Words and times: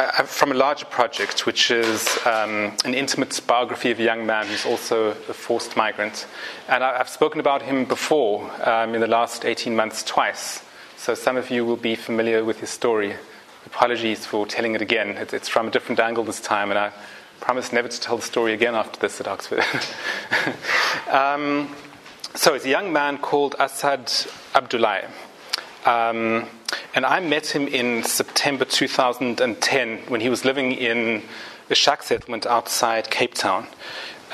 uh, 0.00 0.22
from 0.22 0.50
a 0.50 0.54
larger 0.54 0.86
project, 0.86 1.44
which 1.44 1.70
is 1.70 2.08
um, 2.24 2.74
an 2.86 2.94
intimate 2.94 3.38
biography 3.46 3.90
of 3.90 4.00
a 4.00 4.02
young 4.02 4.24
man 4.24 4.46
who's 4.46 4.64
also 4.64 5.10
a 5.10 5.34
forced 5.34 5.76
migrant. 5.76 6.26
And 6.68 6.82
I, 6.82 7.00
I've 7.00 7.08
spoken 7.08 7.38
about 7.38 7.60
him 7.60 7.84
before 7.84 8.50
um, 8.66 8.94
in 8.94 9.02
the 9.02 9.06
last 9.06 9.44
18 9.44 9.76
months 9.76 10.02
twice. 10.02 10.62
So 10.96 11.14
some 11.14 11.36
of 11.36 11.50
you 11.50 11.66
will 11.66 11.76
be 11.76 11.96
familiar 11.96 12.44
with 12.44 12.60
his 12.60 12.70
story. 12.70 13.14
Apologies 13.66 14.24
for 14.24 14.46
telling 14.46 14.74
it 14.74 14.80
again. 14.80 15.16
It's, 15.18 15.48
from 15.48 15.68
a 15.68 15.70
different 15.70 16.00
angle 16.00 16.24
this 16.24 16.40
time, 16.40 16.70
and 16.70 16.78
I 16.78 16.92
promise 17.40 17.70
never 17.70 17.88
to 17.88 18.00
tell 18.00 18.16
the 18.16 18.22
story 18.22 18.54
again 18.54 18.74
after 18.74 18.98
this 19.00 19.20
at 19.20 19.28
Oxford. 19.28 19.62
um, 21.10 21.74
so 22.34 22.54
it's 22.54 22.64
a 22.64 22.70
young 22.70 22.90
man 22.90 23.18
called 23.18 23.54
Asad 23.58 24.10
Abdullahi. 24.54 25.08
Um, 25.86 26.46
and 26.94 27.06
I 27.06 27.20
met 27.20 27.46
him 27.46 27.66
in 27.68 28.02
September 28.02 28.64
2010 28.64 29.98
when 30.08 30.20
he 30.20 30.28
was 30.28 30.44
living 30.44 30.72
in 30.72 31.22
a 31.70 31.74
shack 31.74 32.02
settlement 32.02 32.46
outside 32.46 33.10
Cape 33.10 33.34
Town. 33.34 33.66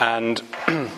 And 0.01 0.43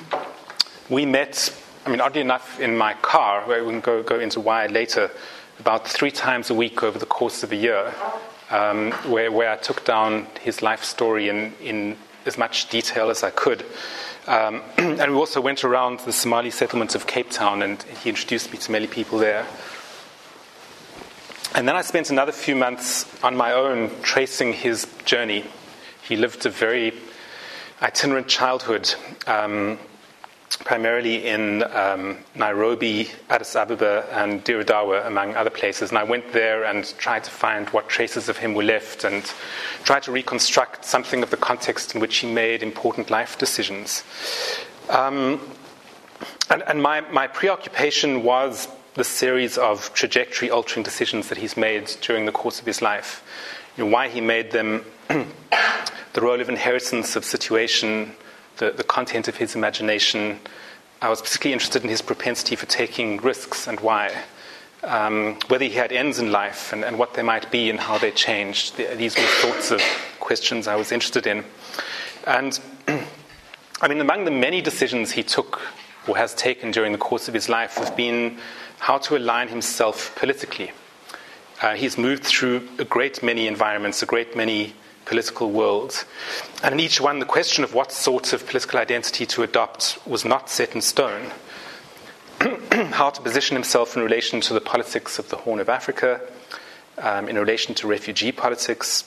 we 0.88 1.04
met, 1.04 1.54
I 1.84 1.90
mean, 1.90 2.00
oddly 2.00 2.20
enough, 2.20 2.58
in 2.60 2.76
my 2.76 2.94
car, 2.94 3.42
where 3.46 3.64
we 3.64 3.72
can 3.72 3.80
go, 3.80 4.02
go 4.02 4.20
into 4.20 4.40
why 4.40 4.66
later, 4.66 5.10
about 5.58 5.86
three 5.86 6.10
times 6.10 6.50
a 6.50 6.54
week 6.54 6.82
over 6.82 6.98
the 6.98 7.06
course 7.06 7.42
of 7.42 7.52
a 7.52 7.56
year, 7.56 7.92
um, 8.50 8.92
where, 9.10 9.30
where 9.30 9.50
I 9.50 9.56
took 9.56 9.84
down 9.84 10.26
his 10.40 10.62
life 10.62 10.84
story 10.84 11.28
in, 11.28 11.52
in 11.62 11.96
as 12.24 12.38
much 12.38 12.68
detail 12.68 13.10
as 13.10 13.22
I 13.22 13.30
could. 13.30 13.64
Um, 14.26 14.62
and 14.78 15.12
we 15.12 15.16
also 15.18 15.40
went 15.40 15.64
around 15.64 16.00
the 16.00 16.12
Somali 16.12 16.50
settlement 16.50 16.94
of 16.94 17.06
Cape 17.06 17.30
Town, 17.30 17.62
and 17.62 17.82
he 17.82 18.08
introduced 18.08 18.52
me 18.52 18.58
to 18.58 18.72
many 18.72 18.86
people 18.86 19.18
there. 19.18 19.46
And 21.54 21.66
then 21.66 21.76
I 21.76 21.82
spent 21.82 22.10
another 22.10 22.32
few 22.32 22.54
months 22.54 23.06
on 23.24 23.34
my 23.34 23.52
own 23.52 23.90
tracing 24.02 24.52
his 24.52 24.86
journey. 25.06 25.44
He 26.02 26.14
lived 26.14 26.44
a 26.44 26.50
very 26.50 26.92
itinerant 27.80 28.28
childhood, 28.28 28.94
um, 29.26 29.78
primarily 30.64 31.26
in 31.26 31.62
um, 31.74 32.18
Nairobi, 32.34 33.10
Addis 33.30 33.56
Ababa, 33.56 34.06
and 34.12 34.44
Dire 34.44 34.62
Dawa, 34.62 35.06
among 35.06 35.36
other 35.36 35.50
places. 35.50 35.88
And 35.88 35.98
I 35.98 36.04
went 36.04 36.32
there 36.32 36.64
and 36.64 36.84
tried 36.98 37.24
to 37.24 37.30
find 37.30 37.68
what 37.70 37.88
traces 37.88 38.28
of 38.28 38.36
him 38.36 38.52
were 38.54 38.62
left 38.62 39.04
and 39.04 39.24
tried 39.84 40.02
to 40.02 40.12
reconstruct 40.12 40.84
something 40.84 41.22
of 41.22 41.30
the 41.30 41.36
context 41.38 41.94
in 41.94 42.00
which 42.00 42.18
he 42.18 42.32
made 42.32 42.62
important 42.62 43.10
life 43.10 43.38
decisions. 43.38 44.04
Um, 44.90 45.40
and, 46.50 46.62
and 46.62 46.82
my, 46.82 47.00
my 47.00 47.26
preoccupation 47.26 48.22
was 48.22 48.68
the 48.98 49.04
series 49.04 49.56
of 49.56 49.94
trajectory 49.94 50.50
altering 50.50 50.82
decisions 50.82 51.28
that 51.28 51.38
he's 51.38 51.56
made 51.56 51.86
during 52.00 52.26
the 52.26 52.32
course 52.32 52.58
of 52.58 52.66
his 52.66 52.82
life. 52.82 53.22
You 53.76 53.84
know, 53.84 53.90
why 53.90 54.08
he 54.08 54.20
made 54.20 54.50
them, 54.50 54.84
the 55.08 56.20
role 56.20 56.40
of 56.40 56.48
inheritance 56.48 57.14
of 57.14 57.24
situation, 57.24 58.10
the, 58.56 58.72
the 58.72 58.82
content 58.82 59.28
of 59.28 59.36
his 59.36 59.54
imagination. 59.54 60.40
I 61.00 61.10
was 61.10 61.22
particularly 61.22 61.52
interested 61.52 61.84
in 61.84 61.90
his 61.90 62.02
propensity 62.02 62.56
for 62.56 62.66
taking 62.66 63.18
risks 63.18 63.68
and 63.68 63.78
why. 63.78 64.12
Um, 64.82 65.38
whether 65.46 65.64
he 65.64 65.70
had 65.70 65.92
ends 65.92 66.18
in 66.18 66.32
life 66.32 66.72
and, 66.72 66.84
and, 66.84 66.98
what 66.98 67.14
they 67.14 67.22
might 67.22 67.50
be 67.52 67.70
and 67.70 67.78
how 67.78 67.98
they 67.98 68.12
changed. 68.12 68.76
These 68.76 69.16
were 69.16 69.26
sorts 69.40 69.70
of 69.72 69.80
questions 70.20 70.68
I 70.68 70.76
was 70.76 70.92
interested 70.92 71.26
in. 71.26 71.44
And 72.26 72.58
I 73.80 73.88
mean, 73.88 74.00
among 74.00 74.24
the 74.24 74.30
many 74.32 74.60
decisions 74.60 75.12
he 75.12 75.22
took 75.22 75.60
or 76.08 76.16
has 76.16 76.34
taken 76.34 76.70
during 76.70 76.92
the 76.92 76.98
course 76.98 77.28
of 77.28 77.34
his 77.34 77.48
life 77.48 77.74
have 77.74 77.96
been 77.96 78.38
how 78.78 78.98
to 78.98 79.16
align 79.16 79.48
himself 79.48 80.14
politically. 80.16 80.72
Uh, 81.60 81.74
he's 81.74 81.98
moved 81.98 82.24
through 82.24 82.68
a 82.78 82.84
great 82.84 83.22
many 83.22 83.46
environments, 83.46 84.02
a 84.02 84.06
great 84.06 84.36
many 84.36 84.74
political 85.04 85.50
worlds. 85.50 86.04
And 86.62 86.72
in 86.74 86.80
each 86.80 87.00
one, 87.00 87.18
the 87.18 87.26
question 87.26 87.64
of 87.64 87.74
what 87.74 87.90
sort 87.90 88.32
of 88.32 88.46
political 88.46 88.78
identity 88.78 89.26
to 89.26 89.42
adopt 89.42 89.98
was 90.06 90.24
not 90.24 90.50
set 90.50 90.74
in 90.74 90.80
stone. 90.80 91.32
how 92.92 93.10
to 93.10 93.20
position 93.20 93.56
himself 93.56 93.96
in 93.96 94.02
relation 94.02 94.40
to 94.40 94.54
the 94.54 94.60
politics 94.60 95.18
of 95.18 95.28
the 95.28 95.36
Horn 95.36 95.58
of 95.58 95.68
Africa, 95.68 96.20
um, 96.98 97.28
in 97.28 97.36
relation 97.36 97.74
to 97.76 97.88
refugee 97.88 98.30
politics, 98.30 99.04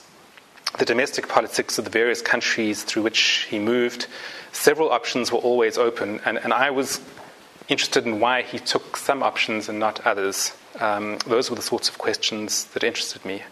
the 0.78 0.84
domestic 0.84 1.28
politics 1.28 1.78
of 1.78 1.84
the 1.84 1.90
various 1.90 2.20
countries 2.20 2.82
through 2.82 3.02
which 3.02 3.46
he 3.48 3.58
moved. 3.58 4.06
Several 4.52 4.90
options 4.90 5.32
were 5.32 5.38
always 5.38 5.78
open, 5.78 6.20
and, 6.26 6.38
and 6.38 6.52
I 6.52 6.70
was 6.70 7.00
interested 7.68 8.06
in 8.06 8.20
why 8.20 8.42
he 8.42 8.58
took 8.58 8.96
some 8.96 9.22
options 9.22 9.68
and 9.68 9.78
not 9.78 10.04
others. 10.06 10.52
Um, 10.80 11.18
those 11.26 11.50
were 11.50 11.56
the 11.56 11.62
sorts 11.62 11.88
of 11.88 11.98
questions 11.98 12.64
that 12.66 12.84
interested 12.84 13.24
me. 13.24 13.42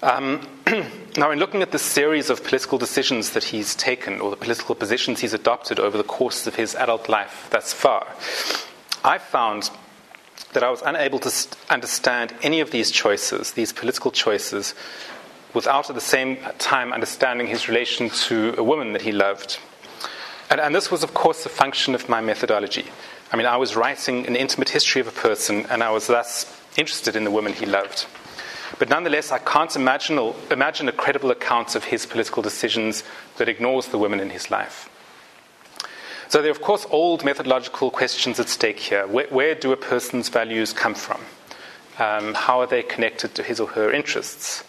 Um, 0.00 0.46
now, 1.16 1.32
in 1.32 1.40
looking 1.40 1.60
at 1.60 1.72
the 1.72 1.78
series 1.78 2.30
of 2.30 2.44
political 2.44 2.78
decisions 2.78 3.30
that 3.30 3.44
he's 3.44 3.74
taken, 3.74 4.20
or 4.20 4.30
the 4.30 4.36
political 4.36 4.74
positions 4.74 5.20
he's 5.20 5.34
adopted 5.34 5.80
over 5.80 5.98
the 5.98 6.04
course 6.04 6.46
of 6.46 6.54
his 6.54 6.74
adult 6.76 7.08
life 7.08 7.48
thus 7.50 7.72
far, 7.72 8.06
I 9.04 9.18
found 9.18 9.70
that 10.52 10.62
I 10.62 10.70
was 10.70 10.82
unable 10.82 11.18
to 11.20 11.30
st- 11.30 11.56
understand 11.68 12.32
any 12.42 12.60
of 12.60 12.70
these 12.70 12.92
choices, 12.92 13.52
these 13.52 13.72
political 13.72 14.12
choices, 14.12 14.74
without 15.52 15.90
at 15.90 15.94
the 15.94 16.00
same 16.00 16.38
time 16.58 16.92
understanding 16.92 17.48
his 17.48 17.68
relation 17.68 18.08
to 18.10 18.54
a 18.56 18.62
woman 18.62 18.92
that 18.92 19.02
he 19.02 19.12
loved. 19.12 19.58
And, 20.50 20.60
and 20.60 20.74
this 20.74 20.90
was, 20.90 21.02
of 21.02 21.14
course, 21.14 21.44
a 21.44 21.50
function 21.50 21.94
of 21.94 22.08
my 22.08 22.20
methodology. 22.20 22.86
I 23.32 23.36
mean, 23.36 23.46
I 23.46 23.56
was 23.56 23.76
writing 23.76 24.26
an 24.26 24.36
intimate 24.36 24.70
history 24.70 25.00
of 25.00 25.08
a 25.08 25.12
person, 25.12 25.66
and 25.66 25.82
I 25.82 25.90
was 25.90 26.06
thus 26.06 26.46
interested 26.76 27.16
in 27.16 27.24
the 27.24 27.30
woman 27.30 27.52
he 27.52 27.66
loved. 27.66 28.06
But 28.78 28.88
nonetheless, 28.88 29.32
I 29.32 29.38
can't 29.38 29.74
imagine, 29.76 30.32
imagine 30.50 30.88
a 30.88 30.92
credible 30.92 31.30
account 31.30 31.74
of 31.74 31.84
his 31.84 32.06
political 32.06 32.42
decisions 32.42 33.02
that 33.36 33.48
ignores 33.48 33.88
the 33.88 33.98
women 33.98 34.20
in 34.20 34.30
his 34.30 34.50
life. 34.50 34.88
So 36.28 36.42
there 36.42 36.50
are, 36.50 36.52
of 36.52 36.60
course, 36.60 36.86
old 36.90 37.24
methodological 37.24 37.90
questions 37.90 38.38
at 38.38 38.48
stake 38.48 38.78
here. 38.78 39.06
Where, 39.06 39.26
where 39.28 39.54
do 39.54 39.72
a 39.72 39.76
person's 39.76 40.28
values 40.28 40.72
come 40.72 40.94
from? 40.94 41.20
Um, 41.98 42.34
how 42.34 42.60
are 42.60 42.66
they 42.66 42.82
connected 42.82 43.34
to 43.34 43.42
his 43.42 43.58
or 43.58 43.68
her 43.68 43.90
interests? 43.90 44.62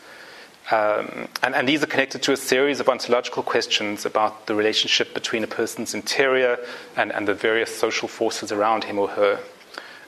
Um, 0.71 1.27
and, 1.41 1.55
and, 1.55 1.67
these 1.67 1.81
are 1.81 1.87
connected 1.87 2.21
to 2.23 2.31
a 2.31 2.37
series 2.37 2.79
of 2.79 2.89
ontological 2.89 3.41
questions 3.41 4.05
about 4.05 4.45
the 4.45 4.53
relationship 4.53 5.15
between 5.15 5.43
a 5.43 5.47
person's 5.47 5.95
interior 5.95 6.59
and, 6.95 7.11
and 7.11 7.27
the 7.27 7.33
various 7.33 7.75
social 7.75 8.07
forces 8.07 8.51
around 8.51 8.83
him 8.83 8.99
or 8.99 9.07
her. 9.07 9.39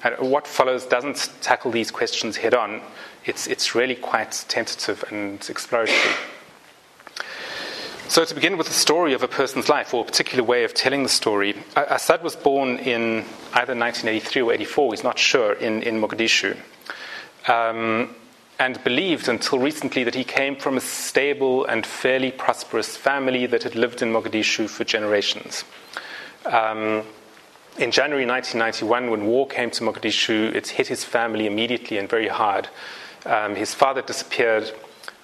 And 0.03 0.31
what 0.31 0.45
follows 0.45 0.85
doesn't 0.85 1.31
tackle 1.41 1.71
these 1.71 1.89
questions 1.89 2.38
head 2.38 2.53
on, 2.53 2.81
it's, 3.25 3.47
it's 3.47 3.73
really 3.73 3.95
quite 3.95 4.45
tentative 4.50 5.03
and 5.09 5.44
exploratory. 5.50 6.16
So, 8.07 8.25
to 8.25 8.35
begin 8.35 8.57
with 8.57 8.67
the 8.67 8.73
story 8.73 9.13
of 9.13 9.23
a 9.23 9.27
person's 9.27 9.69
life, 9.69 9.94
or 9.94 10.03
a 10.03 10.05
particular 10.05 10.44
way 10.44 10.63
of 10.63 10.73
telling 10.73 11.03
the 11.03 11.09
story, 11.09 11.55
Asad 11.75 12.21
was 12.21 12.35
born 12.35 12.77
in 12.77 13.23
either 13.53 13.73
1983 13.73 14.41
or 14.41 14.53
84, 14.53 14.94
he's 14.94 15.03
not 15.03 15.17
sure, 15.17 15.53
in, 15.53 15.81
in 15.81 16.01
Mogadishu. 16.01 16.57
Um, 17.47 18.13
and 18.62 18.84
believed 18.84 19.28
until 19.28 19.58
recently 19.58 20.04
that 20.04 20.13
he 20.13 20.24
came 20.24 20.56
from 20.56 20.78
a 20.78 20.81
stable 20.81 21.66
and 21.66 21.84
fairly 21.84 22.30
prosperous 22.30 22.96
family 22.96 23.48
that 23.48 23.63
had 23.63 23.74
lived 23.74 24.04
in 24.04 24.13
Mogadishu 24.13 24.69
for 24.69 24.84
generations. 24.84 25.63
Um, 26.46 27.02
in 27.80 27.90
January 27.90 28.28
1991, 28.28 29.10
when 29.10 29.25
war 29.25 29.48
came 29.48 29.72
to 29.72 29.84
Mogadishu, 29.84 30.54
it 30.54 30.68
hit 30.68 30.86
his 30.86 31.04
family 31.04 31.48
immediately 31.48 31.98
and 31.98 32.08
very 32.08 32.28
hard. 32.28 32.69
Um, 33.25 33.56
his 33.56 33.74
father 33.74 34.04
disappeared. 34.04 34.72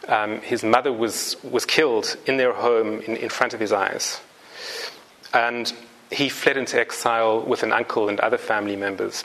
Um, 0.08 0.42
his 0.42 0.64
mother 0.64 0.92
was, 0.92 1.38
was 1.44 1.64
killed 1.64 2.18
in 2.26 2.38
their 2.38 2.54
home 2.54 3.02
in, 3.02 3.18
in 3.18 3.30
front 3.30 3.54
of 3.54 3.60
his 3.60 3.72
eyes. 3.72 4.20
And 5.32 5.72
he 6.10 6.28
fled 6.28 6.58
into 6.58 6.80
exile 6.80 7.42
with 7.42 7.62
an 7.62 7.72
uncle 7.72 8.10
and 8.10 8.20
other 8.20 8.40
family 8.40 8.76
members. 8.76 9.24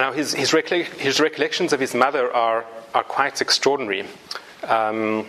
Now, 0.00 0.12
his, 0.12 0.32
his, 0.32 0.50
his 0.50 1.20
recollections 1.20 1.74
of 1.74 1.78
his 1.78 1.94
mother 1.94 2.32
are, 2.32 2.64
are 2.94 3.04
quite 3.04 3.42
extraordinary 3.42 4.06
um, 4.62 5.26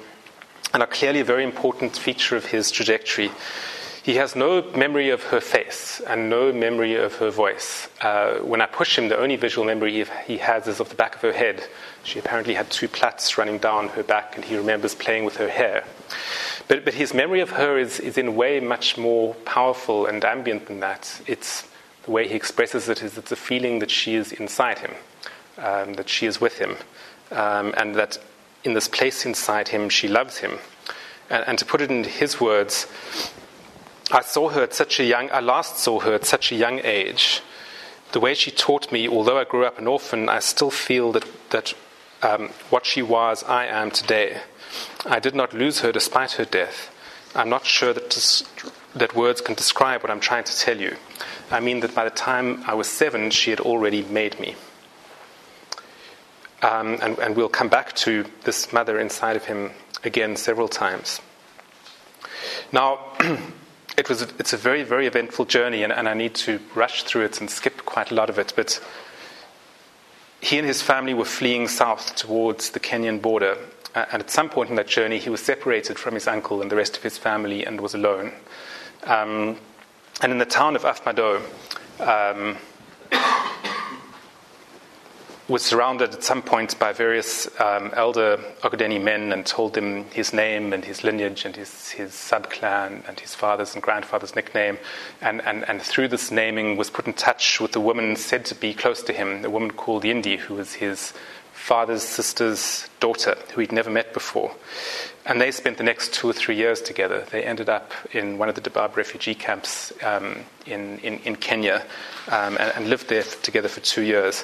and 0.73 0.81
are 0.81 0.87
clearly 0.87 1.19
a 1.19 1.25
very 1.25 1.43
important 1.43 1.97
feature 1.97 2.37
of 2.37 2.45
his 2.45 2.71
trajectory. 2.71 3.31
He 4.01 4.15
has 4.15 4.33
no 4.33 4.61
memory 4.71 5.09
of 5.09 5.23
her 5.23 5.41
face 5.41 6.01
and 6.07 6.29
no 6.29 6.53
memory 6.53 6.95
of 6.95 7.15
her 7.15 7.29
voice. 7.31 7.89
Uh, 7.99 8.35
when 8.35 8.61
I 8.61 8.65
push 8.65 8.97
him, 8.97 9.09
the 9.09 9.17
only 9.17 9.35
visual 9.35 9.67
memory 9.67 10.05
he 10.25 10.37
has 10.37 10.69
is 10.69 10.79
of 10.79 10.87
the 10.87 10.95
back 10.95 11.15
of 11.15 11.21
her 11.21 11.33
head. 11.33 11.67
She 12.03 12.19
apparently 12.19 12.53
had 12.53 12.69
two 12.69 12.87
plaits 12.87 13.37
running 13.37 13.57
down 13.57 13.89
her 13.89 14.03
back, 14.03 14.37
and 14.37 14.45
he 14.45 14.55
remembers 14.55 14.95
playing 14.95 15.25
with 15.25 15.35
her 15.35 15.49
hair. 15.49 15.83
But, 16.69 16.85
but 16.85 16.93
his 16.93 17.13
memory 17.13 17.41
of 17.41 17.49
her 17.49 17.77
is, 17.77 17.99
is 17.99 18.17
in 18.17 18.27
a 18.27 18.31
way 18.31 18.61
much 18.61 18.97
more 18.97 19.33
powerful 19.43 20.05
and 20.05 20.23
ambient 20.23 20.67
than 20.67 20.79
that. 20.79 21.21
It's 21.27 21.67
way 22.11 22.27
he 22.27 22.35
expresses 22.35 22.89
it 22.89 23.01
is 23.01 23.17
it's 23.17 23.31
a 23.31 23.35
feeling 23.35 23.79
that 23.79 23.89
she 23.89 24.15
is 24.15 24.31
inside 24.31 24.79
him, 24.79 24.91
um, 25.57 25.93
that 25.93 26.09
she 26.09 26.25
is 26.25 26.39
with 26.39 26.57
him, 26.59 26.77
um, 27.31 27.73
and 27.77 27.95
that 27.95 28.17
in 28.63 28.73
this 28.73 28.87
place 28.87 29.25
inside 29.25 29.69
him, 29.69 29.89
she 29.89 30.07
loves 30.07 30.37
him. 30.37 30.59
And, 31.29 31.43
and 31.47 31.57
to 31.57 31.65
put 31.65 31.81
it 31.81 31.89
in 31.89 32.03
his 32.03 32.39
words, 32.39 32.87
I 34.11 34.21
saw 34.21 34.49
her 34.49 34.63
at 34.63 34.73
such 34.73 34.99
a 34.99 35.05
young, 35.05 35.29
I 35.31 35.39
last 35.39 35.77
saw 35.77 36.01
her 36.01 36.13
at 36.13 36.25
such 36.25 36.51
a 36.51 36.55
young 36.55 36.79
age. 36.83 37.41
The 38.11 38.19
way 38.19 38.33
she 38.33 38.51
taught 38.51 38.91
me, 38.91 39.07
although 39.07 39.39
I 39.39 39.45
grew 39.45 39.65
up 39.65 39.79
an 39.79 39.87
orphan, 39.87 40.27
I 40.27 40.39
still 40.39 40.71
feel 40.71 41.13
that, 41.13 41.25
that 41.51 41.73
um, 42.21 42.49
what 42.69 42.85
she 42.85 43.01
was, 43.01 43.43
I 43.43 43.65
am 43.65 43.89
today. 43.89 44.41
I 45.05 45.19
did 45.19 45.33
not 45.33 45.53
lose 45.53 45.79
her 45.79 45.91
despite 45.91 46.33
her 46.33 46.45
death. 46.45 46.90
I'm 47.35 47.49
not 47.49 47.65
sure 47.65 47.93
that, 47.93 48.43
that 48.95 49.15
words 49.15 49.41
can 49.41 49.55
describe 49.55 50.03
what 50.03 50.11
I'm 50.11 50.19
trying 50.19 50.43
to 50.43 50.57
tell 50.57 50.79
you. 50.79 50.95
I 51.49 51.59
mean 51.59 51.79
that 51.81 51.95
by 51.95 52.03
the 52.03 52.09
time 52.09 52.63
I 52.65 52.73
was 52.73 52.87
seven, 52.87 53.29
she 53.31 53.49
had 53.49 53.59
already 53.59 54.03
made 54.03 54.39
me. 54.39 54.55
Um, 56.61 56.97
and, 57.01 57.17
and 57.19 57.35
we'll 57.35 57.49
come 57.49 57.69
back 57.69 57.93
to 57.97 58.25
this 58.43 58.71
mother 58.71 58.99
inside 58.99 59.35
of 59.35 59.45
him 59.45 59.71
again 60.03 60.35
several 60.35 60.67
times. 60.67 61.19
Now, 62.71 62.99
it 63.97 64.09
was, 64.09 64.21
it's 64.39 64.53
a 64.53 64.57
very, 64.57 64.83
very 64.83 65.07
eventful 65.07 65.45
journey, 65.45 65.83
and, 65.83 65.91
and 65.91 66.07
I 66.07 66.13
need 66.13 66.35
to 66.35 66.59
rush 66.75 67.03
through 67.03 67.25
it 67.25 67.41
and 67.41 67.49
skip 67.49 67.85
quite 67.85 68.11
a 68.11 68.15
lot 68.15 68.29
of 68.29 68.37
it, 68.37 68.53
but 68.55 68.79
he 70.39 70.57
and 70.57 70.67
his 70.67 70.81
family 70.81 71.13
were 71.13 71.25
fleeing 71.25 71.67
south 71.67 72.15
towards 72.15 72.71
the 72.71 72.79
Kenyan 72.79 73.21
border. 73.21 73.57
And 73.93 74.21
at 74.21 74.29
some 74.29 74.49
point 74.49 74.69
in 74.69 74.75
that 74.77 74.87
journey, 74.87 75.19
he 75.19 75.29
was 75.29 75.41
separated 75.41 75.99
from 75.99 76.13
his 76.13 76.27
uncle 76.27 76.61
and 76.61 76.71
the 76.71 76.75
rest 76.75 76.95
of 76.97 77.03
his 77.03 77.17
family 77.17 77.65
and 77.65 77.81
was 77.81 77.93
alone. 77.93 78.31
Um, 79.03 79.57
and 80.21 80.31
in 80.31 80.37
the 80.37 80.45
town 80.45 80.75
of 80.75 80.83
Afmado, 80.83 81.41
um, 81.99 82.57
was 85.51 85.61
surrounded 85.61 86.13
at 86.13 86.23
some 86.23 86.41
point 86.41 86.79
by 86.79 86.93
various 86.93 87.47
um, 87.59 87.91
elder 87.93 88.37
Ogadeni 88.61 89.03
men 89.03 89.33
and 89.33 89.45
told 89.45 89.73
them 89.73 90.05
his 90.05 90.31
name 90.31 90.71
and 90.71 90.85
his 90.85 91.03
lineage 91.03 91.43
and 91.43 91.57
his, 91.57 91.89
his 91.89 92.13
sub-clan 92.13 93.03
and 93.05 93.19
his 93.19 93.35
father's 93.35 93.73
and 93.73 93.83
grandfather's 93.83 94.33
nickname. 94.33 94.77
And, 95.19 95.41
and, 95.41 95.67
and 95.67 95.81
through 95.81 96.07
this 96.07 96.31
naming 96.31 96.77
was 96.77 96.89
put 96.89 97.05
in 97.05 97.13
touch 97.13 97.59
with 97.59 97.75
a 97.75 97.81
woman 97.81 98.15
said 98.15 98.45
to 98.45 98.55
be 98.55 98.73
close 98.73 99.03
to 99.03 99.11
him, 99.11 99.43
a 99.43 99.49
woman 99.49 99.71
called 99.71 100.03
Yindi, 100.03 100.37
who 100.37 100.55
was 100.55 100.75
his 100.75 101.13
father's 101.61 102.01
sister's 102.01 102.89
daughter, 102.99 103.37
who 103.53 103.61
he'd 103.61 103.71
never 103.71 103.89
met 103.89 104.13
before. 104.13 104.51
And 105.27 105.39
they 105.39 105.51
spent 105.51 105.77
the 105.77 105.83
next 105.83 106.13
two 106.13 106.27
or 106.27 106.33
three 106.33 106.55
years 106.55 106.81
together. 106.81 107.23
They 107.29 107.43
ended 107.43 107.69
up 107.69 107.91
in 108.11 108.39
one 108.39 108.49
of 108.49 108.55
the 108.55 108.61
Dadaab 108.61 108.95
refugee 108.95 109.35
camps 109.35 109.93
um, 110.03 110.39
in, 110.65 110.97
in, 110.99 111.19
in, 111.19 111.35
Kenya 111.35 111.85
um, 112.29 112.57
and, 112.57 112.73
and 112.75 112.89
lived 112.89 113.09
there 113.09 113.21
together 113.21 113.69
for 113.69 113.79
two 113.81 114.01
years. 114.01 114.43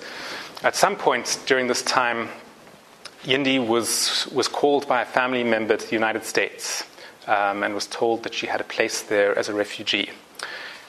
At 0.63 0.75
some 0.75 0.95
point 0.95 1.39
during 1.47 1.65
this 1.65 1.81
time, 1.81 2.29
Yindi 3.23 3.65
was, 3.65 4.27
was 4.31 4.47
called 4.47 4.87
by 4.87 5.01
a 5.01 5.05
family 5.05 5.43
member 5.43 5.75
to 5.75 5.85
the 5.85 5.95
United 5.95 6.23
States 6.23 6.83
um, 7.25 7.63
and 7.63 7.73
was 7.73 7.87
told 7.87 8.23
that 8.23 8.35
she 8.35 8.45
had 8.45 8.61
a 8.61 8.63
place 8.63 9.01
there 9.01 9.37
as 9.37 9.49
a 9.49 9.53
refugee. 9.55 10.11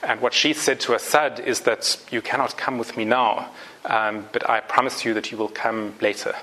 And 0.03 0.21
what 0.21 0.35
she 0.35 0.53
said 0.53 0.79
to 0.81 0.95
Asad 0.95 1.41
is 1.41 1.61
that 1.61 1.99
you 2.11 2.21
cannot 2.21 2.57
come 2.59 2.79
with 2.79 2.97
me 2.97 3.05
now, 3.05 3.51
um, 3.89 4.29
but 4.33 4.49
I 4.49 4.61
promise 4.61 5.05
you 5.05 5.15
that 5.15 5.33
you 5.33 5.39
will 5.39 5.49
come 5.49 5.95
later. 6.01 6.35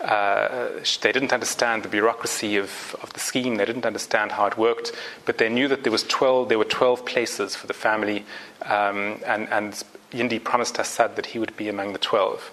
Uh, 0.00 0.68
they 1.00 1.10
didn't 1.10 1.32
understand 1.32 1.82
the 1.82 1.88
bureaucracy 1.88 2.56
of, 2.56 2.94
of 3.02 3.12
the 3.14 3.20
scheme. 3.20 3.56
They 3.56 3.64
didn't 3.64 3.86
understand 3.86 4.32
how 4.32 4.46
it 4.46 4.56
worked, 4.56 4.92
but 5.24 5.38
they 5.38 5.48
knew 5.48 5.66
that 5.68 5.82
there 5.82 5.90
was 5.90 6.04
12. 6.04 6.48
There 6.48 6.58
were 6.58 6.64
12 6.64 7.04
places 7.04 7.56
for 7.56 7.66
the 7.66 7.74
family, 7.74 8.24
um, 8.62 9.20
and, 9.26 9.48
and 9.48 9.82
Yindi 10.12 10.42
promised 10.42 10.78
Asad 10.78 11.16
that 11.16 11.26
he 11.26 11.38
would 11.38 11.56
be 11.56 11.68
among 11.68 11.92
the 11.92 11.98
12. 11.98 12.50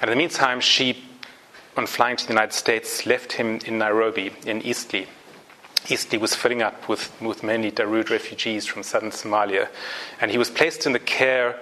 And 0.00 0.10
in 0.10 0.16
the 0.16 0.22
meantime, 0.22 0.60
she, 0.60 1.04
on 1.76 1.86
flying 1.86 2.16
to 2.16 2.26
the 2.26 2.32
United 2.32 2.54
States, 2.54 3.04
left 3.04 3.32
him 3.32 3.58
in 3.66 3.78
Nairobi, 3.78 4.32
in 4.46 4.62
Eastleigh. 4.62 5.06
Eastleigh 5.88 6.18
was 6.18 6.34
filling 6.34 6.62
up 6.62 6.88
with, 6.88 7.10
with 7.20 7.42
mainly 7.42 7.70
Darood 7.70 8.10
refugees 8.10 8.66
from 8.66 8.82
southern 8.82 9.10
Somalia. 9.10 9.68
And 10.20 10.30
he 10.30 10.38
was 10.38 10.50
placed 10.50 10.86
in 10.86 10.92
the 10.92 10.98
care 10.98 11.58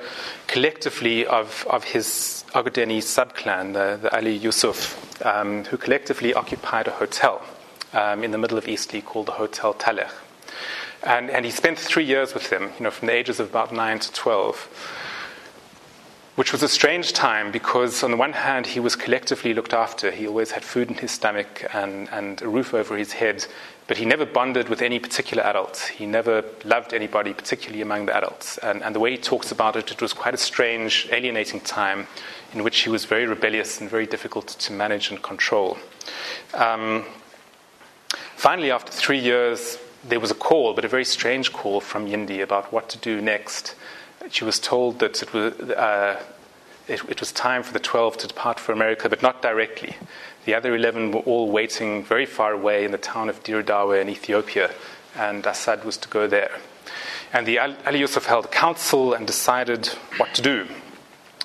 collectively 0.46 1.26
of, 1.26 1.66
of 1.70 1.84
his 1.84 2.44
Ogadeni 2.54 2.98
subclan, 2.98 3.72
the, 3.72 3.98
the 4.00 4.14
Ali 4.14 4.36
Yusuf, 4.36 5.24
um, 5.24 5.64
who 5.64 5.76
collectively 5.76 6.34
occupied 6.34 6.88
a 6.88 6.92
hotel 6.92 7.42
um, 7.92 8.24
in 8.24 8.30
the 8.30 8.38
middle 8.38 8.58
of 8.58 8.66
Eastleigh 8.66 9.02
called 9.02 9.26
the 9.26 9.32
Hotel 9.32 9.74
Talech. 9.74 10.12
And, 11.02 11.30
and 11.30 11.44
he 11.44 11.50
spent 11.50 11.78
three 11.78 12.04
years 12.04 12.34
with 12.34 12.50
them, 12.50 12.72
you 12.78 12.84
know, 12.84 12.90
from 12.90 13.06
the 13.06 13.14
ages 13.14 13.38
of 13.38 13.50
about 13.50 13.72
9 13.72 13.98
to 14.00 14.12
12 14.12 15.02
which 16.36 16.52
was 16.52 16.62
a 16.62 16.68
strange 16.68 17.14
time 17.14 17.50
because, 17.50 18.02
on 18.02 18.10
the 18.10 18.16
one 18.16 18.34
hand, 18.34 18.66
he 18.66 18.78
was 18.78 18.94
collectively 18.94 19.54
looked 19.54 19.72
after. 19.72 20.10
He 20.10 20.28
always 20.28 20.50
had 20.50 20.62
food 20.62 20.90
in 20.90 20.94
his 20.96 21.10
stomach 21.10 21.64
and, 21.72 22.10
and 22.10 22.42
a 22.42 22.48
roof 22.48 22.74
over 22.74 22.94
his 22.94 23.14
head, 23.14 23.46
but 23.86 23.96
he 23.96 24.04
never 24.04 24.26
bonded 24.26 24.68
with 24.68 24.82
any 24.82 24.98
particular 24.98 25.42
adult. 25.44 25.92
He 25.96 26.06
never 26.06 26.44
loved 26.64 26.92
anybody, 26.92 27.32
particularly 27.32 27.82
among 27.82 28.06
the 28.06 28.16
adults. 28.16 28.58
And, 28.58 28.82
and 28.82 28.94
the 28.94 29.00
way 29.00 29.12
he 29.12 29.18
talks 29.18 29.52
about 29.52 29.76
it, 29.76 29.90
it 29.90 30.02
was 30.02 30.12
quite 30.12 30.34
a 30.34 30.38
strange, 30.38 31.08
alienating 31.12 31.60
time 31.60 32.06
in 32.52 32.64
which 32.64 32.80
he 32.80 32.88
was 32.88 33.04
very 33.04 33.26
rebellious 33.26 33.80
and 33.80 33.88
very 33.88 34.06
difficult 34.06 34.48
to 34.48 34.72
manage 34.72 35.10
and 35.10 35.22
control. 35.22 35.78
Um, 36.54 37.04
finally, 38.36 38.70
after 38.70 38.90
three 38.90 39.18
years, 39.18 39.78
there 40.02 40.20
was 40.20 40.30
a 40.30 40.34
call, 40.34 40.74
but 40.74 40.84
a 40.84 40.88
very 40.88 41.04
strange 41.04 41.52
call 41.52 41.80
from 41.80 42.06
Yindi 42.06 42.42
about 42.42 42.72
what 42.72 42.88
to 42.90 42.98
do 42.98 43.20
next 43.20 43.74
she 44.30 44.44
was 44.44 44.58
told 44.58 44.98
that 45.00 45.22
it 45.22 45.32
was, 45.32 45.52
uh, 45.54 46.22
it, 46.88 47.02
it, 47.08 47.20
was 47.20 47.32
time 47.32 47.62
for 47.62 47.72
the 47.72 47.80
12 47.80 48.18
to 48.18 48.26
depart 48.28 48.60
for 48.60 48.72
America, 48.72 49.08
but 49.08 49.22
not 49.22 49.42
directly. 49.42 49.96
The 50.46 50.54
other 50.54 50.76
11 50.76 51.10
were 51.10 51.20
all 51.22 51.50
waiting 51.50 52.04
very 52.04 52.24
far 52.24 52.52
away 52.52 52.84
in 52.84 52.92
the 52.92 52.98
town 52.98 53.28
of 53.28 53.42
Dire 53.42 53.64
Dawa 53.64 54.00
in 54.00 54.08
Ethiopia, 54.08 54.70
and 55.16 55.44
Asad 55.44 55.84
was 55.84 55.96
to 55.96 56.08
go 56.08 56.28
there. 56.28 56.60
And 57.32 57.48
the 57.48 57.58
Ali 57.58 57.98
Yusuf 57.98 58.26
held 58.26 58.52
council 58.52 59.12
and 59.12 59.26
decided 59.26 59.88
what 60.18 60.34
to 60.34 60.42
do. 60.42 60.68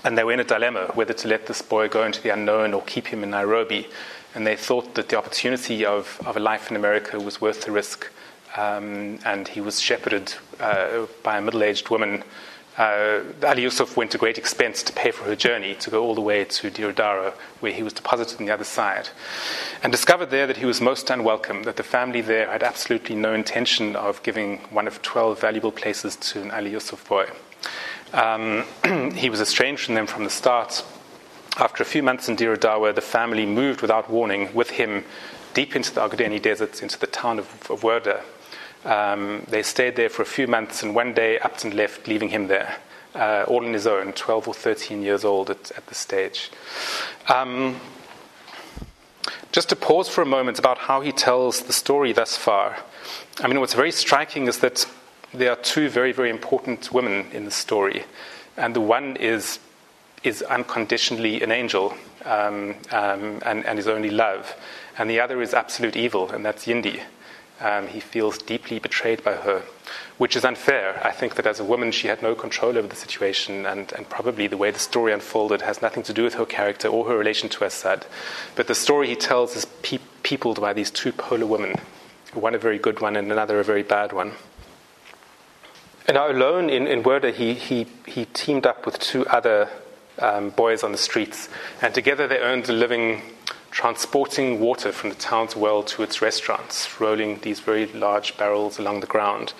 And 0.03 0.15
they 0.15 0.23
were 0.23 0.33
in 0.33 0.39
a 0.39 0.43
dilemma 0.43 0.91
whether 0.93 1.13
to 1.13 1.27
let 1.27 1.47
this 1.47 1.63
boy 1.63 1.87
go 1.87 2.03
into 2.03 2.21
the 2.21 2.29
unknown 2.29 2.75
or 2.75 2.83
keep 2.83 3.07
him 3.07 3.23
in 3.23 3.31
Nairobi. 3.31 3.87
And 4.35 4.45
they 4.45 4.55
thought 4.55 4.93
that 4.93 5.09
the 5.09 5.17
opportunity 5.17 5.83
of, 5.83 6.21
of 6.27 6.37
a 6.37 6.39
life 6.39 6.69
in 6.69 6.77
America 6.77 7.19
was 7.19 7.41
worth 7.41 7.65
the 7.65 7.71
risk. 7.71 8.07
Um, 8.55 9.17
and 9.25 9.47
he 9.47 9.61
was 9.61 9.81
shepherded 9.81 10.35
uh, 10.59 11.07
by 11.23 11.39
a 11.39 11.41
middle 11.41 11.63
aged 11.63 11.89
woman 11.89 12.23
uh, 12.77 13.21
Ali 13.43 13.63
Yusuf 13.63 13.97
went 13.97 14.11
to 14.11 14.17
great 14.17 14.37
expense 14.37 14.81
to 14.83 14.93
pay 14.93 15.11
for 15.11 15.25
her 15.25 15.35
journey 15.35 15.75
to 15.75 15.89
go 15.89 16.03
all 16.03 16.15
the 16.15 16.21
way 16.21 16.45
to 16.45 16.69
Dire 16.69 17.33
where 17.59 17.73
he 17.73 17.83
was 17.83 17.93
deposited 17.93 18.39
on 18.39 18.45
the 18.45 18.53
other 18.53 18.63
side, 18.63 19.09
and 19.83 19.91
discovered 19.91 20.27
there 20.27 20.47
that 20.47 20.57
he 20.57 20.65
was 20.65 20.79
most 20.79 21.09
unwelcome, 21.09 21.63
that 21.63 21.75
the 21.75 21.83
family 21.83 22.21
there 22.21 22.49
had 22.49 22.63
absolutely 22.63 23.15
no 23.15 23.33
intention 23.33 23.95
of 23.95 24.23
giving 24.23 24.59
one 24.69 24.87
of 24.87 25.01
12 25.01 25.39
valuable 25.39 25.71
places 25.71 26.15
to 26.15 26.41
an 26.41 26.51
Ali 26.51 26.71
Yusuf 26.71 27.07
boy. 27.07 27.27
Um, 28.13 28.63
he 29.15 29.29
was 29.29 29.41
estranged 29.41 29.85
from 29.85 29.95
them 29.95 30.07
from 30.07 30.23
the 30.23 30.29
start. 30.29 30.83
After 31.57 31.83
a 31.83 31.85
few 31.85 32.01
months 32.01 32.29
in 32.29 32.35
Dire 32.37 32.55
Dawa, 32.55 32.95
the 32.95 33.01
family 33.01 33.45
moved 33.45 33.81
without 33.81 34.09
warning 34.09 34.53
with 34.53 34.71
him 34.71 35.03
deep 35.53 35.75
into 35.75 35.93
the 35.93 36.01
Ogadeni 36.01 36.41
deserts, 36.41 36.81
into 36.81 36.97
the 36.97 37.07
town 37.07 37.39
of, 37.39 37.69
of 37.69 37.83
Werda, 37.83 38.23
um, 38.85 39.45
they 39.47 39.63
stayed 39.63 39.95
there 39.95 40.09
for 40.09 40.21
a 40.21 40.25
few 40.25 40.47
months, 40.47 40.83
and 40.83 40.95
one 40.95 41.13
day 41.13 41.39
Upton 41.39 41.75
left, 41.75 42.07
leaving 42.07 42.29
him 42.29 42.47
there, 42.47 42.77
uh, 43.15 43.45
all 43.47 43.65
on 43.65 43.73
his 43.73 43.87
own, 43.87 44.13
12 44.13 44.47
or 44.47 44.53
13 44.53 45.01
years 45.01 45.23
old 45.23 45.49
at, 45.49 45.71
at 45.71 45.87
this 45.87 45.97
stage. 45.97 46.51
Um, 47.27 47.79
just 49.51 49.69
to 49.69 49.75
pause 49.75 50.07
for 50.07 50.21
a 50.21 50.25
moment 50.25 50.59
about 50.59 50.77
how 50.77 51.01
he 51.01 51.11
tells 51.11 51.61
the 51.61 51.73
story 51.73 52.13
thus 52.13 52.37
far. 52.37 52.77
I 53.39 53.47
mean, 53.47 53.59
what's 53.59 53.73
very 53.73 53.91
striking 53.91 54.47
is 54.47 54.59
that 54.59 54.85
there 55.33 55.51
are 55.51 55.57
two 55.57 55.89
very, 55.89 56.11
very 56.11 56.29
important 56.29 56.91
women 56.91 57.25
in 57.31 57.45
the 57.45 57.51
story, 57.51 58.05
and 58.57 58.75
the 58.75 58.81
one 58.81 59.15
is 59.17 59.59
is 60.23 60.43
unconditionally 60.43 61.41
an 61.41 61.51
angel 61.51 61.95
um, 62.25 62.75
um, 62.91 63.41
and, 63.43 63.65
and 63.65 63.79
is 63.79 63.87
only 63.87 64.11
love, 64.11 64.55
and 64.97 65.09
the 65.09 65.19
other 65.19 65.41
is 65.41 65.53
absolute 65.53 65.95
evil, 65.95 66.29
and 66.29 66.45
that's 66.45 66.65
Yindi. 66.65 67.01
Um, 67.61 67.87
he 67.87 67.99
feels 67.99 68.39
deeply 68.39 68.79
betrayed 68.79 69.23
by 69.23 69.33
her, 69.33 69.61
which 70.17 70.35
is 70.35 70.43
unfair. 70.43 70.99
I 71.05 71.11
think 71.11 71.35
that 71.35 71.45
as 71.45 71.59
a 71.59 71.63
woman, 71.63 71.91
she 71.91 72.07
had 72.07 72.23
no 72.23 72.33
control 72.33 72.75
over 72.75 72.87
the 72.87 72.95
situation, 72.95 73.67
and, 73.67 73.93
and 73.93 74.09
probably 74.09 74.47
the 74.47 74.57
way 74.57 74.71
the 74.71 74.79
story 74.79 75.13
unfolded 75.13 75.61
has 75.61 75.79
nothing 75.79 76.01
to 76.03 76.13
do 76.13 76.23
with 76.23 76.33
her 76.33 76.45
character 76.45 76.87
or 76.87 77.05
her 77.05 77.15
relation 77.15 77.49
to 77.49 77.65
Asad. 77.65 78.07
But 78.55 78.65
the 78.65 78.73
story 78.73 79.09
he 79.09 79.15
tells 79.15 79.55
is 79.55 79.65
pe- 79.83 79.99
peopled 80.23 80.59
by 80.59 80.73
these 80.73 80.89
two 80.89 81.11
polar 81.11 81.45
women, 81.45 81.75
one 82.33 82.55
a 82.55 82.57
very 82.57 82.79
good 82.79 82.99
one 82.99 83.15
and 83.15 83.31
another 83.31 83.59
a 83.59 83.63
very 83.63 83.83
bad 83.83 84.11
one. 84.11 84.31
And 86.07 86.15
now, 86.15 86.31
alone 86.31 86.71
in, 86.71 86.87
in 86.87 87.03
Werda, 87.03 87.31
he, 87.31 87.53
he, 87.53 87.85
he 88.07 88.25
teamed 88.25 88.65
up 88.65 88.87
with 88.87 88.97
two 88.97 89.25
other 89.27 89.69
um, 90.17 90.49
boys 90.49 90.83
on 90.83 90.91
the 90.91 90.97
streets, 90.97 91.47
and 91.79 91.93
together 91.93 92.27
they 92.27 92.39
earned 92.39 92.67
a 92.69 92.73
living 92.73 93.21
transporting 93.71 94.59
water 94.59 94.91
from 94.91 95.09
the 95.09 95.15
town's 95.15 95.55
well 95.55 95.81
to 95.81 96.03
its 96.03 96.21
restaurants, 96.21 96.99
rolling 96.99 97.39
these 97.39 97.61
very 97.61 97.87
large 97.87 98.37
barrels 98.37 98.77
along 98.77 98.99
the 98.99 99.07
ground. 99.07 99.53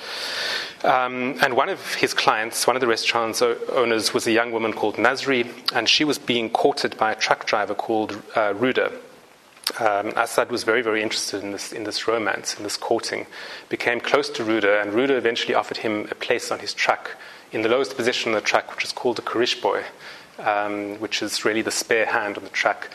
Um, 0.84 1.38
and 1.42 1.56
one 1.56 1.70
of 1.70 1.96
his 1.96 2.14
clients, 2.14 2.68
one 2.68 2.76
of 2.76 2.82
the 2.82 2.88
restaurant's 2.88 3.42
owners, 3.42 4.14
was 4.14 4.28
a 4.28 4.32
young 4.32 4.52
woman 4.52 4.74
called 4.74 4.96
Nasri, 4.96 5.50
and 5.74 5.88
she 5.88 6.04
was 6.04 6.20
being 6.20 6.50
courted 6.50 6.98
by 6.98 7.14
a 7.14 7.16
truck 7.16 7.46
driver 7.46 7.74
called 7.74 8.12
uh, 8.36 8.54
Ruda. 8.54 8.92
Um, 9.80 10.12
Asad 10.18 10.52
was 10.52 10.64
very, 10.64 10.82
very 10.82 11.02
interested 11.02 11.42
in 11.42 11.52
this, 11.52 11.72
in 11.72 11.86
this 11.86 12.08
romance, 12.08 12.58
in 12.58 12.64
this 12.64 12.76
courting, 12.76 13.26
became 13.70 14.02
close 14.02 14.30
to 14.32 14.44
Ruda, 14.44 14.82
and 14.82 14.92
Ruda 14.92 15.12
eventually 15.12 15.54
offered 15.54 15.78
him 15.78 16.08
a 16.12 16.16
place 16.16 16.52
on 16.52 16.60
his 16.60 16.74
truck 16.74 17.16
in 17.54 17.62
the 17.62 17.70
lowest 17.70 17.96
position 17.96 18.32
on 18.32 18.36
the 18.36 18.42
truck, 18.42 18.76
which 18.76 18.84
is 18.84 18.92
called 18.92 19.16
the 19.18 19.22
Kurish 19.22 19.62
boy 19.62 19.84
um, 20.42 20.96
which 21.00 21.22
is 21.22 21.46
really 21.46 21.62
the 21.62 21.72
spare 21.72 22.06
hand 22.06 22.38
on 22.38 22.44
the 22.44 22.50
track. 22.50 22.90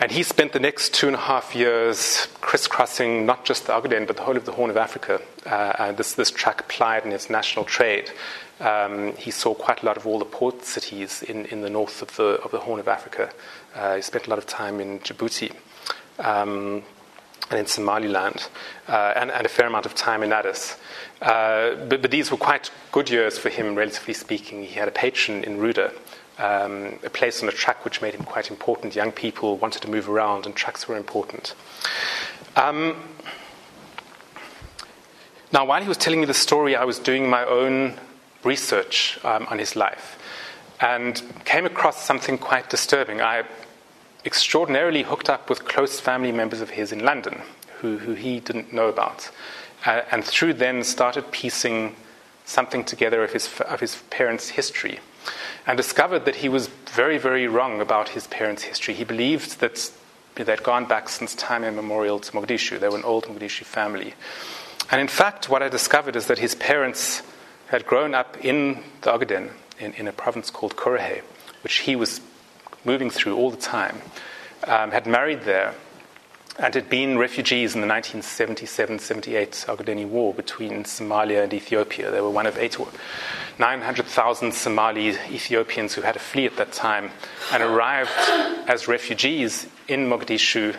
And 0.00 0.10
he 0.10 0.22
spent 0.22 0.52
the 0.52 0.60
next 0.60 0.94
two 0.94 1.06
and 1.06 1.16
a 1.16 1.20
half 1.20 1.54
years 1.54 2.26
crisscrossing 2.40 3.26
not 3.26 3.44
just 3.44 3.66
the 3.66 3.72
Ogaden, 3.72 4.06
but 4.06 4.16
the 4.16 4.22
whole 4.22 4.36
of 4.36 4.44
the 4.44 4.52
Horn 4.52 4.70
of 4.70 4.76
Africa. 4.76 5.20
Uh, 5.46 5.92
this, 5.92 6.14
this 6.14 6.30
track 6.30 6.68
plied 6.68 7.04
in 7.04 7.12
international 7.12 7.64
trade. 7.64 8.10
Um, 8.60 9.14
he 9.16 9.30
saw 9.30 9.54
quite 9.54 9.82
a 9.82 9.86
lot 9.86 9.96
of 9.96 10.06
all 10.06 10.18
the 10.18 10.24
port 10.24 10.64
cities 10.64 11.22
in, 11.22 11.46
in 11.46 11.60
the 11.60 11.70
north 11.70 12.02
of 12.02 12.16
the, 12.16 12.40
of 12.42 12.50
the 12.50 12.60
Horn 12.60 12.80
of 12.80 12.88
Africa. 12.88 13.30
Uh, 13.74 13.96
he 13.96 14.02
spent 14.02 14.26
a 14.26 14.30
lot 14.30 14.38
of 14.38 14.46
time 14.46 14.80
in 14.80 15.00
Djibouti. 15.00 15.52
Um, 16.18 16.84
and 17.50 17.60
in 17.60 17.66
Somaliland, 17.66 18.48
uh, 18.88 19.12
and, 19.16 19.30
and, 19.30 19.44
a 19.44 19.48
fair 19.48 19.66
amount 19.66 19.84
of 19.84 19.94
time 19.94 20.22
in 20.22 20.32
Addis. 20.32 20.76
Uh, 21.20 21.74
but, 21.74 22.00
but, 22.00 22.10
these 22.10 22.30
were 22.30 22.36
quite 22.36 22.70
good 22.90 23.10
years 23.10 23.38
for 23.38 23.50
him, 23.50 23.74
relatively 23.74 24.14
speaking. 24.14 24.62
He 24.62 24.74
had 24.74 24.88
a 24.88 24.90
patron 24.90 25.44
in 25.44 25.58
Ruda, 25.58 25.92
um, 26.38 26.98
a 27.04 27.10
place 27.10 27.42
on 27.42 27.48
a 27.48 27.52
track 27.52 27.84
which 27.84 28.02
made 28.02 28.14
him 28.14 28.24
quite 28.24 28.50
important. 28.50 28.94
Young 28.94 29.12
people 29.12 29.56
wanted 29.56 29.82
to 29.82 29.90
move 29.90 30.08
around, 30.08 30.46
and 30.46 30.54
tracks 30.54 30.88
were 30.88 30.96
important. 30.96 31.54
Um, 32.56 32.96
now, 35.52 35.64
while 35.64 35.80
he 35.80 35.88
was 35.88 35.96
telling 35.96 36.20
me 36.20 36.26
the 36.26 36.34
story, 36.34 36.74
I 36.74 36.84
was 36.84 36.98
doing 36.98 37.30
my 37.30 37.44
own 37.44 37.98
research 38.42 39.18
um, 39.24 39.46
on 39.48 39.58
his 39.58 39.76
life 39.76 40.18
and 40.80 41.22
came 41.44 41.64
across 41.64 42.04
something 42.04 42.38
quite 42.38 42.68
disturbing. 42.68 43.20
I 43.20 43.44
extraordinarily 44.24 45.02
hooked 45.02 45.30
up 45.30 45.48
with 45.48 45.64
close 45.64 46.00
family 46.00 46.32
members 46.32 46.60
of 46.60 46.70
his 46.70 46.92
in 46.92 47.04
London 47.04 47.42
who, 47.78 47.98
who 47.98 48.14
he 48.14 48.40
didn't 48.40 48.72
know 48.72 48.88
about, 48.88 49.30
uh, 49.86 50.02
and 50.10 50.24
through 50.24 50.54
then 50.54 50.82
started 50.82 51.30
piecing 51.30 51.94
something 52.44 52.84
together 52.84 53.22
of 53.22 53.32
his, 53.32 53.60
of 53.60 53.80
his 53.80 53.96
parents' 54.10 54.48
history 54.50 54.98
and 55.66 55.76
discovered 55.76 56.24
that 56.24 56.36
he 56.36 56.48
was 56.48 56.68
very, 56.68 57.18
very 57.18 57.46
wrong 57.46 57.80
about 57.80 58.10
his 58.10 58.26
parents' 58.26 58.62
history. 58.62 58.94
He 58.94 59.04
believed 59.04 59.60
that 59.60 59.90
they'd 60.34 60.62
gone 60.62 60.86
back 60.86 61.08
since 61.08 61.34
time 61.34 61.64
immemorial 61.64 62.18
to 62.20 62.32
Mogadishu. 62.32 62.78
They 62.78 62.88
were 62.88 62.98
an 62.98 63.04
old 63.04 63.24
Mogadishu 63.24 63.64
family. 63.64 64.14
And 64.90 65.00
in 65.00 65.08
fact, 65.08 65.48
what 65.48 65.62
I 65.62 65.68
discovered 65.68 66.16
is 66.16 66.26
that 66.26 66.38
his 66.38 66.54
parents 66.54 67.22
had 67.68 67.86
grown 67.86 68.14
up 68.14 68.44
in 68.44 68.82
the 69.00 69.10
Ogaden, 69.10 69.50
in, 69.78 69.92
in 69.94 70.08
a 70.08 70.12
province 70.12 70.50
called 70.50 70.76
Korahe, 70.76 71.22
which 71.62 71.78
he 71.78 71.96
was 71.96 72.20
moving 72.84 73.10
through 73.10 73.36
all 73.36 73.50
the 73.50 73.56
time, 73.56 74.02
um, 74.66 74.90
had 74.90 75.06
married 75.06 75.42
there, 75.42 75.74
and 76.58 76.74
had 76.74 76.88
been 76.88 77.18
refugees 77.18 77.74
in 77.74 77.80
the 77.80 77.86
1977 77.86 78.98
78 79.00 79.64
Ogadeni 79.68 80.06
War 80.06 80.32
between 80.32 80.84
Somalia 80.84 81.42
and 81.42 81.52
Ethiopia. 81.52 82.10
They 82.10 82.20
were 82.20 82.30
one 82.30 82.46
of 82.46 82.56
eight 82.58 82.78
900,000 83.58 84.52
Somali 84.52 85.08
Ethiopians 85.08 85.94
who 85.94 86.02
had 86.02 86.14
to 86.14 86.20
flee 86.20 86.46
at 86.46 86.56
that 86.56 86.72
time 86.72 87.10
and 87.52 87.62
arrived 87.62 88.10
as 88.68 88.88
refugees 88.88 89.66
in 89.88 90.06
Mogadishu 90.06 90.76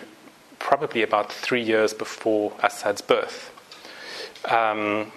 probably 0.60 1.03
about 1.03 1.32
three 1.32 1.62
years 1.62 1.94
before 1.94 2.53
Asad's 2.63 3.01
birth. 3.01 3.51
Um, 4.50 5.12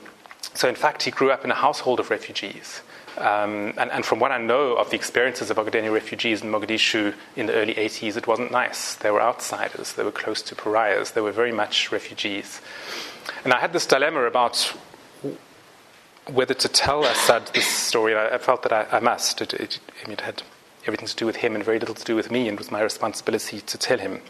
so, 0.55 0.69
in 0.69 0.75
fact, 0.75 1.03
he 1.05 1.11
grew 1.11 1.31
up 1.31 1.45
in 1.45 1.51
a 1.51 1.55
household 1.55 2.01
of 2.01 2.11
refugees. 2.11 2.83
Um, 3.19 3.75
and, 3.77 3.91
and, 3.91 4.05
from 4.05 4.21
what 4.21 4.31
I 4.31 4.39
know 4.39 4.77
of 4.77 4.91
the 4.91 4.97
experiences 4.97 5.51
of 5.51 5.57
Ogadeni 5.57 5.93
refugees 5.93 6.43
in 6.43 6.51
Mogadishu 6.53 7.15
in 7.35 7.47
the 7.47 7.55
early 7.55 7.75
80s, 7.75 8.17
it 8.17 8.29
wasn't 8.29 8.53
nice. 8.53 8.95
They 8.95 9.11
were 9.11 9.21
outsiders, 9.21 9.95
they 9.95 10.05
were 10.05 10.13
close 10.13 10.41
to 10.43 10.55
pariahs, 10.55 11.11
they 11.13 11.21
were 11.21 11.33
very 11.33 11.51
much 11.51 11.91
refugees. 11.91 12.61
And 13.43 13.53
I 13.53 13.59
had 13.59 13.73
this 13.73 13.87
dilemma 13.87 14.23
about 14.23 14.73
whether 16.31 16.55
to 16.55 16.69
tell 16.69 17.05
Asad 17.05 17.49
this 17.55 17.67
story, 17.67 18.15
I, 18.15 18.37
I 18.37 18.39
felt 18.39 18.63
that 18.63 18.73
I, 18.73 18.87
I 18.93 19.01
must. 19.01 19.41
It, 19.41 19.55
it, 19.55 19.81
it, 20.07 20.21
had 20.21 20.43
everything 20.87 21.09
to 21.09 21.17
do 21.17 21.27
with 21.27 21.37
him 21.37 21.55
and 21.55 21.65
very 21.65 21.79
little 21.79 21.95
to 21.95 22.05
do 22.05 22.15
with 22.15 22.31
me, 22.31 22.49
and 22.49 22.55
it 22.57 22.59
was 22.59 22.71
my 22.71 22.83
responsibility 22.83 23.61
to 23.61 23.79
tell 23.79 23.99
him. 23.99 24.21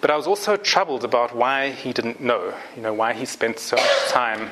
But 0.00 0.10
I 0.10 0.16
was 0.16 0.26
also 0.26 0.56
troubled 0.56 1.04
about 1.04 1.34
why 1.34 1.70
he 1.70 1.92
didn't 1.92 2.20
know, 2.20 2.54
you 2.74 2.82
know, 2.82 2.92
why 2.92 3.12
he 3.12 3.24
spent 3.24 3.58
so 3.58 3.76
much 3.76 4.08
time 4.08 4.50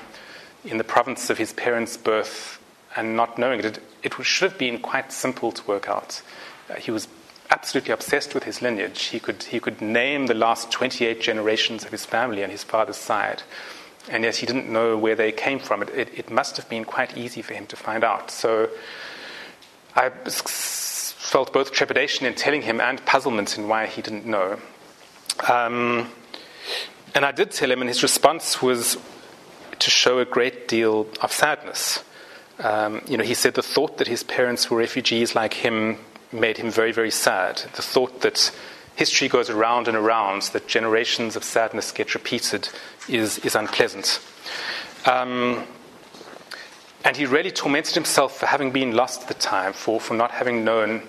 in 0.64 0.78
the 0.78 0.84
province 0.84 1.30
of 1.30 1.38
his 1.38 1.52
parents' 1.52 1.96
birth 1.96 2.61
and 2.96 3.16
not 3.16 3.38
knowing 3.38 3.60
it. 3.60 3.64
It, 3.64 3.80
it 4.02 4.24
should 4.24 4.50
have 4.50 4.58
been 4.58 4.78
quite 4.78 5.12
simple 5.12 5.52
to 5.52 5.66
work 5.66 5.88
out. 5.88 6.22
Uh, 6.70 6.74
he 6.74 6.90
was 6.90 7.08
absolutely 7.50 7.92
obsessed 7.92 8.34
with 8.34 8.44
his 8.44 8.62
lineage. 8.62 9.04
He 9.04 9.20
could, 9.20 9.42
he 9.42 9.60
could 9.60 9.80
name 9.80 10.26
the 10.26 10.34
last 10.34 10.70
28 10.70 11.20
generations 11.20 11.84
of 11.84 11.90
his 11.90 12.04
family 12.04 12.42
on 12.42 12.50
his 12.50 12.64
father's 12.64 12.96
side 12.96 13.42
and 14.08 14.24
yet 14.24 14.36
he 14.36 14.46
didn't 14.46 14.70
know 14.70 14.96
where 14.96 15.14
they 15.14 15.32
came 15.32 15.58
from. 15.58 15.82
It, 15.82 15.90
it, 15.90 16.18
it, 16.18 16.30
must 16.30 16.56
have 16.56 16.68
been 16.68 16.84
quite 16.84 17.16
easy 17.16 17.42
for 17.42 17.54
him 17.54 17.66
to 17.66 17.76
find 17.76 18.02
out. 18.02 18.30
So 18.30 18.68
I 19.94 20.08
felt 20.08 21.52
both 21.52 21.72
trepidation 21.72 22.26
in 22.26 22.34
telling 22.34 22.62
him 22.62 22.80
and 22.80 23.04
puzzlement 23.04 23.56
in 23.56 23.68
why 23.68 23.86
he 23.86 24.02
didn't 24.02 24.26
know. 24.26 24.58
Um, 25.48 26.10
and 27.14 27.24
I 27.24 27.32
did 27.32 27.52
tell 27.52 27.70
him, 27.70 27.80
and 27.80 27.88
his 27.88 28.02
response 28.02 28.60
was 28.60 28.96
to 29.78 29.90
show 29.90 30.18
a 30.18 30.24
great 30.24 30.68
deal 30.68 31.06
of 31.20 31.32
sadness. 31.32 32.02
Um, 32.62 33.02
you 33.08 33.16
know, 33.16 33.24
he 33.24 33.34
said 33.34 33.54
the 33.54 33.62
thought 33.62 33.98
that 33.98 34.06
his 34.06 34.22
parents 34.22 34.70
were 34.70 34.78
refugees 34.78 35.34
like 35.34 35.54
him 35.54 35.98
made 36.32 36.56
him 36.58 36.70
very, 36.70 36.92
very 36.92 37.10
sad. 37.10 37.56
The 37.74 37.82
thought 37.82 38.20
that 38.22 38.50
history 38.94 39.28
goes 39.28 39.50
around 39.50 39.88
and 39.88 39.96
around, 39.96 40.42
that 40.52 40.68
generations 40.68 41.36
of 41.36 41.44
sadness 41.44 41.92
get 41.92 42.14
repeated, 42.14 42.68
is, 43.08 43.38
is 43.38 43.54
unpleasant. 43.54 44.20
Um, 45.06 45.64
and 47.04 47.16
he 47.16 47.26
really 47.26 47.50
tormented 47.50 47.94
himself 47.94 48.38
for 48.38 48.46
having 48.46 48.70
been 48.70 48.92
lost 48.92 49.22
at 49.22 49.28
the 49.28 49.34
time, 49.34 49.72
for, 49.72 50.00
for 50.00 50.14
not 50.14 50.30
having 50.30 50.64
known 50.64 51.02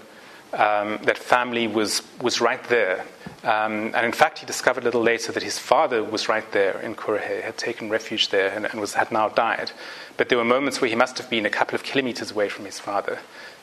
um, 0.54 1.00
that 1.04 1.18
family 1.18 1.68
was, 1.68 2.02
was 2.22 2.42
right 2.42 2.64
there. 2.66 3.06
Um, 3.44 3.92
and 3.94 4.06
in 4.06 4.12
fact, 4.12 4.40
he 4.40 4.46
discovered 4.46 4.84
a 4.84 4.86
little 4.86 5.04
later 5.04 5.32
that 5.34 5.44
his 5.44 5.60
father 5.60 6.04
was 6.04 6.30
right 6.30 6.50
there 6.52 6.80
in 6.80 6.96
Korahe, 6.96 7.42
had 7.44 7.58
taken 7.58 7.90
refuge 7.90 8.30
there, 8.30 8.50
and, 8.50 8.66
and 8.66 8.80
was, 8.80 8.94
had 8.94 9.12
now 9.12 9.30
died. 9.30 9.72
But 10.18 10.30
there 10.30 10.38
were 10.38 10.46
moments 10.46 10.80
where 10.80 10.90
he 10.90 10.96
must 10.96 11.18
have 11.18 11.30
been 11.30 11.46
a 11.46 11.50
couple 11.50 11.76
of 11.76 11.84
kilometers 11.84 12.32
away 12.32 12.50
from 12.50 12.66
his 12.66 12.80
father. 12.80 13.20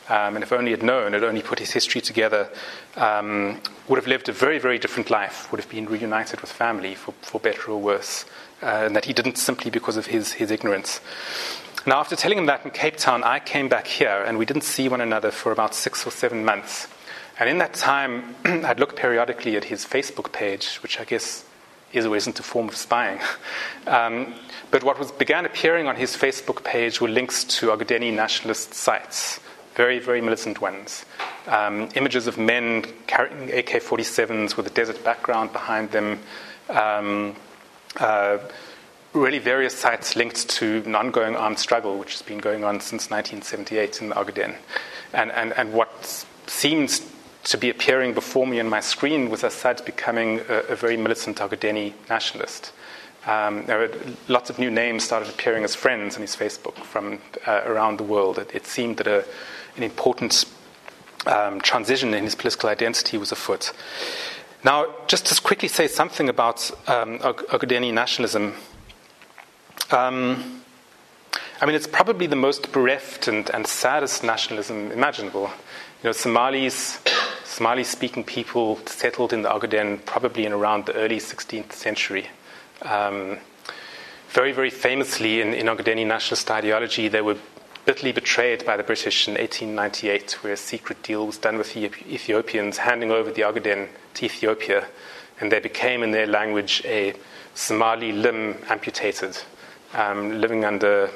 Um, 0.08 0.34
and 0.34 0.42
if 0.42 0.52
only 0.52 0.66
he 0.66 0.70
had 0.72 0.82
known, 0.82 1.12
had 1.12 1.22
only 1.22 1.42
put 1.42 1.60
his 1.60 1.70
history 1.70 2.00
together, 2.00 2.48
um, 2.96 3.60
would 3.86 3.96
have 3.96 4.08
lived 4.08 4.28
a 4.28 4.32
very, 4.32 4.58
very 4.58 4.78
different 4.78 5.08
life, 5.08 5.50
would 5.52 5.60
have 5.60 5.70
been 5.70 5.86
reunited 5.86 6.40
with 6.40 6.50
family 6.50 6.96
for, 6.96 7.12
for 7.22 7.38
better 7.38 7.70
or 7.70 7.80
worse, 7.80 8.24
uh, 8.60 8.82
and 8.86 8.96
that 8.96 9.04
he 9.04 9.12
didn't 9.12 9.38
simply 9.38 9.70
because 9.70 9.96
of 9.96 10.06
his, 10.06 10.32
his 10.32 10.50
ignorance. 10.50 11.00
Now, 11.86 12.00
after 12.00 12.16
telling 12.16 12.38
him 12.38 12.46
that 12.46 12.64
in 12.64 12.72
Cape 12.72 12.96
Town, 12.96 13.22
I 13.22 13.38
came 13.38 13.68
back 13.68 13.86
here, 13.86 14.24
and 14.26 14.36
we 14.36 14.44
didn't 14.44 14.64
see 14.64 14.88
one 14.88 15.00
another 15.00 15.30
for 15.30 15.52
about 15.52 15.76
six 15.76 16.04
or 16.04 16.10
seven 16.10 16.44
months. 16.44 16.88
And 17.38 17.48
in 17.48 17.58
that 17.58 17.74
time, 17.74 18.34
I'd 18.44 18.80
look 18.80 18.96
periodically 18.96 19.56
at 19.56 19.64
his 19.64 19.86
Facebook 19.86 20.32
page, 20.32 20.76
which 20.82 20.98
I 20.98 21.04
guess 21.04 21.44
is 21.92 22.04
a 22.04 22.10
a 22.38 22.42
form 22.42 22.68
of 22.68 22.76
spying. 22.76 23.20
Um, 23.86 24.34
but 24.70 24.84
what 24.84 24.98
was, 24.98 25.10
began 25.10 25.46
appearing 25.46 25.88
on 25.88 25.96
his 25.96 26.14
Facebook 26.14 26.62
page 26.62 27.00
were 27.00 27.08
links 27.08 27.44
to 27.44 27.68
Ogadeni 27.68 28.12
nationalist 28.12 28.74
sites 28.74 29.40
very, 29.74 29.98
very 29.98 30.20
militant 30.20 30.60
ones. 30.60 31.06
Um, 31.46 31.88
images 31.94 32.26
of 32.26 32.36
men 32.36 32.84
carrying 33.06 33.50
AK 33.50 33.82
47s 33.82 34.56
with 34.56 34.66
a 34.66 34.70
desert 34.70 35.02
background 35.04 35.52
behind 35.52 35.90
them. 35.90 36.18
Um, 36.68 37.34
uh, 37.96 38.38
really, 39.12 39.38
various 39.38 39.74
sites 39.74 40.16
linked 40.16 40.48
to 40.50 40.82
an 40.84 40.94
ongoing 40.94 41.34
armed 41.34 41.58
struggle, 41.58 41.98
which 41.98 42.12
has 42.12 42.22
been 42.22 42.38
going 42.38 42.62
on 42.62 42.80
since 42.80 43.10
1978 43.10 44.02
in 44.02 44.12
the. 44.12 44.54
And, 45.12 45.32
and, 45.32 45.52
and 45.54 45.72
what 45.72 46.26
seems 46.46 47.00
to 47.44 47.56
be 47.56 47.70
appearing 47.70 48.14
before 48.14 48.46
me 48.46 48.60
on 48.60 48.68
my 48.68 48.80
screen 48.80 49.30
was 49.30 49.44
Asad 49.44 49.84
becoming 49.84 50.40
a, 50.48 50.58
a 50.70 50.76
very 50.76 50.96
militant 50.96 51.38
Ogadeni 51.38 51.94
nationalist. 52.08 52.72
Um, 53.26 53.66
there 53.66 53.78
were 53.78 53.90
lots 54.28 54.50
of 54.50 54.58
new 54.58 54.70
names 54.70 55.04
started 55.04 55.28
appearing 55.28 55.64
as 55.64 55.74
friends 55.74 56.16
on 56.16 56.22
his 56.22 56.34
Facebook 56.34 56.76
from 56.84 57.18
uh, 57.46 57.62
around 57.66 57.98
the 57.98 58.04
world. 58.04 58.38
It, 58.38 58.54
it 58.54 58.66
seemed 58.66 58.96
that 58.96 59.06
a, 59.06 59.24
an 59.76 59.82
important 59.82 60.46
um, 61.26 61.60
transition 61.60 62.14
in 62.14 62.24
his 62.24 62.34
political 62.34 62.70
identity 62.70 63.18
was 63.18 63.30
afoot. 63.30 63.72
Now, 64.64 64.94
just 65.06 65.26
to 65.26 65.40
quickly 65.40 65.68
say 65.68 65.86
something 65.86 66.28
about 66.28 66.70
um, 66.86 67.18
nationalism. 67.94 68.54
Um, 69.90 70.62
I 71.60 71.66
mean, 71.66 71.74
it's 71.74 71.86
probably 71.86 72.26
the 72.26 72.36
most 72.36 72.72
bereft 72.72 73.28
and, 73.28 73.50
and 73.50 73.66
saddest 73.66 74.24
nationalism 74.24 74.92
imaginable. 74.92 75.50
You 76.02 76.08
know, 76.08 76.12
Somalis 76.12 77.00
Somali 77.50 77.82
speaking 77.82 78.22
people 78.22 78.78
settled 78.86 79.32
in 79.32 79.42
the 79.42 79.48
Ogaden 79.48 80.04
probably 80.06 80.46
in 80.46 80.52
around 80.52 80.86
the 80.86 80.94
early 80.94 81.18
16th 81.18 81.72
century. 81.72 82.28
Um, 82.82 83.38
very, 84.28 84.52
very 84.52 84.70
famously 84.70 85.40
in, 85.40 85.52
in 85.52 85.66
Ogadeni 85.66 86.06
nationalist 86.06 86.48
ideology, 86.48 87.08
they 87.08 87.20
were 87.20 87.36
bitterly 87.86 88.12
betrayed 88.12 88.64
by 88.64 88.76
the 88.76 88.84
British 88.84 89.26
in 89.26 89.34
1898, 89.34 90.44
where 90.44 90.52
a 90.52 90.56
secret 90.56 91.02
deal 91.02 91.26
was 91.26 91.38
done 91.38 91.58
with 91.58 91.74
the 91.74 91.86
Ethiopians, 91.86 92.78
handing 92.78 93.10
over 93.10 93.32
the 93.32 93.42
Ogaden 93.42 93.88
to 94.14 94.24
Ethiopia, 94.24 94.86
and 95.40 95.50
they 95.50 95.58
became, 95.58 96.04
in 96.04 96.12
their 96.12 96.28
language, 96.28 96.82
a 96.84 97.14
Somali 97.54 98.12
limb 98.12 98.58
amputated, 98.68 99.36
um, 99.94 100.40
living 100.40 100.64
under 100.64 101.10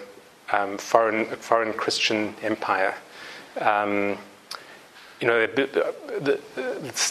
um, 0.51 0.79
foreign, 0.79 1.27
foreign 1.27 1.73
Christian 1.75 2.35
empire. 2.43 2.97
Um, 3.61 4.19
you 5.25 5.31
know, 5.31 5.47
the, 5.47 6.39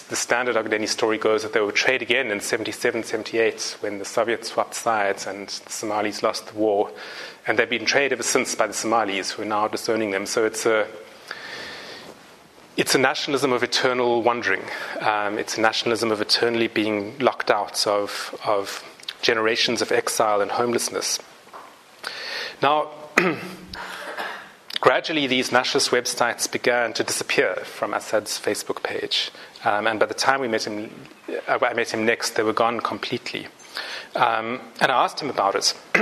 the, 0.08 0.16
standard 0.16 0.56
Ogadeni 0.56 0.88
story 0.88 1.18
goes 1.18 1.42
that 1.42 1.54
they 1.54 1.60
were 1.60 1.72
betrayed 1.72 2.04
again 2.04 2.30
in 2.30 2.42
77, 2.42 3.02
78 3.02 3.78
when 3.80 3.98
the 3.98 4.06
Soviets 4.06 4.52
swapped 4.52 4.76
sides 4.76 5.26
and 5.26 5.48
the 5.48 5.72
Somalis 5.72 6.22
lost 6.22 6.46
the 6.46 6.54
war. 6.54 6.92
And 7.48 7.58
they've 7.58 7.68
been 7.68 7.86
betrayed 7.86 8.14
ever 8.14 8.22
since 8.22 8.54
by 8.54 8.68
the 8.68 8.74
Somalis 8.74 9.32
who 9.32 9.42
are 9.42 9.46
now 9.46 9.68
disowning 9.68 10.12
them. 10.12 10.28
So 10.28 10.46
it's 10.46 10.64
a, 10.68 10.86
it's 12.78 12.94
a 12.94 13.00
nationalism 13.00 13.52
of 13.52 13.64
eternal 13.64 14.22
wandering. 14.22 14.62
Um, 15.02 15.40
it's 15.40 15.58
a 15.58 15.62
nationalism 15.62 16.12
of 16.12 16.22
eternally 16.22 16.68
being 16.68 17.18
locked 17.18 17.50
out 17.50 17.88
of, 17.88 18.40
of 18.46 18.84
generations 19.24 19.82
of 19.82 19.92
exile 19.92 20.40
and 20.40 20.52
homelessness. 20.52 21.18
Now, 22.62 22.92
gradually 24.84 25.28
these 25.28 25.50
nationalist 25.50 25.92
websites 25.92 26.52
began 26.52 26.92
to 26.92 27.06
disappear 27.06 27.56
from 27.64 27.94
Asad's 27.94 28.38
Facebook 28.38 28.84
page. 28.84 29.32
Um, 29.64 29.88
and 29.88 29.98
by 29.98 30.08
the 30.08 30.14
time 30.14 30.42
we 30.42 30.50
met 30.50 30.68
him, 30.68 30.94
uh, 31.48 31.58
I 31.62 31.74
met 31.74 31.94
him 31.94 32.06
next, 32.06 32.32
they 32.32 32.44
were 32.44 32.52
gone 32.52 32.82
completely. 32.82 33.48
Um, 34.14 34.60
and 34.82 34.92
I 34.92 35.06
asked 35.06 35.22
him 35.22 35.30
about 35.30 35.56
it. 35.56 35.74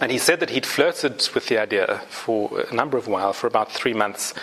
and 0.00 0.12
he 0.12 0.18
said 0.18 0.38
that 0.38 0.50
he'd 0.50 0.66
flirted 0.66 1.28
with 1.34 1.48
the 1.48 1.58
idea 1.58 2.00
for 2.08 2.60
a 2.70 2.72
number 2.72 2.96
of 2.96 3.08
while, 3.08 3.32
for 3.32 3.48
about 3.48 3.72
three 3.72 3.92
months. 3.92 4.34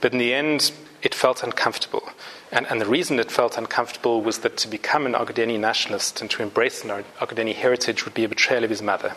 But 0.00 0.12
in 0.12 0.20
the 0.20 0.32
end, 0.32 0.70
it 1.02 1.12
felt 1.12 1.42
uncomfortable. 1.42 2.08
And, 2.52 2.68
and, 2.68 2.80
the 2.80 2.86
reason 2.86 3.18
it 3.18 3.32
felt 3.32 3.58
uncomfortable 3.58 4.22
was 4.22 4.38
that 4.38 4.56
to 4.58 4.68
become 4.68 5.06
an 5.06 5.14
Ogadeni 5.14 5.58
nationalist 5.58 6.20
and 6.20 6.30
to 6.30 6.42
embrace 6.44 6.84
an 6.84 7.04
Ogadeni 7.18 7.56
heritage 7.56 8.04
would 8.04 8.14
be 8.14 8.22
a 8.22 8.28
betrayal 8.28 8.62
of 8.62 8.70
his 8.70 8.80
mother. 8.80 9.16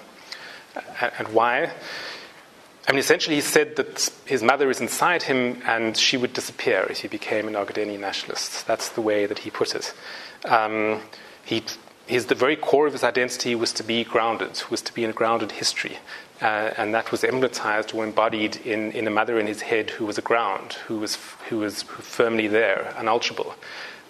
And, 1.00 1.12
and 1.20 1.28
why? 1.28 1.72
I 2.88 2.94
mean, 2.94 3.00
essentially, 3.00 3.36
he 3.36 3.42
said 3.42 3.76
that 3.76 4.10
his 4.26 4.42
mother 4.42 4.70
is 4.70 4.82
inside 4.82 5.24
him 5.24 5.62
and 5.66 5.96
she 5.96 6.18
would 6.18 6.34
disappear 6.34 6.88
if 6.90 7.02
he 7.02 7.08
became 7.08 7.48
an 7.48 7.54
Ogadeni 7.54 8.00
nationalist. 8.00 8.66
That's 8.66 8.90
the 8.90 9.02
way 9.02 9.28
that 9.28 9.40
he 9.40 9.52
put 9.52 9.76
it. 9.76 9.94
Um, 10.46 11.02
he, 11.46 11.64
his, 12.08 12.26
the 12.26 12.36
very 12.36 12.56
core 12.56 12.88
of 12.88 12.94
his 12.94 13.04
identity 13.04 13.54
was 13.54 13.72
to 13.74 13.84
be 13.84 14.04
grounded, 14.04 14.64
was 14.72 14.82
to 14.82 14.94
be 14.94 15.04
in 15.04 15.12
a 15.12 15.14
grounded 15.14 15.52
history. 15.52 16.00
Uh, 16.42 16.72
and 16.76 16.96
that 16.96 17.12
was 17.12 17.22
emblematized 17.22 17.94
or 17.94 18.04
embodied 18.04 18.56
in, 18.66 18.92
in 18.94 19.06
a 19.06 19.12
mother 19.12 19.40
in 19.40 19.46
his 19.46 19.62
head 19.62 19.92
who 19.92 20.08
was 20.08 20.18
aground, 20.18 20.74
who 20.88 20.98
was, 20.98 21.20
who 21.50 21.60
was 21.60 21.84
firmly 21.84 22.48
there, 22.48 22.96
unalterable. 22.98 23.54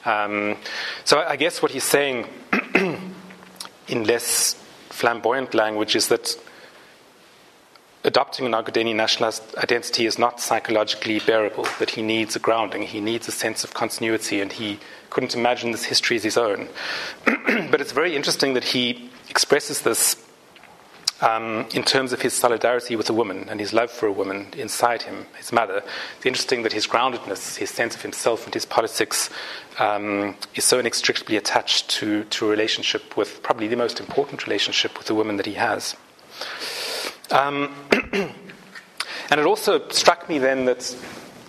Um, 0.06 0.56
so 1.04 1.20
I 1.20 1.36
guess 1.36 1.62
what 1.62 1.72
he's 1.72 1.84
saying 1.84 2.25
in 2.74 4.04
less 4.06 4.56
flamboyant 4.90 5.54
language 5.54 5.96
is 5.98 6.08
that 6.08 6.38
adopting 8.03 8.46
an 8.46 8.53
Ogadeni 8.53 8.96
nationalist 8.96 9.55
identity 9.58 10.05
is 10.05 10.17
not 10.17 10.39
psychologically 10.39 11.20
bearable, 11.20 11.67
that 11.79 11.91
he 11.91 12.01
needs 12.01 12.36
a 12.36 12.39
grounding, 12.39 12.84
he 12.84 13.00
needs 13.00 13.27
a 13.27 13.31
sense 13.31 13.63
of 13.63 13.74
continuity, 13.74 14.41
and 14.41 14.53
he 14.53 14.79
couldn't 15.10 15.36
imagine 15.36 15.72
this 15.72 15.84
history 15.84 16.17
as 16.17 16.24
his 16.24 16.38
own. 16.38 16.67
but 17.25 17.81
it's 17.81 17.91
very 17.91 18.15
interesting 18.15 18.53
that 18.53 18.63
he 18.63 19.10
expresses 19.29 19.81
this 19.81 20.15
um, 21.22 21.68
in 21.74 21.83
terms 21.83 22.14
of 22.14 22.22
his 22.22 22.33
solidarity 22.33 22.96
with 22.96 23.09
a 23.09 23.14
woman 23.14 23.48
and 23.48 23.59
his 23.59 23.74
love 23.74 23.92
for 23.92 24.07
a 24.07 24.11
woman 24.11 24.48
inside 24.57 25.03
him, 25.03 25.27
his 25.37 25.51
mother. 25.51 25.83
It's 26.18 26.25
interesting 26.25 26.64
that 26.64 26.74
his 26.74 26.87
groundedness, 26.87 27.57
his 27.57 27.70
sense 27.70 27.96
of 27.96 28.01
himself 28.01 28.46
and 28.46 28.53
his 28.53 28.66
politics 28.66 29.29
um, 29.77 30.35
is 30.55 30.64
so 30.64 30.79
inextricably 30.79 31.37
attached 31.37 31.90
to, 31.92 32.24
to 32.25 32.48
a 32.48 32.50
relationship 32.50 33.16
with 33.16 33.44
probably 33.44 33.68
the 33.68 33.75
most 33.75 34.00
important 34.00 34.48
relationship 34.48 34.98
with 34.98 35.07
the 35.07 35.16
woman 35.16 35.37
that 35.37 35.46
he 35.46 35.53
has. 35.53 35.96
Um, 37.31 37.74
and 37.91 39.39
it 39.39 39.46
also 39.46 39.87
struck 39.89 40.27
me 40.27 40.37
then 40.37 40.65
that 40.65 40.96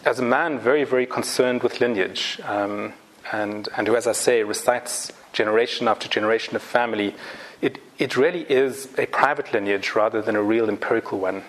as 0.05 0.18
a 0.18 0.23
man 0.23 0.59
very, 0.59 0.85
very 0.85 1.07
concerned 1.07 1.62
with 1.62 1.81
lineage, 1.81 2.40
um, 2.45 2.92
and, 3.33 3.68
and 3.77 3.87
who, 3.87 3.97
as 3.97 4.07
I 4.07 4.12
say, 4.12 4.42
recites 4.42 5.12
generation 5.33 5.88
after 5.88 6.09
generation 6.09 6.57
of 6.57 6.62
family, 6.62 7.14
it, 7.61 7.79
it 7.99 8.16
really 8.16 8.42
is 8.42 8.88
a 8.99 9.07
private 9.07 9.53
lineage 9.53 9.95
rather 9.95 10.21
than 10.21 10.37
a 10.37 10.42
real 10.42 10.68
empirical 10.68 11.18
one. 11.18 11.45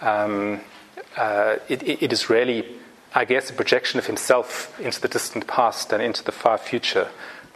Um, 0.00 0.60
uh, 1.16 1.56
it, 1.68 1.82
it 1.82 2.12
is 2.12 2.28
really, 2.28 2.66
I 3.14 3.24
guess, 3.24 3.50
a 3.50 3.52
projection 3.52 3.98
of 3.98 4.06
himself 4.06 4.78
into 4.80 5.00
the 5.00 5.08
distant 5.08 5.46
past 5.46 5.92
and 5.92 6.02
into 6.02 6.24
the 6.24 6.32
far 6.32 6.58
future. 6.58 7.08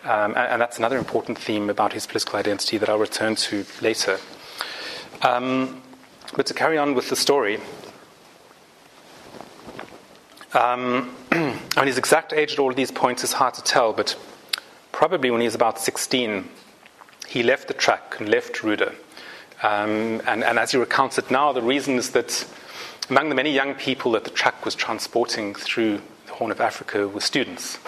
Um, 0.04 0.34
and, 0.36 0.52
and, 0.52 0.62
that's 0.62 0.78
another 0.78 0.98
important 0.98 1.36
theme 1.36 1.68
about 1.68 1.92
his 1.92 2.06
political 2.06 2.38
identity 2.38 2.78
that 2.78 2.88
I'll 2.88 2.98
return 2.98 3.34
to 3.34 3.66
later. 3.80 4.20
Um, 5.22 5.82
but 6.34 6.46
to 6.46 6.54
carry 6.54 6.78
on 6.78 6.94
with 6.94 7.08
the 7.08 7.16
story, 7.16 7.60
um, 10.52 11.14
mean, 11.76 11.86
his 11.86 11.98
exact 11.98 12.32
age 12.32 12.52
at 12.52 12.58
all 12.58 12.72
these 12.72 12.90
points 12.90 13.22
is 13.22 13.32
hard 13.34 13.54
to 13.54 13.62
tell, 13.62 13.92
but 13.92 14.16
probably 14.92 15.30
when 15.30 15.40
he 15.40 15.46
was 15.46 15.54
about 15.54 15.78
16, 15.78 16.48
he 17.26 17.42
left 17.42 17.68
the 17.68 17.74
track 17.74 18.16
and 18.18 18.28
left 18.28 18.56
Ruda. 18.56 18.94
Um, 19.62 20.22
and, 20.26 20.44
and, 20.44 20.58
as 20.58 20.72
he 20.72 20.78
recounts 20.78 21.18
it 21.18 21.30
now, 21.30 21.52
the 21.52 21.62
reason 21.62 21.96
is 21.96 22.10
that 22.10 22.46
among 23.08 23.28
the 23.28 23.34
many 23.34 23.52
young 23.52 23.74
people 23.74 24.12
that 24.12 24.24
the 24.24 24.30
track 24.30 24.64
was 24.64 24.74
transporting 24.74 25.54
through 25.54 26.00
the 26.26 26.32
Horn 26.32 26.50
of 26.50 26.60
Africa 26.60 27.08
were 27.08 27.20
students. 27.20 27.78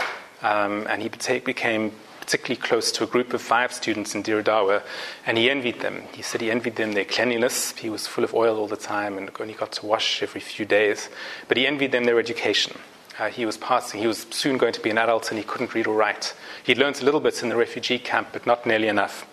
Um, 0.42 0.86
and 0.88 1.02
he 1.02 1.08
became 1.08 1.92
particularly 2.28 2.60
close 2.60 2.92
to 2.92 3.04
a 3.04 3.06
group 3.06 3.32
of 3.32 3.40
five 3.40 3.72
students 3.72 4.14
in 4.14 4.20
Dire 4.20 4.42
Dawa, 4.42 4.82
and 5.24 5.38
he 5.38 5.48
envied 5.48 5.80
them. 5.80 6.02
He 6.12 6.20
said 6.20 6.42
he 6.42 6.50
envied 6.50 6.76
them 6.76 6.92
their 6.92 7.06
cleanliness. 7.06 7.74
He 7.74 7.88
was 7.88 8.06
full 8.06 8.22
of 8.22 8.34
oil 8.34 8.58
all 8.58 8.66
the 8.66 8.76
time 8.76 9.16
and 9.16 9.30
only 9.40 9.54
got 9.54 9.72
to 9.72 9.86
wash 9.86 10.22
every 10.22 10.42
few 10.42 10.66
days. 10.66 11.08
But 11.48 11.56
he 11.56 11.66
envied 11.66 11.90
them 11.90 12.04
their 12.04 12.18
education. 12.18 12.76
Uh, 13.18 13.30
he 13.30 13.46
was 13.46 13.56
passing, 13.56 14.02
he 14.02 14.06
was 14.06 14.26
soon 14.28 14.58
going 14.58 14.74
to 14.74 14.80
be 14.82 14.90
an 14.90 14.98
adult 14.98 15.30
and 15.30 15.38
he 15.38 15.44
couldn't 15.44 15.72
read 15.72 15.86
or 15.86 15.96
write. 15.96 16.34
He'd 16.64 16.76
learned 16.76 17.00
a 17.00 17.04
little 17.06 17.20
bit 17.20 17.42
in 17.42 17.48
the 17.48 17.56
refugee 17.56 17.98
camp, 17.98 18.28
but 18.34 18.44
not 18.44 18.66
nearly 18.66 18.88
enough. 18.88 19.26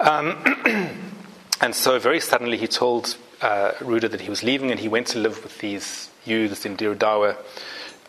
Um, 0.00 0.42
and 1.60 1.76
so, 1.76 2.00
very 2.00 2.18
suddenly, 2.18 2.56
he 2.56 2.66
told 2.66 3.16
uh, 3.40 3.70
Ruda 3.78 4.10
that 4.10 4.22
he 4.22 4.30
was 4.30 4.42
leaving 4.42 4.72
and 4.72 4.80
he 4.80 4.88
went 4.88 5.06
to 5.08 5.20
live 5.20 5.44
with 5.44 5.60
these 5.60 6.10
youths 6.24 6.66
in 6.66 6.74
Dire 6.74 6.96
Dawa. 6.96 7.36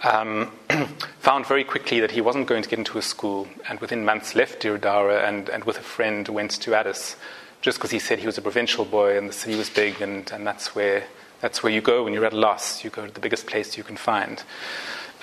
Um, 0.04 0.52
found 1.20 1.48
very 1.48 1.64
quickly 1.64 2.00
that 2.00 2.12
he 2.12 2.22
wasn't 2.22 2.48
going 2.48 2.64
to 2.64 2.70
get 2.70 2.80
into 2.80 2.98
a 2.98 3.02
school, 3.02 3.48
and 3.68 3.80
within 3.80 4.06
months 4.06 4.36
left 4.36 4.62
Dire 4.62 4.78
Dawa 4.78 5.28
and, 5.28 5.50
and 5.50 5.64
with 5.64 5.78
a 5.78 5.84
friend 5.84 6.28
went 6.28 6.52
to 6.62 6.76
Addis, 6.76 7.16
just 7.62 7.78
because 7.78 7.92
he 7.92 8.00
said 8.00 8.20
he 8.20 8.28
was 8.28 8.38
a 8.38 8.42
provincial 8.42 8.86
boy 8.86 9.18
and 9.18 9.28
the 9.28 9.34
city 9.34 9.58
was 9.58 9.70
big, 9.70 10.02
and, 10.02 10.32
and 10.32 10.46
that's 10.46 10.76
where 10.76 11.04
that's 11.42 11.62
where 11.62 11.72
you 11.72 11.82
go 11.82 12.04
when 12.04 12.14
you're 12.14 12.26
at 12.26 12.34
a 12.34 12.38
loss. 12.38 12.84
You 12.84 12.90
go 12.90 13.06
to 13.06 13.14
the 13.14 13.20
biggest 13.20 13.48
place 13.48 13.78
you 13.78 13.84
can 13.84 13.98
find. 13.98 14.44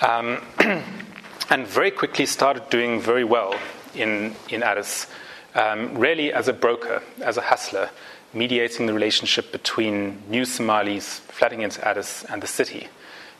Um, 0.01 0.41
and 1.49 1.67
very 1.67 1.91
quickly 1.91 2.25
started 2.25 2.69
doing 2.69 3.01
very 3.01 3.23
well 3.23 3.55
in, 3.93 4.35
in 4.49 4.63
Addis, 4.63 5.07
um, 5.53 5.97
really 5.97 6.33
as 6.33 6.47
a 6.47 6.53
broker, 6.53 7.01
as 7.21 7.37
a 7.37 7.41
hustler, 7.41 7.89
mediating 8.33 8.85
the 8.85 8.93
relationship 8.93 9.51
between 9.51 10.21
new 10.29 10.45
Somalis 10.45 11.19
flooding 11.19 11.61
into 11.61 11.85
Addis 11.87 12.23
and 12.25 12.41
the 12.41 12.47
city. 12.47 12.87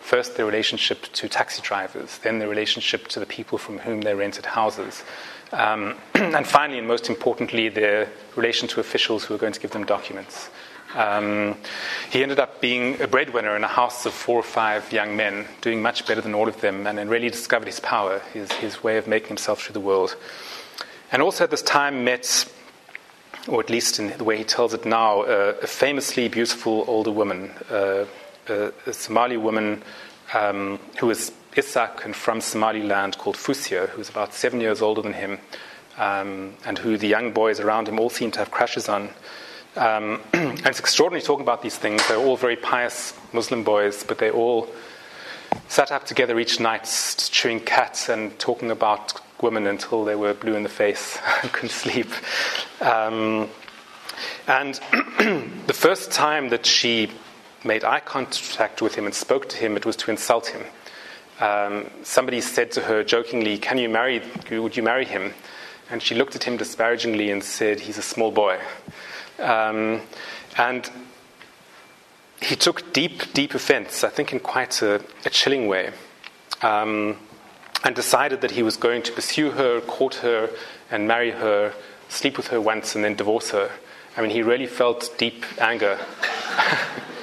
First, 0.06 0.38
their 0.38 0.46
relationship 0.46 1.02
to 1.13 1.28
taxi 1.28 1.63
drivers, 1.63 2.20
then 2.20 2.38
their 2.38 2.48
relationship 2.48 3.08
to 3.08 3.20
the 3.20 3.26
people 3.26 3.58
from 3.58 3.80
whom 3.80 4.02
they 4.02 4.13
rented 4.13 4.46
houses. 4.46 5.04
Um, 5.52 5.96
and 6.13 6.46
finally, 6.46 6.78
and 6.78 6.88
most 6.88 7.10
importantly, 7.10 7.70
their 7.70 8.08
relation 8.36 8.68
to 8.68 8.80
officials 8.80 9.24
who 9.24 9.34
were 9.34 9.39
going 9.39 9.54
to 9.54 9.60
give 9.60 9.72
them 9.72 9.84
documents. 9.84 10.52
Um, 10.94 11.58
he 12.12 12.22
ended 12.22 12.38
up 12.38 12.62
being 12.62 13.02
a 13.02 13.08
breadwinner 13.08 13.56
in 13.56 13.63
a 13.63 13.68
house 13.68 14.06
of 14.06 14.13
four 14.13 14.38
or 14.38 14.44
five 14.44 14.94
young 14.94 15.18
men, 15.18 15.48
doing 15.62 15.82
much 15.82 16.06
better 16.06 16.22
than 16.22 16.36
all 16.36 16.48
of 16.48 16.62
them, 16.62 16.86
and 16.86 17.00
then 17.00 17.10
really 17.10 17.32
discovered 17.32 17.65
his 17.65 17.80
power, 17.80 18.20
his, 18.32 18.52
his 18.52 18.84
way 18.84 18.98
of 18.98 19.08
making 19.08 19.30
himself 19.30 19.63
through 19.63 19.74
the 19.74 19.80
world. 19.80 20.15
And 21.12 21.24
also 21.24 21.46
at 21.46 21.50
this 21.50 21.63
time 21.63 22.04
met, 22.04 22.46
or 23.48 23.60
at 23.60 23.72
least 23.72 23.98
in 23.98 24.15
the 24.15 24.24
way 24.24 24.38
he 24.38 24.44
tells 24.44 24.76
it 24.76 24.86
now, 24.86 25.24
uh, 25.24 25.56
a 25.63 25.68
famously 25.68 26.28
beautiful 26.28 26.86
older 26.88 27.12
woman, 27.12 27.50
uh, 27.72 28.06
a, 28.47 28.93
Somali 28.93 29.38
woman 29.38 29.84
um, 30.34 30.79
who 30.99 31.08
was 31.08 31.31
Isaaq 31.53 32.05
and 32.05 32.15
from 32.15 32.41
Somaliland 32.41 33.17
called 33.17 33.38
Fusia, 33.38 33.88
who's 33.89 34.10
about 34.10 34.34
seven 34.34 34.60
years 34.62 34.81
older 34.81 35.01
than 35.01 35.13
him, 35.13 35.39
um, 35.97 36.53
and 36.65 36.77
who 36.77 36.97
the 36.97 37.08
young 37.08 37.31
boys 37.31 37.60
around 37.60 37.88
him 37.88 37.99
all 37.99 38.10
seem 38.10 38.31
to 38.31 38.39
have 38.39 38.51
crushes 38.51 38.89
on. 38.89 39.10
Um, 39.75 40.21
and 40.34 40.65
it's 40.65 40.79
extraordinary 40.79 41.21
talking 41.21 41.43
about 41.43 41.62
these 41.62 41.77
things. 41.77 42.05
They're 42.08 42.17
all 42.17 42.38
very 42.38 42.55
pious 42.55 43.13
Muslim 43.34 43.63
boys, 43.63 44.03
but 44.03 44.17
they 44.17 44.31
all 44.31 44.69
sat 45.67 45.91
up 45.91 46.05
together 46.05 46.39
each 46.39 46.60
night, 46.60 46.84
chewing 47.31 47.60
cats 47.60 48.10
and 48.10 48.38
talking 48.39 48.71
about 48.71 49.13
women 49.41 49.67
until 49.67 50.05
they 50.05 50.15
were 50.15 50.34
blue 50.34 50.55
in 50.55 50.63
the 50.63 50.69
face 50.69 51.17
and 51.41 51.51
couldn't 51.51 51.69
sleep. 51.69 52.10
Um, 52.81 53.49
and 54.47 54.75
the 55.67 55.73
first 55.73 56.12
time 56.12 56.49
that 56.49 56.65
she 56.65 57.10
made 57.65 57.84
eye 57.84 57.99
contact 57.99 58.82
with 58.82 58.95
him 58.95 59.06
and 59.06 59.13
spoke 59.13 59.49
to 59.49 59.58
him, 59.58 59.75
it 59.75 59.86
was 59.86 59.95
to 59.97 60.12
insult 60.12 60.47
him. 60.47 60.63
Um, 61.39 61.89
somebody 62.04 62.39
said 62.39 62.71
to 62.73 62.82
her 62.82 63.04
jokingly, 63.04 63.58
"Can 63.58 63.78
you 63.78 63.89
marry? 63.89 64.21
Would 64.49 64.78
you 64.78 64.84
marry 64.84 65.06
him?" 65.06 65.34
And 65.89 66.01
she 66.01 66.15
looked 66.15 66.36
at 66.36 66.43
him 66.43 66.58
disparagingly 66.58 67.30
and 67.30 67.43
said, 67.43 67.82
"He's 67.82 67.97
a 67.97 68.01
small 68.01 68.32
boy." 68.32 68.60
Um, 69.39 70.01
and 70.58 70.89
he 72.41 72.56
took 72.56 72.93
deep, 72.93 73.34
deep 73.34 73.54
offense, 73.54 74.04
I 74.04 74.10
think 74.10 74.32
in 74.32 74.39
quite 74.39 74.82
a, 74.82 75.01
a 75.25 75.30
chilling 75.30 75.67
way, 75.67 75.91
um, 76.62 77.17
and 77.84 77.95
decided 77.95 78.41
that 78.41 78.51
he 78.51 78.63
was 78.63 78.78
going 78.78 79.01
to 79.04 79.12
pursue 79.12 79.51
her, 79.51 79.82
court 79.82 80.15
her, 80.15 80.49
and 80.89 81.08
marry 81.08 81.32
her, 81.32 81.73
sleep 82.08 82.38
with 82.38 82.47
her 82.47 82.62
once, 82.62 82.95
and 82.95 83.04
then 83.04 83.15
divorce 83.15 83.51
her. 83.51 83.71
I 84.15 84.21
mean, 84.21 84.30
he 84.30 84.41
really 84.41 84.67
felt 84.67 85.13
deep 85.17 85.43
anger. 85.60 85.99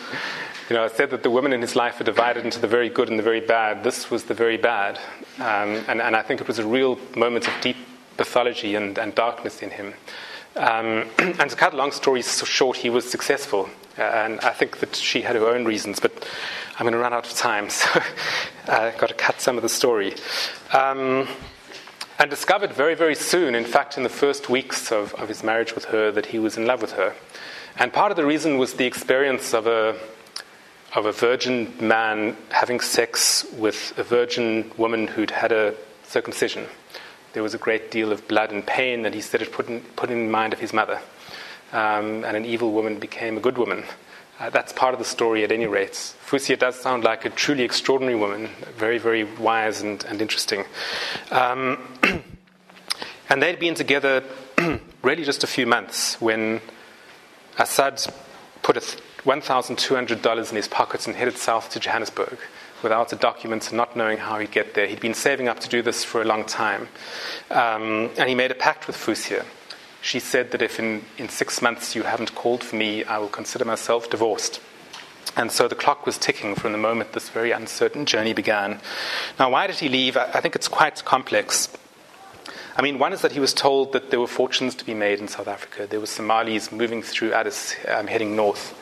you 0.72 0.78
know, 0.78 0.84
I 0.84 0.88
said 0.88 1.10
that 1.10 1.22
the 1.22 1.28
women 1.28 1.52
in 1.52 1.60
his 1.60 1.76
life 1.76 2.00
are 2.00 2.04
divided 2.04 2.46
into 2.46 2.58
the 2.58 2.66
very 2.66 2.88
good 2.88 3.10
and 3.10 3.18
the 3.18 3.22
very 3.22 3.42
bad. 3.42 3.84
This 3.84 4.10
was 4.10 4.24
the 4.24 4.32
very 4.32 4.56
bad. 4.56 4.98
Um, 5.36 5.84
and, 5.86 6.00
and, 6.00 6.16
I 6.16 6.22
think 6.22 6.40
it 6.40 6.48
was 6.48 6.58
a 6.58 6.66
real 6.66 6.98
moment 7.14 7.46
of 7.46 7.52
deep 7.60 7.76
pathology 8.16 8.74
and, 8.74 8.96
and 8.96 9.14
darkness 9.14 9.60
in 9.60 9.68
him. 9.68 9.92
Um, 10.56 11.10
and 11.18 11.50
to 11.50 11.56
cut 11.56 11.74
a 11.74 11.76
long 11.76 11.92
story 11.92 12.22
short, 12.22 12.78
he 12.78 12.88
was 12.88 13.10
successful. 13.10 13.68
Uh, 13.98 14.02
and 14.02 14.40
I 14.40 14.54
think 14.54 14.78
that 14.78 14.96
she 14.96 15.20
had 15.20 15.36
her 15.36 15.46
own 15.46 15.66
reasons, 15.66 16.00
but 16.00 16.26
I'm 16.78 16.84
going 16.84 16.94
to 16.94 16.98
run 16.98 17.12
out 17.12 17.30
of 17.30 17.36
time, 17.36 17.68
so 17.70 18.00
I've 18.66 18.96
got 18.96 19.10
to 19.10 19.14
cut 19.14 19.42
some 19.42 19.58
of 19.58 19.62
the 19.62 19.68
story. 19.68 20.14
Um, 20.72 21.28
and 22.18 22.30
discovered 22.30 22.72
very, 22.72 22.94
very 22.94 23.14
soon, 23.14 23.54
in 23.54 23.66
fact, 23.66 23.98
in 23.98 24.04
the 24.04 24.08
first 24.08 24.48
weeks 24.48 24.90
of, 24.90 25.12
of 25.16 25.28
his 25.28 25.44
marriage 25.44 25.74
with 25.74 25.84
her, 25.86 26.10
that 26.12 26.24
he 26.24 26.38
was 26.38 26.56
in 26.56 26.64
love 26.64 26.80
with 26.80 26.92
her. 26.92 27.14
And 27.76 27.92
part 27.92 28.10
of 28.10 28.16
the 28.16 28.24
reason 28.24 28.56
was 28.56 28.72
the 28.72 28.86
experience 28.86 29.52
of 29.52 29.66
a, 29.66 29.98
of 30.94 31.06
a 31.06 31.12
virgin 31.12 31.72
man 31.80 32.36
having 32.50 32.80
sex 32.80 33.46
with 33.56 33.94
a 33.96 34.02
virgin 34.02 34.70
woman 34.76 35.06
who'd 35.06 35.30
had 35.30 35.50
a 35.50 35.74
circumcision. 36.04 36.66
There 37.32 37.42
was 37.42 37.54
a 37.54 37.58
great 37.58 37.90
deal 37.90 38.12
of 38.12 38.28
blood 38.28 38.52
and 38.52 38.66
pain, 38.66 39.06
and 39.06 39.14
he 39.14 39.22
said 39.22 39.40
it 39.40 39.52
put 39.52 39.68
in, 39.68 39.80
put 39.96 40.10
in 40.10 40.30
mind 40.30 40.52
of 40.52 40.58
his 40.58 40.72
mother. 40.72 41.00
Um, 41.72 42.24
and 42.24 42.36
an 42.36 42.44
evil 42.44 42.72
woman 42.72 42.98
became 42.98 43.38
a 43.38 43.40
good 43.40 43.56
woman. 43.56 43.84
Uh, 44.38 44.50
that's 44.50 44.72
part 44.72 44.92
of 44.92 44.98
the 44.98 45.06
story 45.06 45.44
at 45.44 45.50
any 45.50 45.66
rate. 45.66 45.92
Fusia 45.92 46.58
does 46.58 46.78
sound 46.78 47.04
like 47.04 47.24
a 47.24 47.30
truly 47.30 47.62
extraordinary 47.62 48.16
woman, 48.16 48.50
very, 48.76 48.98
very 48.98 49.24
wise 49.24 49.80
and, 49.80 50.04
and 50.04 50.20
interesting. 50.20 50.64
Um, 51.30 51.78
and 53.30 53.42
they'd 53.42 53.58
been 53.58 53.74
together 53.74 54.22
really 55.02 55.24
just 55.24 55.42
a 55.42 55.46
few 55.46 55.66
months 55.66 56.20
when 56.20 56.60
Asad 57.58 58.04
put 58.62 58.76
$1,200 59.24 60.50
in 60.50 60.56
his 60.56 60.68
pockets 60.68 61.06
and 61.06 61.16
headed 61.16 61.36
south 61.36 61.70
to 61.70 61.80
Johannesburg 61.80 62.38
without 62.82 63.08
the 63.10 63.16
documents 63.16 63.68
and 63.68 63.76
not 63.76 63.96
knowing 63.96 64.18
how 64.18 64.38
he'd 64.38 64.50
get 64.50 64.74
there. 64.74 64.86
He'd 64.86 65.00
been 65.00 65.14
saving 65.14 65.48
up 65.48 65.60
to 65.60 65.68
do 65.68 65.82
this 65.82 66.04
for 66.04 66.20
a 66.20 66.24
long 66.24 66.44
time. 66.44 66.88
Um, 67.50 68.10
and 68.18 68.28
he 68.28 68.34
made 68.34 68.50
a 68.50 68.56
pact 68.56 68.86
with 68.86 68.96
Fusia 68.96 69.44
she 70.02 70.18
said 70.18 70.50
that 70.50 70.60
if 70.60 70.78
in, 70.78 71.04
in 71.16 71.28
six 71.28 71.62
months 71.62 71.94
you 71.94 72.02
haven't 72.02 72.34
called 72.34 72.62
for 72.62 72.76
me, 72.76 73.04
I 73.04 73.18
will 73.18 73.28
consider 73.28 73.64
myself 73.64 74.10
divorced. 74.10 74.60
And 75.36 75.50
so 75.50 75.68
the 75.68 75.76
clock 75.76 76.04
was 76.04 76.18
ticking 76.18 76.56
from 76.56 76.72
the 76.72 76.78
moment 76.78 77.12
this 77.12 77.30
very 77.30 77.52
uncertain 77.52 78.04
journey 78.04 78.34
began. 78.34 78.80
Now, 79.38 79.50
why 79.50 79.68
did 79.68 79.76
he 79.76 79.88
leave? 79.88 80.16
I 80.16 80.40
think 80.40 80.56
it's 80.56 80.68
quite 80.68 81.02
complex. 81.04 81.74
I 82.76 82.82
mean, 82.82 82.98
one 82.98 83.12
is 83.12 83.22
that 83.22 83.32
he 83.32 83.40
was 83.40 83.54
told 83.54 83.92
that 83.92 84.10
there 84.10 84.20
were 84.20 84.26
fortunes 84.26 84.74
to 84.74 84.84
be 84.84 84.92
made 84.92 85.20
in 85.20 85.28
South 85.28 85.46
Africa. 85.46 85.86
There 85.86 86.00
were 86.00 86.06
Somalis 86.06 86.72
moving 86.72 87.02
through 87.02 87.32
Addis, 87.32 87.76
um, 87.88 88.08
heading 88.08 88.34
north. 88.34 88.76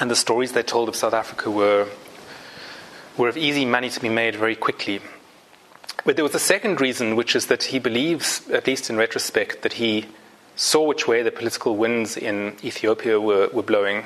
And 0.00 0.10
the 0.10 0.16
stories 0.16 0.52
they 0.52 0.62
told 0.62 0.88
of 0.88 0.96
South 0.96 1.14
Africa 1.14 1.50
were, 1.50 1.88
were 3.16 3.28
of 3.28 3.36
easy 3.36 3.64
money 3.64 3.90
to 3.90 4.00
be 4.00 4.08
made 4.08 4.34
very 4.34 4.56
quickly. 4.56 5.00
But 6.04 6.16
there 6.16 6.24
was 6.24 6.34
a 6.34 6.40
second 6.40 6.80
reason, 6.80 7.16
which 7.16 7.34
is 7.34 7.46
that 7.46 7.64
he 7.64 7.78
believes, 7.78 8.48
at 8.50 8.66
least 8.66 8.90
in 8.90 8.96
retrospect, 8.96 9.62
that 9.62 9.74
he 9.74 10.06
saw 10.56 10.86
which 10.86 11.08
way 11.08 11.22
the 11.22 11.30
political 11.30 11.76
winds 11.76 12.16
in 12.16 12.56
Ethiopia 12.62 13.20
were, 13.20 13.48
were 13.48 13.62
blowing. 13.62 14.04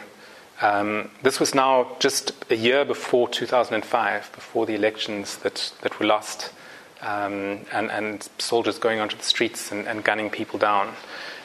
Um, 0.60 1.10
this 1.22 1.38
was 1.38 1.54
now 1.54 1.96
just 2.00 2.32
a 2.50 2.56
year 2.56 2.84
before 2.84 3.28
2005, 3.28 4.32
before 4.34 4.66
the 4.66 4.74
elections 4.74 5.36
that, 5.38 5.72
that 5.82 5.98
were 6.00 6.06
lost, 6.06 6.52
um, 7.00 7.60
and, 7.72 7.90
and, 7.92 8.28
soldiers 8.38 8.76
going 8.76 8.98
onto 8.98 9.16
the 9.16 9.22
streets 9.22 9.70
and, 9.70 9.86
and 9.86 10.02
gunning 10.02 10.30
people 10.30 10.58
down. 10.58 10.94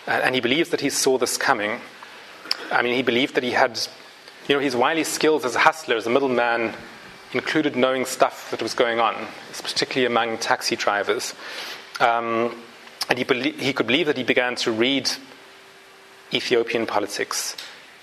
And, 0.08 0.24
and, 0.24 0.36
he 0.36 0.42
believes 0.42 0.70
that 0.72 0.82
he 0.82 0.90
saw 0.90 1.20
this 1.20 1.38
coming. 1.38 1.80
I 2.72 2.82
mean, 2.82 2.96
he 2.96 3.04
believed 3.04 3.36
that 3.36 3.44
he 3.44 3.52
had, 3.52 3.80
you 4.48 4.56
know, 4.56 4.62
his 4.62 4.76
wily 4.76 5.04
skills 5.04 5.46
as 5.46 5.56
a 5.56 5.60
hustler, 5.60 5.96
as 5.96 6.06
a 6.06 6.10
middleman, 6.10 6.74
included 7.34 7.76
knowing 7.76 8.06
stuff 8.06 8.52
that 8.52 8.62
was 8.62 8.74
going 8.74 9.00
on, 9.00 9.16
particularly 9.54 10.06
among 10.06 10.38
taxi 10.38 10.76
drivers. 10.76 11.34
Um, 12.00 12.56
and 13.10 13.18
he, 13.18 13.52
he, 13.52 13.74
could 13.74 13.88
believe 13.88 14.08
that 14.08 14.18
he 14.18 14.24
began 14.24 14.56
to 14.58 14.72
read 14.72 15.10
Ethiopian 16.34 16.86
politics 16.86 17.56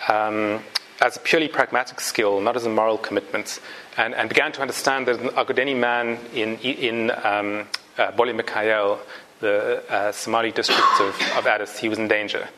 um, 0.09 0.63
as 1.01 1.17
a 1.17 1.21
purely 1.21 1.49
pragmatic 1.49 2.01
skill, 2.01 2.41
not 2.41 2.57
as 2.57 2.67
a 2.67 2.71
moral 2.71 2.99
commitment, 2.99 3.61
and, 3.97 4.15
and 4.15 4.29
began 4.29 4.53
to 4.53 4.61
understand 4.61 5.07
that 5.09 5.21
an 5.21 5.29
Ogadeni 5.31 5.77
man 5.77 6.19
in, 6.35 6.57
in 6.59 7.11
um, 7.25 7.67
uh, 7.99 8.11
Bole 8.13 8.33
Mikhael, 8.33 8.99
the 9.41 9.83
uh, 9.91 10.13
Somali 10.13 10.53
district 10.53 11.01
of, 11.01 11.15
of 11.37 11.47
Addis, 11.47 11.79
he 11.79 11.89
was 11.89 11.99
in 11.99 12.09
danger. 12.09 12.49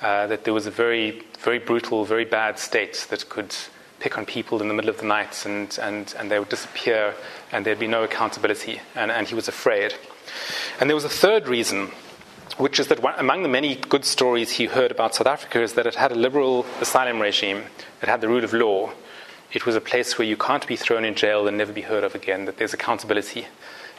Uh, 0.00 0.28
that 0.28 0.44
there 0.44 0.54
was 0.54 0.66
a 0.66 0.70
very, 0.70 1.22
very 1.40 1.58
brutal, 1.58 2.04
very 2.04 2.24
bad 2.24 2.56
state 2.56 3.06
that 3.10 3.28
could 3.28 3.54
pick 3.98 4.16
on 4.16 4.24
people 4.24 4.62
in 4.62 4.68
the 4.68 4.74
middle 4.74 4.90
of 4.90 4.98
the 4.98 5.04
night 5.06 5.44
and, 5.44 5.76
and, 5.82 6.14
and 6.16 6.30
they 6.30 6.38
would 6.38 6.48
disappear 6.48 7.14
and 7.50 7.66
there'd 7.66 7.80
be 7.80 7.88
no 7.88 8.04
accountability. 8.04 8.80
And, 8.94 9.10
and 9.10 9.26
he 9.26 9.34
was 9.34 9.48
afraid. 9.48 9.94
And 10.80 10.88
there 10.88 10.94
was 10.94 11.04
a 11.04 11.08
third 11.08 11.48
reason, 11.48 11.90
which 12.58 12.78
is 12.78 12.86
that 12.88 13.02
one, 13.02 13.14
among 13.18 13.42
the 13.42 13.48
many 13.48 13.74
good 13.74 14.04
stories 14.04 14.52
he 14.52 14.66
heard 14.66 14.92
about 14.92 15.16
South 15.16 15.26
Africa 15.26 15.62
is 15.62 15.72
that 15.72 15.86
it 15.86 15.96
had 15.96 16.12
a 16.12 16.14
liberal 16.14 16.64
asylum 16.80 17.20
regime, 17.20 17.64
it 18.00 18.08
had 18.08 18.20
the 18.20 18.28
rule 18.28 18.44
of 18.44 18.52
law. 18.52 18.92
It 19.52 19.66
was 19.66 19.74
a 19.74 19.80
place 19.80 20.16
where 20.16 20.28
you 20.28 20.36
can't 20.36 20.66
be 20.66 20.76
thrown 20.76 21.04
in 21.04 21.16
jail 21.16 21.48
and 21.48 21.56
never 21.56 21.72
be 21.72 21.80
heard 21.80 22.04
of 22.04 22.14
again, 22.14 22.44
that 22.44 22.58
there's 22.58 22.74
accountability, 22.74 23.48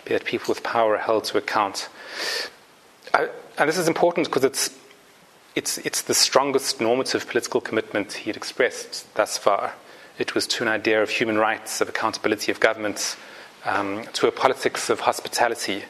that 0.05 0.23
people 0.23 0.53
with 0.53 0.63
power 0.63 0.95
are 0.95 0.99
held 0.99 1.25
to 1.25 1.37
account. 1.37 1.89
I, 3.13 3.27
and 3.57 3.67
this 3.67 3.77
is 3.77 3.89
important 3.89 4.27
because 4.27 4.45
it's, 4.45 4.69
it's, 5.55 5.77
it's 5.79 6.01
the 6.01 6.13
strongest 6.13 6.79
normative 6.79 7.27
political 7.27 7.61
commitment 7.61 8.13
he 8.13 8.29
had 8.29 8.37
expressed 8.37 9.13
thus 9.15 9.37
far. 9.37 9.73
It 10.17 10.35
was 10.35 10.45
to 10.47 10.63
an 10.63 10.69
idea 10.69 11.01
of 11.01 11.09
human 11.09 11.37
rights, 11.37 11.81
of 11.81 11.89
accountability 11.89 12.51
of 12.51 12.59
governments, 12.59 13.17
um, 13.65 14.05
to 14.13 14.27
a 14.27 14.31
politics 14.31 14.89
of 14.89 15.01
hospitality. 15.01 15.83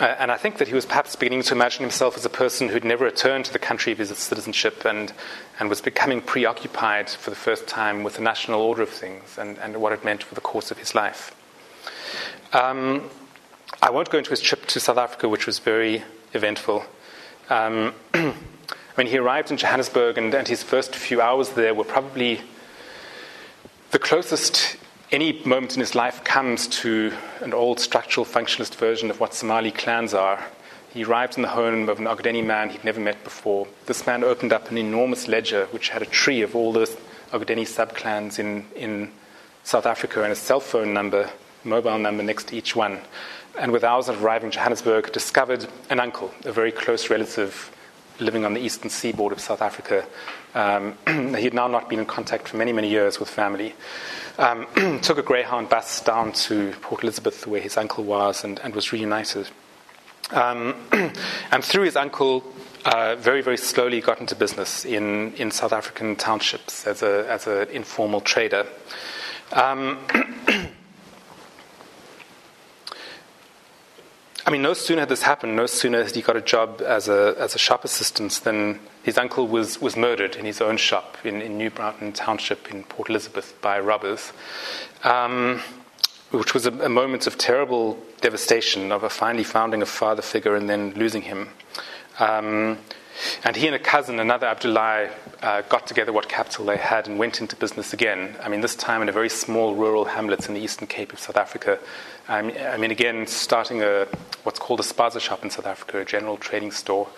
Uh, 0.00 0.06
and 0.18 0.32
I 0.32 0.36
think 0.36 0.58
that 0.58 0.68
he 0.68 0.74
was 0.74 0.86
perhaps 0.86 1.14
beginning 1.14 1.42
to 1.44 1.54
imagine 1.54 1.82
himself 1.82 2.16
as 2.16 2.24
a 2.24 2.30
person 2.30 2.68
who'd 2.68 2.84
never 2.84 3.04
returned 3.04 3.44
to 3.44 3.52
the 3.52 3.60
country 3.60 3.92
of 3.92 3.98
his 3.98 4.16
citizenship 4.18 4.84
and, 4.84 5.12
and 5.60 5.68
was 5.68 5.80
becoming 5.80 6.20
preoccupied 6.20 7.08
for 7.08 7.30
the 7.30 7.36
first 7.36 7.68
time 7.68 8.02
with 8.02 8.16
the 8.16 8.22
national 8.22 8.60
order 8.60 8.82
of 8.82 8.88
things 8.88 9.38
and, 9.38 9.56
and 9.58 9.76
what 9.80 9.92
it 9.92 10.04
meant 10.04 10.24
for 10.24 10.34
the 10.34 10.40
course 10.40 10.72
of 10.72 10.78
his 10.78 10.96
life. 10.96 11.34
Um, 12.52 13.08
I 13.80 13.90
won't 13.90 14.10
go 14.10 14.18
into 14.18 14.30
his 14.30 14.40
trip 14.40 14.66
to 14.66 14.80
South 14.80 14.98
Africa, 14.98 15.28
which 15.28 15.46
was 15.46 15.60
very 15.60 16.02
eventful. 16.32 16.84
Um, 17.50 17.94
when 18.94 19.06
he 19.06 19.18
arrived 19.18 19.50
in 19.50 19.56
Johannesburg 19.56 20.18
and, 20.18 20.32
and 20.34 20.46
his 20.46 20.62
first 20.62 20.94
few 20.94 21.20
hours 21.20 21.50
there 21.50 21.74
were 21.74 21.84
probably 21.84 22.40
the 23.90 23.98
closest 23.98 24.76
any 25.12 25.40
moment 25.44 25.74
in 25.74 25.80
his 25.80 25.94
life 25.94 26.24
comes 26.24 26.66
to 26.66 27.12
an 27.40 27.52
old 27.52 27.78
structural 27.78 28.26
functionalist 28.26 28.74
version 28.74 29.10
of 29.10 29.20
what 29.20 29.34
Somali 29.34 29.70
clans 29.70 30.14
are. 30.14 30.42
He 30.92 31.04
arrived 31.04 31.36
in 31.36 31.42
the 31.42 31.48
home 31.48 31.88
of 31.88 31.98
an 31.98 32.06
Ogadeni 32.06 32.44
man 32.44 32.70
he'd 32.70 32.84
never 32.84 33.00
met 33.00 33.22
before. 33.22 33.68
This 33.86 34.06
man 34.06 34.24
opened 34.24 34.52
up 34.52 34.70
an 34.70 34.78
enormous 34.78 35.28
ledger 35.28 35.66
which 35.66 35.90
had 35.90 36.02
a 36.02 36.06
tree 36.06 36.42
of 36.42 36.56
all 36.56 36.72
the 36.72 36.90
Ogadeni 37.32 37.62
subclans 37.62 38.38
in, 38.38 38.66
in 38.74 39.10
South 39.64 39.86
Africa 39.86 40.22
and 40.22 40.32
a 40.32 40.36
cell 40.36 40.60
phone 40.60 40.92
number, 40.92 41.30
mobile 41.62 41.98
number 41.98 42.22
next 42.22 42.48
to 42.48 42.56
each 42.56 42.74
one. 42.74 42.98
And 43.58 43.70
with 43.70 43.84
hours 43.84 44.08
of 44.08 44.22
arriving 44.22 44.46
in 44.46 44.52
Johannesburg, 44.52 45.12
discovered 45.12 45.66
an 45.90 46.00
uncle, 46.00 46.32
a 46.44 46.52
very 46.52 46.72
close 46.72 47.10
relative 47.10 47.70
living 48.20 48.44
on 48.44 48.54
the 48.54 48.60
eastern 48.60 48.90
seaboard 48.90 49.32
of 49.32 49.40
South 49.40 49.62
Africa. 49.62 50.06
Um, 50.54 50.96
he 51.34 51.44
had 51.44 51.54
now 51.54 51.66
not 51.66 51.88
been 51.88 51.98
in 51.98 52.06
contact 52.06 52.48
for 52.48 52.56
many, 52.56 52.72
many 52.72 52.88
years 52.88 53.18
with 53.18 53.28
family. 53.28 53.74
Um, 54.38 54.66
took 55.02 55.18
a 55.18 55.22
Greyhound 55.22 55.68
bus 55.68 56.00
down 56.00 56.32
to 56.32 56.72
Port 56.80 57.02
Elizabeth, 57.02 57.46
where 57.46 57.60
his 57.60 57.76
uncle 57.76 58.04
was, 58.04 58.44
and, 58.44 58.58
and 58.60 58.74
was 58.74 58.92
reunited. 58.92 59.48
Um, 60.30 60.74
and 61.50 61.64
through 61.64 61.84
his 61.84 61.96
uncle, 61.96 62.44
uh, 62.84 63.16
very, 63.16 63.42
very 63.42 63.56
slowly 63.56 64.00
got 64.00 64.20
into 64.20 64.34
business 64.34 64.84
in, 64.84 65.32
in 65.34 65.50
South 65.50 65.72
African 65.72 66.16
townships 66.16 66.86
as 66.86 67.02
an 67.02 67.26
as 67.26 67.46
a 67.46 67.68
informal 67.70 68.20
trader. 68.20 68.66
I 74.46 74.50
mean, 74.50 74.60
no 74.60 74.74
sooner 74.74 75.00
had 75.00 75.08
this 75.08 75.22
happened, 75.22 75.56
no 75.56 75.64
sooner 75.64 76.04
had 76.04 76.14
he 76.14 76.20
got 76.20 76.36
a 76.36 76.42
job 76.42 76.82
as 76.84 77.08
a, 77.08 77.34
as 77.38 77.54
a 77.54 77.58
shop 77.58 77.82
assistant 77.82 78.42
than 78.44 78.78
his 79.02 79.16
uncle 79.16 79.48
was, 79.48 79.80
was 79.80 79.96
murdered 79.96 80.36
in 80.36 80.44
his 80.44 80.60
own 80.60 80.76
shop 80.76 81.16
in, 81.24 81.40
in 81.40 81.56
New 81.56 81.70
Brighton 81.70 82.12
Township 82.12 82.70
in 82.70 82.84
Port 82.84 83.08
Elizabeth 83.08 83.58
by 83.62 83.80
robbers, 83.80 84.32
um, 85.02 85.62
which 86.30 86.52
was 86.52 86.66
a, 86.66 86.72
a, 86.72 86.90
moment 86.90 87.26
of 87.26 87.38
terrible 87.38 87.98
devastation 88.20 88.92
of 88.92 89.02
a 89.02 89.08
finally 89.08 89.44
founding 89.44 89.80
a 89.80 89.86
father 89.86 90.20
figure 90.20 90.54
and 90.54 90.68
then 90.68 90.92
losing 90.92 91.22
him. 91.22 91.48
Um, 92.18 92.78
and 93.44 93.56
he 93.56 93.66
and 93.66 93.74
a 93.74 93.78
cousin, 93.78 94.18
another 94.18 94.46
Abdullah, 94.46 95.10
uh, 95.42 95.62
got 95.62 95.86
together 95.86 96.12
what 96.12 96.28
capital 96.28 96.64
they 96.64 96.76
had 96.76 97.08
and 97.08 97.18
went 97.18 97.40
into 97.40 97.56
business 97.56 97.92
again. 97.92 98.36
I 98.42 98.48
mean, 98.48 98.60
this 98.60 98.74
time 98.74 99.02
in 99.02 99.08
a 99.08 99.12
very 99.12 99.28
small 99.28 99.74
rural 99.74 100.04
hamlet 100.04 100.48
in 100.48 100.54
the 100.54 100.60
Eastern 100.60 100.86
Cape 100.86 101.12
of 101.12 101.18
South 101.18 101.36
Africa. 101.36 101.78
I 102.28 102.42
mean, 102.78 102.90
again, 102.90 103.26
starting 103.26 103.82
a 103.82 104.06
what's 104.44 104.58
called 104.58 104.80
a 104.80 104.82
spaza 104.82 105.20
shop 105.20 105.44
in 105.44 105.50
South 105.50 105.66
Africa, 105.66 106.00
a 106.00 106.04
general 106.04 106.36
trading 106.38 106.70
store, 106.70 107.08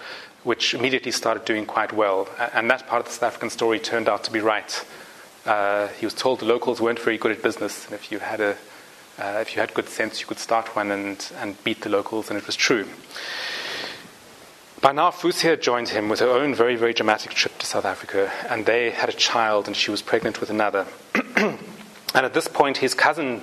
which 0.42 0.74
immediately 0.74 1.12
started 1.12 1.44
doing 1.44 1.64
quite 1.64 1.92
well. 1.92 2.28
And 2.52 2.68
that 2.70 2.86
part 2.86 3.00
of 3.00 3.06
the 3.06 3.12
South 3.12 3.22
African 3.22 3.50
story 3.50 3.78
turned 3.78 4.08
out 4.08 4.24
to 4.24 4.32
be 4.32 4.40
right. 4.40 4.84
Uh, 5.44 5.88
he 5.88 6.06
was 6.06 6.14
told 6.14 6.40
the 6.40 6.44
locals 6.44 6.80
weren't 6.80 6.98
very 6.98 7.18
good 7.18 7.30
at 7.30 7.42
business, 7.42 7.86
and 7.86 7.94
if 7.94 8.10
you 8.10 8.18
had 8.18 8.40
a 8.40 8.56
uh, 9.18 9.38
if 9.40 9.54
you 9.54 9.60
had 9.60 9.72
good 9.72 9.88
sense, 9.88 10.20
you 10.20 10.26
could 10.26 10.38
start 10.38 10.76
one 10.76 10.90
and, 10.90 11.32
and 11.36 11.62
beat 11.64 11.80
the 11.80 11.88
locals, 11.88 12.28
and 12.28 12.38
it 12.38 12.46
was 12.46 12.56
true. 12.56 12.86
By 14.86 14.92
now, 14.92 15.10
Fusia 15.10 15.60
joined 15.60 15.88
him 15.88 16.08
with 16.08 16.20
her 16.20 16.30
own 16.30 16.54
very, 16.54 16.76
very 16.76 16.94
dramatic 16.94 17.32
trip 17.32 17.58
to 17.58 17.66
South 17.66 17.84
Africa, 17.84 18.30
and 18.48 18.64
they 18.64 18.90
had 18.90 19.08
a 19.08 19.12
child, 19.12 19.66
and 19.66 19.76
she 19.76 19.90
was 19.90 20.00
pregnant 20.00 20.38
with 20.38 20.48
another. 20.48 20.86
and 21.36 21.58
at 22.14 22.34
this 22.34 22.46
point, 22.46 22.76
his 22.76 22.94
cousin 22.94 23.42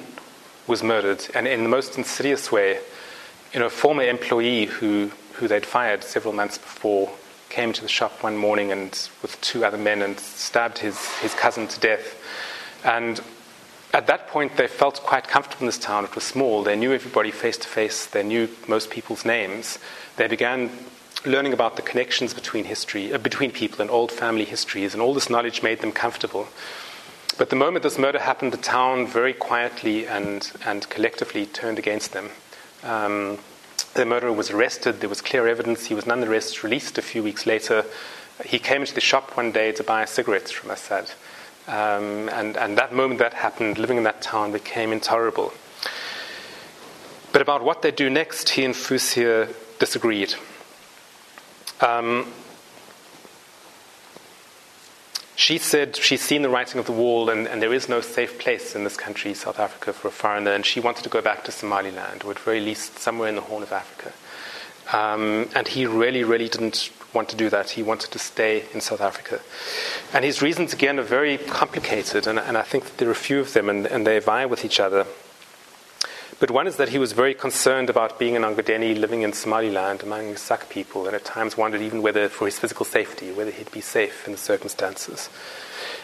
was 0.68 0.82
murdered, 0.82 1.28
and 1.36 1.46
in 1.46 1.64
the 1.64 1.68
most 1.68 1.98
insidious 1.98 2.50
way. 2.50 2.80
You 3.54 3.60
know, 3.60 3.66
a 3.66 3.70
former 3.70 4.04
employee 4.04 4.68
who, 4.68 5.12
who 5.34 5.50
they'd 5.50 5.66
fired 5.66 6.06
several 6.06 6.34
months 6.34 6.58
before 6.58 7.12
came 7.50 7.74
to 7.74 7.82
the 7.82 7.90
shop 7.90 8.24
one 8.24 8.38
morning 8.38 8.72
and 8.72 9.10
with 9.22 9.38
two 9.42 9.66
other 9.66 9.78
men 9.78 10.02
and 10.02 10.18
stabbed 10.18 10.78
his, 10.78 10.98
his 11.16 11.34
cousin 11.34 11.68
to 11.68 11.80
death. 11.82 12.22
And 12.86 13.20
at 13.94 14.08
that 14.08 14.30
point, 14.30 14.56
they 14.56 14.68
felt 14.68 15.02
quite 15.02 15.28
comfortable 15.28 15.64
in 15.64 15.66
this 15.66 15.78
town. 15.78 16.06
It 16.06 16.16
was 16.16 16.24
small. 16.24 16.64
They 16.64 16.78
knew 16.78 16.94
everybody 16.94 17.32
face 17.32 17.58
to 17.58 17.68
face. 17.68 18.06
They 18.06 18.24
knew 18.24 18.48
most 18.70 18.90
people's 18.90 19.26
names. 19.26 19.78
They 20.16 20.30
began 20.30 20.72
learning 21.26 21.54
about 21.54 21.76
the 21.76 21.82
connections 21.82 22.34
between 22.34 22.66
history, 22.66 23.14
uh, 23.14 23.18
between 23.18 23.52
people 23.52 23.82
and 23.82 23.90
old 23.90 24.12
family 24.12 24.46
histories, 24.46 24.94
and 24.94 25.02
all 25.02 25.14
this 25.14 25.30
knowledge 25.30 25.64
made 25.64 25.80
them 25.80 25.92
comfortable. 25.92 26.48
But 27.38 27.50
the 27.50 27.56
moment 27.56 27.84
this 27.84 27.98
murder 27.98 28.20
happened, 28.20 28.54
the 28.54 28.58
town 28.58 29.08
very 29.08 29.34
quietly 29.34 30.06
and, 30.06 30.52
and 30.66 30.88
collectively 30.90 31.46
turned 31.48 31.80
against 31.80 32.14
them. 32.14 32.30
Um, 32.84 33.40
the 33.96 34.06
murderer 34.06 34.32
was 34.32 34.52
arrested. 34.52 35.00
There 35.00 35.10
was 35.10 35.22
clear 35.22 35.48
evidence. 35.48 35.86
He 35.86 35.96
was 35.96 36.06
nonetheless 36.06 36.64
released 36.64 36.98
a 36.98 37.02
few 37.02 37.24
weeks 37.24 37.46
later. 37.46 37.86
He 38.46 38.60
came 38.60 38.82
into 38.82 38.94
the 38.94 39.02
shop 39.02 39.36
one 39.36 39.52
day 39.52 39.72
to 39.72 39.84
buy 39.84 40.06
cigarettes 40.06 40.52
from 40.52 40.72
Asad. 40.72 41.12
Um, 41.68 42.30
and, 42.30 42.58
and 42.58 42.78
that 42.78 42.94
moment 42.94 43.20
that 43.20 43.34
happened, 43.34 43.78
living 43.78 43.98
in 43.98 44.04
that 44.04 44.22
town 44.22 44.52
became 44.52 44.92
intolerable. 44.92 45.54
But 47.32 47.42
about 47.42 47.64
what 47.64 47.82
they 47.82 47.92
do 47.92 48.10
next, 48.10 48.50
he 48.50 48.66
and 48.66 48.76
Fusia 48.76 49.50
disagreed. 49.80 50.36
Um, 51.82 52.32
she 55.36 55.58
said 55.58 55.96
she's 55.96 56.22
seen 56.22 56.42
the 56.42 56.50
writing 56.50 56.80
of 56.80 56.86
the 56.86 56.92
wall, 56.92 57.30
and, 57.30 57.48
and, 57.48 57.62
there 57.62 57.74
is 57.74 57.90
no 57.90 58.02
safe 58.02 58.40
place 58.40 58.76
in 58.76 58.84
this 58.84 58.96
country, 58.96 59.34
South 59.34 59.60
Africa, 59.60 59.92
for 59.92 60.08
a 60.08 60.12
foreigner, 60.12 60.52
and 60.52 60.66
she 60.66 60.80
wanted 60.80 61.04
to 61.04 61.10
go 61.10 61.22
back 61.22 61.44
to 61.46 61.52
Somaliland, 61.52 62.24
or 62.24 62.32
at 62.32 62.40
very 62.40 62.62
least 62.62 63.00
somewhere 63.00 63.30
in 63.30 63.36
the 63.36 63.42
Horn 63.42 63.64
of 63.64 63.72
Africa. 63.72 64.14
Um, 64.96 65.50
and 65.56 65.68
he 65.68 65.86
really, 65.86 66.24
really 66.24 66.50
didn't 66.50 66.92
want 67.14 67.30
to 67.30 67.36
do 67.36 67.50
that. 67.50 67.72
He 67.72 67.84
wanted 67.84 68.12
to 68.12 68.20
stay 68.20 68.66
in 68.74 68.82
South 68.82 69.02
Africa. 69.02 69.42
And 70.14 70.24
his 70.24 70.42
reasons, 70.42 70.74
again, 70.74 71.00
are 71.00 71.04
very 71.04 71.38
complicated, 71.38 72.28
and, 72.28 72.40
and 72.40 72.58
I 72.58 72.62
think 72.62 72.98
there 72.98 73.08
are 73.08 73.12
a 73.12 73.16
few 73.16 73.40
of 73.40 73.54
them, 73.54 73.70
and, 73.70 73.86
and 73.88 74.06
they 74.06 74.20
vie 74.20 74.46
with 74.46 74.64
each 74.64 74.80
other. 74.80 75.06
But 76.44 76.52
one 76.52 76.68
is 76.68 76.76
that 76.76 76.90
he 76.90 76.98
was 76.98 77.14
very 77.14 77.34
concerned 77.34 77.90
about 77.90 78.20
being 78.20 78.36
an 78.36 78.42
Ogadeni 78.42 79.00
living 79.00 79.22
in 79.22 79.32
Somaliland 79.32 80.04
among 80.04 80.36
Sak 80.36 80.68
people, 80.68 81.08
and 81.08 81.16
at 81.16 81.24
times 81.24 81.56
wondered 81.56 81.80
even 81.80 82.02
whether, 82.02 82.28
for 82.28 82.44
his 82.44 82.60
physical 82.60 82.86
safety, 82.86 83.32
whether 83.32 83.50
he'd 83.50 83.72
be 83.72 83.80
safe 83.80 84.26
in 84.26 84.34
the 84.34 84.38
circumstances. 84.38 85.30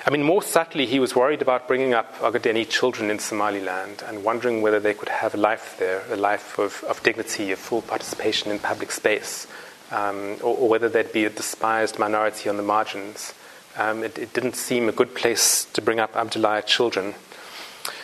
I 0.08 0.12
mean, 0.12 0.23
more 0.23 0.41
subtly, 0.41 0.86
he 0.86 0.97
was 0.97 1.13
worried 1.13 1.41
about 1.41 1.67
bringing 1.67 1.93
up 1.93 2.17
Ogadeni 2.19 2.69
children 2.69 3.12
in 3.12 3.19
Somaliland 3.19 4.02
and 4.08 4.23
wondering 4.23 4.62
whether 4.62 4.80
they 4.80 4.93
could 4.93 5.10
have 5.10 5.34
a 5.34 5.38
life 5.38 5.75
there, 5.78 6.06
a 6.10 6.15
life 6.15 6.58
of, 6.58 6.86
of 6.88 7.04
dignity, 7.04 7.52
of 7.52 7.60
full 7.60 7.82
participation 7.82 8.49
in 8.49 8.60
public 8.60 8.91
space, 8.91 9.45
um, 9.91 10.38
or, 10.41 10.56
or, 10.56 10.69
whether 10.69 10.88
they'd 10.88 11.12
be 11.12 11.25
a 11.25 11.30
despised 11.30 11.99
minority 11.99 12.47
on 12.47 12.56
the 12.56 12.63
margins. 12.63 13.34
Um, 13.75 14.06
it, 14.06 14.17
it, 14.17 14.32
didn't 14.32 14.56
seem 14.56 14.88
a 14.88 14.93
good 14.93 15.15
place 15.15 15.65
to 15.73 15.82
bring 15.82 15.99
up 15.99 16.15
Abdullah 16.15 16.62
children. 16.62 17.15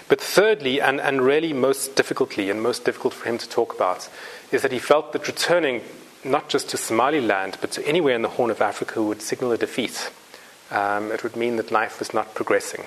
But 0.07 0.21
thirdly, 0.21 0.79
and, 0.79 1.01
and 1.01 1.21
really 1.21 1.53
most 1.53 1.95
difficultly, 1.95 2.49
and 2.49 2.61
most 2.61 2.85
difficult 2.85 3.13
for 3.13 3.27
him 3.27 3.37
to 3.39 3.49
talk 3.49 3.73
about, 3.73 4.07
is 4.51 4.61
that 4.61 4.71
he 4.71 4.79
felt 4.79 5.13
that 5.13 5.27
returning 5.27 5.81
not 6.23 6.49
just 6.49 6.69
to 6.69 6.77
Somaliland, 6.77 7.57
but 7.61 7.71
to 7.71 7.87
anywhere 7.87 8.15
in 8.15 8.21
the 8.21 8.29
Horn 8.29 8.51
of 8.51 8.61
Africa 8.61 9.01
would 9.01 9.21
signal 9.21 9.51
a 9.51 9.57
defeat. 9.57 10.11
Um, 10.71 11.11
it 11.11 11.23
would 11.23 11.35
mean 11.35 11.57
that 11.57 11.71
life 11.71 11.99
was 11.99 12.13
not 12.13 12.33
progressing. 12.33 12.85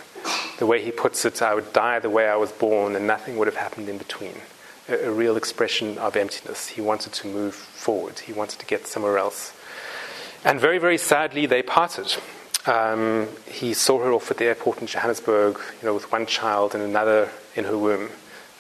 The 0.58 0.66
way 0.66 0.82
he 0.82 0.90
puts 0.90 1.24
it, 1.24 1.40
I 1.40 1.54
would 1.54 1.72
die 1.72 2.00
the 2.00 2.10
way 2.10 2.28
I 2.28 2.36
was 2.36 2.50
born, 2.50 2.96
and 2.96 3.06
nothing 3.06 3.36
would 3.36 3.46
have 3.46 3.56
happened 3.56 3.88
in 3.88 3.98
between. 3.98 4.34
A, 4.88 5.06
a 5.06 5.12
real 5.12 5.36
expression 5.36 5.98
of 5.98 6.16
emptiness. 6.16 6.68
He 6.68 6.80
wanted 6.80 7.12
to 7.14 7.28
move 7.28 7.54
forward, 7.54 8.20
he 8.20 8.32
wanted 8.32 8.58
to 8.58 8.66
get 8.66 8.86
somewhere 8.86 9.18
else. 9.18 9.52
And 10.44 10.60
very, 10.60 10.78
very 10.78 10.98
sadly, 10.98 11.46
they 11.46 11.62
parted. 11.62 12.16
Um, 12.66 13.28
he 13.46 13.72
saw 13.72 13.98
her 14.00 14.12
off 14.12 14.30
at 14.30 14.36
the 14.36 14.46
airport 14.46 14.80
in 14.80 14.86
Johannesburg, 14.86 15.58
you 15.80 15.86
know, 15.86 15.94
with 15.94 16.10
one 16.12 16.26
child 16.26 16.74
and 16.74 16.82
another 16.82 17.30
in 17.54 17.64
her 17.64 17.78
womb, 17.78 18.10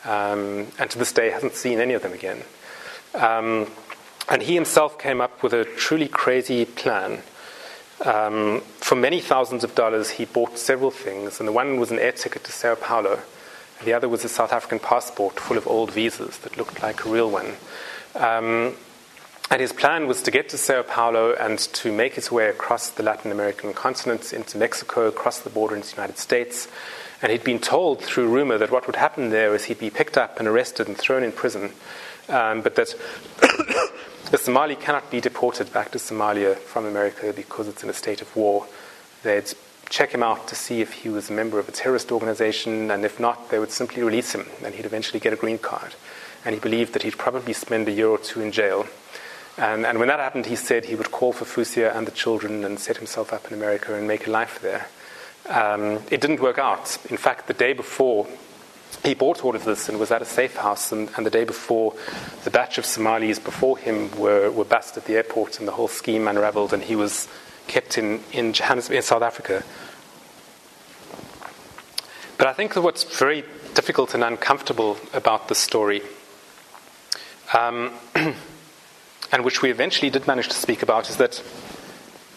um, 0.04 0.66
and 0.78 0.90
to 0.90 0.98
this 0.98 1.12
day 1.12 1.30
hasn't 1.30 1.54
seen 1.54 1.80
any 1.80 1.94
of 1.94 2.02
them 2.02 2.12
again. 2.12 2.42
Um, 3.14 3.70
and 4.28 4.42
he 4.42 4.54
himself 4.54 4.98
came 4.98 5.20
up 5.20 5.42
with 5.42 5.52
a 5.52 5.64
truly 5.64 6.08
crazy 6.08 6.64
plan. 6.64 7.22
Um, 8.04 8.60
for 8.76 8.94
many 8.94 9.20
thousands 9.20 9.64
of 9.64 9.74
dollars, 9.74 10.10
he 10.10 10.24
bought 10.24 10.58
several 10.58 10.90
things, 10.90 11.40
and 11.40 11.48
the 11.48 11.52
one 11.52 11.78
was 11.78 11.90
an 11.90 11.98
air 11.98 12.12
ticket 12.12 12.44
to 12.44 12.52
Sao 12.52 12.76
Paulo, 12.76 13.20
and 13.78 13.86
the 13.86 13.92
other 13.92 14.08
was 14.08 14.24
a 14.24 14.28
South 14.28 14.52
African 14.52 14.78
passport 14.78 15.40
full 15.40 15.56
of 15.56 15.66
old 15.66 15.90
visas 15.90 16.38
that 16.38 16.56
looked 16.56 16.82
like 16.82 17.04
a 17.04 17.08
real 17.08 17.30
one. 17.30 17.54
Um, 18.14 18.74
and 19.50 19.60
his 19.60 19.72
plan 19.72 20.06
was 20.06 20.22
to 20.22 20.30
get 20.30 20.50
to 20.50 20.58
Sao 20.58 20.82
Paulo 20.82 21.32
and 21.34 21.58
to 21.58 21.90
make 21.90 22.14
his 22.14 22.30
way 22.30 22.48
across 22.48 22.90
the 22.90 23.02
Latin 23.02 23.32
American 23.32 23.72
continent 23.72 24.32
into 24.32 24.58
Mexico, 24.58 25.06
across 25.06 25.40
the 25.40 25.50
border 25.50 25.74
into 25.74 25.88
the 25.88 25.96
United 25.96 26.18
States. 26.18 26.68
And 27.22 27.32
he'd 27.32 27.44
been 27.44 27.58
told 27.58 28.02
through 28.02 28.28
rumor 28.28 28.58
that 28.58 28.70
what 28.70 28.86
would 28.86 28.96
happen 28.96 29.30
there 29.30 29.54
is 29.54 29.64
he'd 29.64 29.78
be 29.78 29.90
picked 29.90 30.18
up 30.18 30.38
and 30.38 30.46
arrested 30.46 30.86
and 30.86 30.96
thrown 30.96 31.22
in 31.22 31.32
prison, 31.32 31.72
um, 32.28 32.60
but 32.60 32.76
that 32.76 32.94
the 34.30 34.38
Somali 34.38 34.76
cannot 34.76 35.10
be 35.10 35.20
deported 35.20 35.72
back 35.72 35.90
to 35.92 35.98
Somalia 35.98 36.56
from 36.56 36.84
America 36.84 37.32
because 37.34 37.68
it's 37.68 37.82
in 37.82 37.90
a 37.90 37.94
state 37.94 38.20
of 38.20 38.36
war. 38.36 38.66
They'd 39.22 39.52
check 39.88 40.12
him 40.12 40.22
out 40.22 40.46
to 40.48 40.54
see 40.54 40.82
if 40.82 40.92
he 40.92 41.08
was 41.08 41.30
a 41.30 41.32
member 41.32 41.58
of 41.58 41.68
a 41.68 41.72
terrorist 41.72 42.12
organization, 42.12 42.90
and 42.90 43.04
if 43.04 43.18
not, 43.18 43.50
they 43.50 43.58
would 43.58 43.70
simply 43.70 44.02
release 44.02 44.34
him, 44.34 44.46
and 44.62 44.74
he'd 44.74 44.84
eventually 44.84 45.20
get 45.20 45.32
a 45.32 45.36
green 45.36 45.58
card. 45.58 45.94
And 46.44 46.54
he 46.54 46.60
believed 46.60 46.92
that 46.92 47.02
he'd 47.02 47.18
probably 47.18 47.54
spend 47.54 47.88
a 47.88 47.92
year 47.92 48.08
or 48.08 48.18
two 48.18 48.40
in 48.40 48.52
jail. 48.52 48.86
And, 49.58 49.84
and, 49.84 49.98
when 49.98 50.06
that 50.06 50.20
happened, 50.20 50.46
he 50.46 50.54
said 50.54 50.84
he 50.84 50.94
would 50.94 51.10
call 51.10 51.32
for 51.32 51.44
Fusia 51.44 51.92
and 51.96 52.06
the 52.06 52.12
children 52.12 52.64
and 52.64 52.78
set 52.78 52.96
himself 52.96 53.32
up 53.32 53.48
in 53.48 53.54
America 53.54 53.92
and 53.92 54.06
make 54.06 54.28
a 54.28 54.30
life 54.30 54.60
there. 54.62 54.86
Um, 55.48 56.00
it 56.12 56.20
didn't 56.20 56.40
work 56.40 56.58
out. 56.58 56.96
In 57.10 57.16
fact, 57.16 57.48
the 57.48 57.54
day 57.54 57.72
before, 57.72 58.28
he 59.04 59.14
bought 59.14 59.44
all 59.44 59.56
of 59.56 59.64
this 59.64 59.88
and 59.88 59.98
was 59.98 60.12
at 60.12 60.22
a 60.22 60.24
safe 60.24 60.54
house, 60.54 60.92
and, 60.92 61.10
and 61.16 61.26
the 61.26 61.30
day 61.30 61.42
before, 61.42 61.92
the 62.44 62.50
batch 62.50 62.78
of 62.78 62.86
Somalis 62.86 63.40
before 63.40 63.76
him 63.76 64.16
were, 64.16 64.48
were 64.48 64.64
bust 64.64 64.96
at 64.96 65.06
the 65.06 65.16
airport, 65.16 65.58
and 65.58 65.66
the 65.66 65.72
whole 65.72 65.88
scheme 65.88 66.28
unraveled, 66.28 66.72
and 66.72 66.84
he 66.84 66.94
was 66.94 67.26
kept 67.66 67.98
in, 67.98 68.20
in, 68.30 68.52
Johannesburg, 68.52 68.98
in 68.98 69.02
South 69.02 69.22
Africa. 69.22 69.64
But 72.36 72.46
I 72.46 72.52
think 72.52 72.74
that 72.74 72.82
what's 72.82 73.02
very 73.18 73.42
difficult 73.74 74.14
and 74.14 74.22
uncomfortable 74.22 74.98
about 75.12 75.48
this 75.48 75.58
story 75.58 76.02
um, 77.52 77.92
and 79.32 79.44
which 79.44 79.62
we 79.62 79.70
eventually 79.70 80.10
did 80.10 80.26
manage 80.26 80.48
to 80.48 80.54
speak 80.54 80.82
about, 80.82 81.10
is 81.10 81.16
that 81.16 81.42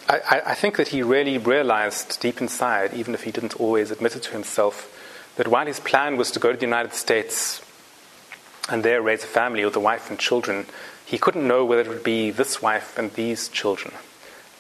I, 0.10 0.42
I, 0.48 0.56
think 0.56 0.76
that 0.76 0.90
he 0.90 1.04
really 1.04 1.38
realized 1.38 2.20
deep 2.20 2.42
inside, 2.42 2.94
even 2.94 3.14
if 3.14 3.24
he 3.24 3.32
didn't 3.32 3.60
always 3.60 3.92
admit 3.92 4.16
it 4.16 4.24
to 4.24 4.32
himself, 4.32 5.34
that 5.38 5.48
while 5.48 5.66
his 5.66 5.80
plan 5.80 6.18
was 6.18 6.32
to 6.32 6.40
go 6.40 6.52
to 6.52 6.58
the 6.58 6.66
United 6.66 6.94
States 6.94 7.62
and 8.70 8.84
there 8.84 9.02
raise 9.02 9.24
a 9.24 9.28
family 9.28 9.64
with 9.64 9.76
a 9.76 9.80
wife 9.80 10.10
and 10.10 10.20
children, 10.20 10.66
he 11.06 11.18
couldn't 11.18 11.48
know 11.48 11.64
whether 11.64 11.82
it 11.82 11.88
would 11.88 12.04
be 12.04 12.30
this 12.30 12.62
wife 12.62 12.98
and 12.98 13.14
these 13.14 13.48
children. 13.50 13.94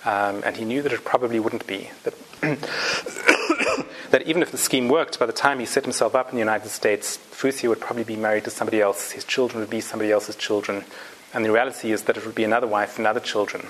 Um, 0.05 0.41
and 0.45 0.55
he 0.57 0.65
knew 0.65 0.81
that 0.81 0.93
it 0.93 1.03
probably 1.03 1.39
wouldn't 1.39 1.67
be. 1.67 1.89
That 2.03 2.13
that 4.09 4.23
even 4.25 4.41
if 4.41 4.51
the 4.51 4.57
scheme 4.57 4.87
worked, 4.89 5.19
by 5.19 5.25
the 5.25 5.33
time 5.33 5.59
he 5.59 5.65
set 5.65 5.83
himself 5.83 6.15
up 6.15 6.29
in 6.29 6.35
the 6.35 6.39
United 6.39 6.69
States, 6.69 7.17
Fusia 7.17 7.69
would 7.69 7.79
probably 7.79 8.03
be 8.03 8.15
married 8.15 8.45
to 8.45 8.49
somebody 8.49 8.81
else. 8.81 9.11
His 9.11 9.23
children 9.23 9.59
would 9.59 9.69
be 9.69 9.81
somebody 9.81 10.11
else's 10.11 10.35
children. 10.35 10.85
And 11.33 11.45
the 11.45 11.51
reality 11.51 11.91
is 11.91 12.03
that 12.03 12.17
it 12.17 12.25
would 12.25 12.35
be 12.35 12.43
another 12.43 12.67
wife 12.67 12.97
and 12.97 13.07
other 13.07 13.19
children. 13.19 13.67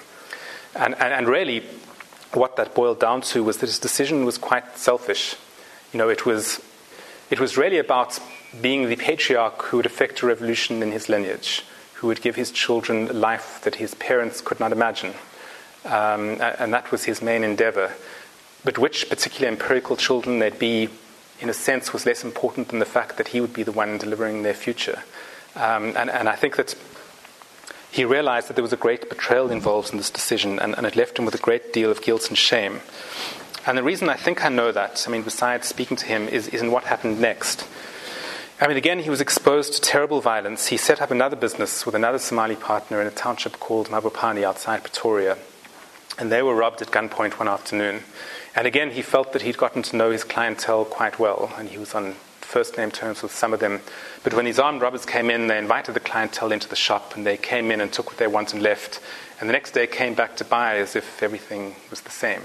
And, 0.76 0.95
and, 0.95 1.13
and 1.13 1.28
really, 1.28 1.63
what 2.34 2.56
that 2.56 2.74
boiled 2.74 3.00
down 3.00 3.21
to 3.21 3.43
was 3.43 3.58
that 3.58 3.67
his 3.67 3.80
decision 3.80 4.26
was 4.26 4.38
quite 4.38 4.78
selfish. 4.78 5.36
You 5.93 5.97
know, 5.97 6.10
it 6.10 6.26
was, 6.26 6.62
it 7.30 7.39
was 7.39 7.58
really 7.58 7.78
about 7.78 8.19
being 8.62 8.88
the 8.88 8.95
patriarch 8.95 9.62
who 9.63 9.78
would 9.78 9.86
effect 9.86 10.21
a 10.21 10.26
revolution 10.26 10.82
in 10.82 10.91
his 10.91 11.10
lineage, 11.10 11.63
who 11.95 12.08
would 12.08 12.21
give 12.21 12.36
his 12.36 12.52
children 12.52 13.10
a 13.10 13.13
life 13.13 13.62
that 13.63 13.76
his 13.76 13.93
parents 13.95 14.41
could 14.41 14.60
not 14.60 14.71
imagine. 14.71 15.13
Um, 15.86 16.38
and 16.39 16.74
that 16.74 16.91
was 16.91 17.06
his 17.06 17.21
main 17.21 17.43
endeavor. 17.43 17.93
But 18.63 18.78
which 18.78 19.10
particular 19.10 19.47
empirical 19.47 19.95
children 19.95 20.39
they'd 20.39 20.60
be, 20.60 20.89
in 21.39 21.50
a 21.50 21.54
sense, 21.54 21.93
was 21.93 22.06
less 22.06 22.24
important 22.24 22.69
than 22.69 22.80
the 22.80 22.86
fact 22.86 23.17
that 23.17 23.30
he 23.30 23.41
would 23.41 23.54
be 23.54 23.63
the 23.63 23.71
one 23.71 23.97
delivering 23.97 24.43
their 24.43 24.54
future. 24.54 25.04
Um, 25.56 25.93
and, 25.97 26.10
and 26.10 26.30
I 26.30 26.36
think 26.36 26.56
that 26.58 26.76
he 27.91 28.06
realized 28.06 28.47
that 28.47 28.56
there 28.56 28.63
was 28.63 28.73
a 28.73 28.77
great 28.77 29.10
betrayal 29.10 29.51
involved 29.51 29.91
in 29.91 29.97
this 29.97 30.10
decision, 30.10 30.60
and, 30.60 30.75
and, 30.77 30.88
it 30.88 30.95
left 30.95 31.19
him 31.19 31.25
with 31.25 31.36
a 31.36 31.39
great 31.39 31.73
deal 31.73 31.91
of 31.91 32.01
guilt 32.01 32.30
and 32.30 32.38
shame. 32.38 32.80
And 33.67 33.77
the 33.77 33.84
reason 33.84 34.10
I 34.10 34.15
think 34.15 34.45
I 34.45 34.49
know 34.49 34.71
that, 34.71 35.06
I 35.08 35.12
mean, 35.12 35.23
besides 35.23 35.67
speaking 35.67 35.97
to 35.97 36.06
him, 36.06 36.27
is, 36.30 36.47
is 36.47 36.62
in 36.62 36.71
what 36.71 36.86
happened 36.86 37.19
next. 37.19 37.67
I 38.62 38.67
mean, 38.67 38.77
again, 38.77 38.99
he 38.99 39.10
was 39.10 39.21
exposed 39.21 39.73
to 39.73 39.82
terrible 39.82 40.21
violence. 40.21 40.67
He 40.67 40.77
set 40.77 41.01
up 41.01 41.12
another 41.12 41.36
business 41.36 41.86
with 41.86 41.93
another 41.95 42.19
Somali 42.19 42.56
partner 42.56 43.01
in 43.01 43.08
a 43.08 43.12
township 43.12 43.60
called 43.60 43.89
Mabopane 43.89 44.43
outside 44.43 44.84
Pretoria, 44.84 45.38
and 46.17 46.32
they 46.32 46.41
were 46.41 46.56
robbed 46.56 46.82
at 46.82 46.91
gunpoint 46.91 47.39
one 47.39 47.47
afternoon. 47.47 48.04
And 48.56 48.67
again, 48.67 48.91
he 48.91 49.01
felt 49.01 49.34
that 49.34 49.41
he'd 49.41 49.58
gotten 49.58 49.82
to 49.84 49.95
know 49.95 50.12
his 50.12 50.23
clientele 50.23 50.86
quite 50.86 51.19
well, 51.19 51.54
and 51.58 51.69
he 51.69 51.77
was 51.77 51.93
on 51.93 52.15
first 52.51 52.77
name 52.77 52.91
terms 52.91 53.23
with 53.23 53.31
some 53.31 53.53
of 53.53 53.61
them. 53.61 53.79
But 54.23 54.33
when 54.33 54.45
these 54.45 54.59
armed 54.59 54.81
robbers 54.81 55.05
came 55.05 55.29
in, 55.29 55.47
they 55.47 55.57
invited 55.57 55.93
the 55.93 56.01
clientele 56.01 56.51
into 56.51 56.67
the 56.67 56.75
shop, 56.75 57.15
and 57.15 57.25
they 57.25 57.37
came 57.37 57.71
in 57.71 57.79
and 57.79 57.91
took 57.91 58.07
what 58.07 58.17
they 58.17 58.27
wanted 58.27 58.55
and 58.55 58.63
left. 58.63 58.99
And 59.39 59.47
the 59.47 59.53
next 59.53 59.71
day 59.71 59.87
came 59.87 60.13
back 60.13 60.35
to 60.35 60.45
buy 60.45 60.77
as 60.77 60.95
if 60.95 61.23
everything 61.23 61.75
was 61.89 62.01
the 62.01 62.11
same. 62.11 62.41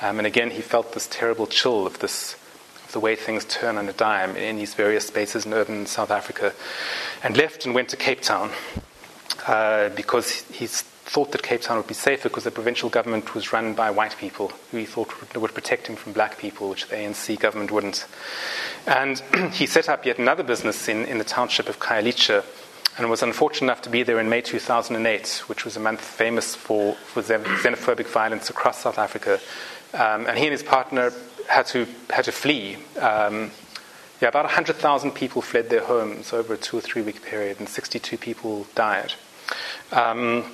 Um, 0.00 0.18
and 0.18 0.26
again, 0.26 0.50
he 0.50 0.62
felt 0.62 0.92
this 0.92 1.06
terrible 1.06 1.46
chill 1.46 1.86
of 1.86 1.98
this, 1.98 2.36
the 2.92 3.00
way 3.00 3.16
things 3.16 3.44
turn 3.44 3.76
on 3.76 3.88
a 3.88 3.92
dime 3.92 4.34
in 4.34 4.56
these 4.56 4.74
various 4.74 5.06
spaces 5.06 5.44
in 5.44 5.52
urban 5.52 5.86
South 5.86 6.10
Africa, 6.10 6.54
and 7.22 7.36
left 7.36 7.66
and 7.66 7.74
went 7.74 7.90
to 7.90 7.96
Cape 7.96 8.22
Town 8.22 8.50
uh, 9.46 9.90
because 9.90 10.42
he's 10.50 10.84
thought 11.04 11.32
that 11.32 11.42
Cape 11.42 11.60
Town 11.60 11.76
would 11.76 11.86
be 11.86 11.94
safer 11.94 12.28
because 12.28 12.44
the 12.44 12.50
provincial 12.50 12.88
government 12.88 13.34
was 13.34 13.52
run 13.52 13.74
by 13.74 13.90
white 13.90 14.16
people 14.16 14.48
who 14.70 14.78
he 14.78 14.86
thought 14.86 15.12
would, 15.36 15.54
protect 15.54 15.86
him 15.86 15.96
from 15.96 16.12
black 16.12 16.38
people, 16.38 16.70
which 16.70 16.88
the 16.88 16.96
ANC 16.96 17.38
government 17.38 17.70
wouldn't. 17.70 18.06
And 18.86 19.18
he 19.52 19.66
set 19.66 19.88
up 19.88 20.06
yet 20.06 20.18
another 20.18 20.42
business 20.42 20.88
in, 20.88 21.04
in 21.04 21.18
the 21.18 21.24
township 21.24 21.68
of 21.68 21.78
Khayelitsha 21.78 22.44
and 22.96 23.10
was 23.10 23.22
unfortunate 23.22 23.66
enough 23.66 23.82
to 23.82 23.90
be 23.90 24.02
there 24.02 24.18
in 24.18 24.28
May 24.28 24.40
2008, 24.40 25.42
which 25.46 25.64
was 25.64 25.76
a 25.76 25.80
month 25.80 26.00
famous 26.00 26.54
for, 26.54 26.94
for 26.94 27.22
xenophobic 27.22 28.06
violence 28.06 28.48
across 28.48 28.82
South 28.82 28.98
Africa. 28.98 29.40
Um, 29.92 30.26
and 30.26 30.38
he 30.38 30.46
and 30.46 30.52
his 30.52 30.62
partner 30.62 31.12
had 31.48 31.66
to, 31.66 31.86
had 32.08 32.24
to 32.24 32.32
flee. 32.32 32.76
Um, 32.98 33.50
yeah, 34.20 34.28
about 34.28 34.44
100,000 34.44 35.10
people 35.12 35.42
fled 35.42 35.68
their 35.68 35.84
homes 35.84 36.32
over 36.32 36.54
a 36.54 36.56
two 36.56 36.78
or 36.78 36.80
three 36.80 37.02
week 37.02 37.22
period, 37.22 37.58
and 37.58 37.68
62 37.68 38.16
people 38.16 38.66
died. 38.74 39.12
Um, 39.92 40.44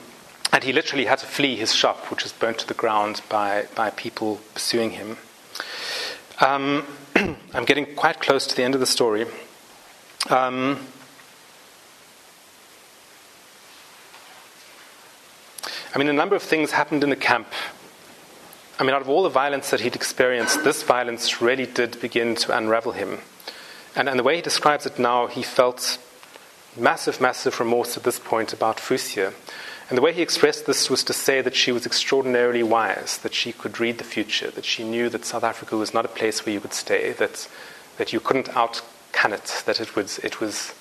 and 0.52 0.64
he 0.64 0.72
literally 0.72 1.04
had 1.04 1.18
to 1.18 1.26
flee 1.26 1.56
his 1.56 1.74
shop, 1.74 2.10
which 2.10 2.22
was 2.22 2.32
burnt 2.32 2.58
to 2.58 2.66
the 2.66 2.74
ground 2.74 3.22
by, 3.28 3.66
by 3.74 3.90
people 3.90 4.40
pursuing 4.54 4.90
him. 4.90 5.16
Um, 6.40 6.86
I'm 7.54 7.64
getting 7.64 7.94
quite 7.94 8.20
close 8.20 8.46
to 8.46 8.56
the 8.56 8.62
end 8.62 8.74
of 8.74 8.80
the 8.80 8.86
story. 8.86 9.26
Um, 10.28 10.86
I 15.94 15.98
mean, 15.98 16.08
a 16.08 16.12
number 16.12 16.36
of 16.36 16.42
things 16.42 16.72
happened 16.72 17.02
in 17.02 17.10
the 17.10 17.16
camp. 17.16 17.48
I 18.78 18.82
mean, 18.82 18.94
out 18.94 19.02
of 19.02 19.08
all 19.08 19.22
the 19.22 19.28
violence 19.28 19.70
that 19.70 19.80
he'd 19.80 19.94
experienced, 19.94 20.64
this 20.64 20.82
violence 20.82 21.42
really 21.42 21.66
did 21.66 22.00
begin 22.00 22.34
to 22.36 22.56
unravel 22.56 22.92
him. 22.92 23.18
And, 23.94 24.08
and 24.08 24.18
the 24.18 24.22
way 24.22 24.36
he 24.36 24.42
describes 24.42 24.86
it 24.86 24.98
now, 24.98 25.26
he 25.26 25.42
felt 25.42 25.98
massive, 26.76 27.20
massive 27.20 27.58
remorse 27.60 27.96
at 27.96 28.04
this 28.04 28.18
point 28.18 28.52
about 28.52 28.78
Fusia. 28.78 29.34
And 29.90 29.98
the 29.98 30.02
way 30.02 30.12
he 30.12 30.22
expressed 30.22 30.66
this 30.66 30.88
was 30.88 31.02
to 31.02 31.12
say 31.12 31.42
that 31.42 31.56
she 31.56 31.72
was 31.72 31.84
extraordinarily 31.84 32.62
wise, 32.62 33.18
that 33.18 33.34
she 33.34 33.52
could 33.52 33.80
read 33.80 33.98
the 33.98 34.04
future, 34.04 34.48
that 34.52 34.64
she 34.64 34.84
knew 34.84 35.08
that 35.08 35.24
South 35.24 35.42
Africa 35.42 35.76
was 35.76 35.92
not 35.92 36.04
a 36.04 36.08
place 36.08 36.46
where 36.46 36.52
you 36.52 36.60
would 36.60 36.72
stay, 36.72 37.12
that, 37.14 37.48
that 37.98 38.12
you 38.12 38.20
couldn't 38.20 38.56
outcun 38.56 39.32
it, 39.32 39.64
that 39.66 39.80
it 39.80 39.96
was, 39.96 40.20
it 40.20 40.40
was 40.40 40.72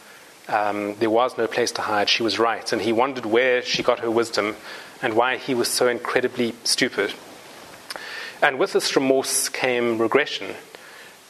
um, 0.48 0.93
there 1.00 1.10
was 1.10 1.39
no 1.39 1.48
place 1.48 1.72
to 1.72 1.82
hide. 1.82 2.08
She 2.08 2.22
was 2.22 2.38
right. 2.38 2.72
And 2.72 2.84
he 2.84 2.93
wondered 2.93 3.26
where 3.26 3.63
she 3.63 3.82
got 3.82 4.00
her 4.02 4.12
wisdom 4.12 4.56
and 5.02 5.15
why 5.15 5.38
he 5.38 5.56
was 5.56 5.69
so 5.69 5.88
incredibly 5.88 6.54
stupid. 6.63 7.12
And 8.43 8.60
with 8.60 8.74
this 8.74 8.95
remorse 8.95 9.50
came 9.50 9.98
regression. 9.98 10.54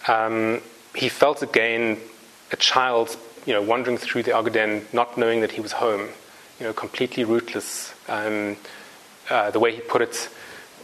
Um, 0.05 0.61
he 0.95 1.07
felt 1.07 1.41
again 1.41 1.99
a 2.51 2.57
child, 2.57 3.15
you 3.45 3.53
know, 3.53 3.61
wandering 3.61 3.97
through 3.97 4.23
the 4.23 4.31
Ogaden, 4.31 4.93
not 4.93 5.17
knowing 5.17 5.39
that 5.39 5.51
he 5.51 5.61
was 5.61 5.71
home 5.71 6.09
you 6.59 6.65
know, 6.65 6.73
completely 6.73 7.23
rootless. 7.23 7.93
Um, 8.07 8.57
uh, 9.29 9.51
the 9.51 9.59
way 9.59 9.73
he 9.73 9.81
put 9.81 10.01
it, 10.01 10.29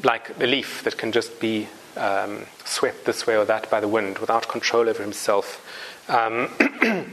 like 0.03 0.29
a 0.39 0.45
leaf 0.45 0.83
that 0.83 0.97
can 0.97 1.11
just 1.11 1.39
be 1.39 1.67
um, 1.97 2.45
swept 2.63 3.05
this 3.05 3.25
way 3.25 3.37
or 3.37 3.45
that 3.45 3.69
by 3.69 3.79
the 3.79 3.87
wind 3.87 4.19
without 4.19 4.47
control 4.47 4.87
over 4.89 5.01
himself. 5.01 5.61
Um, 6.09 6.49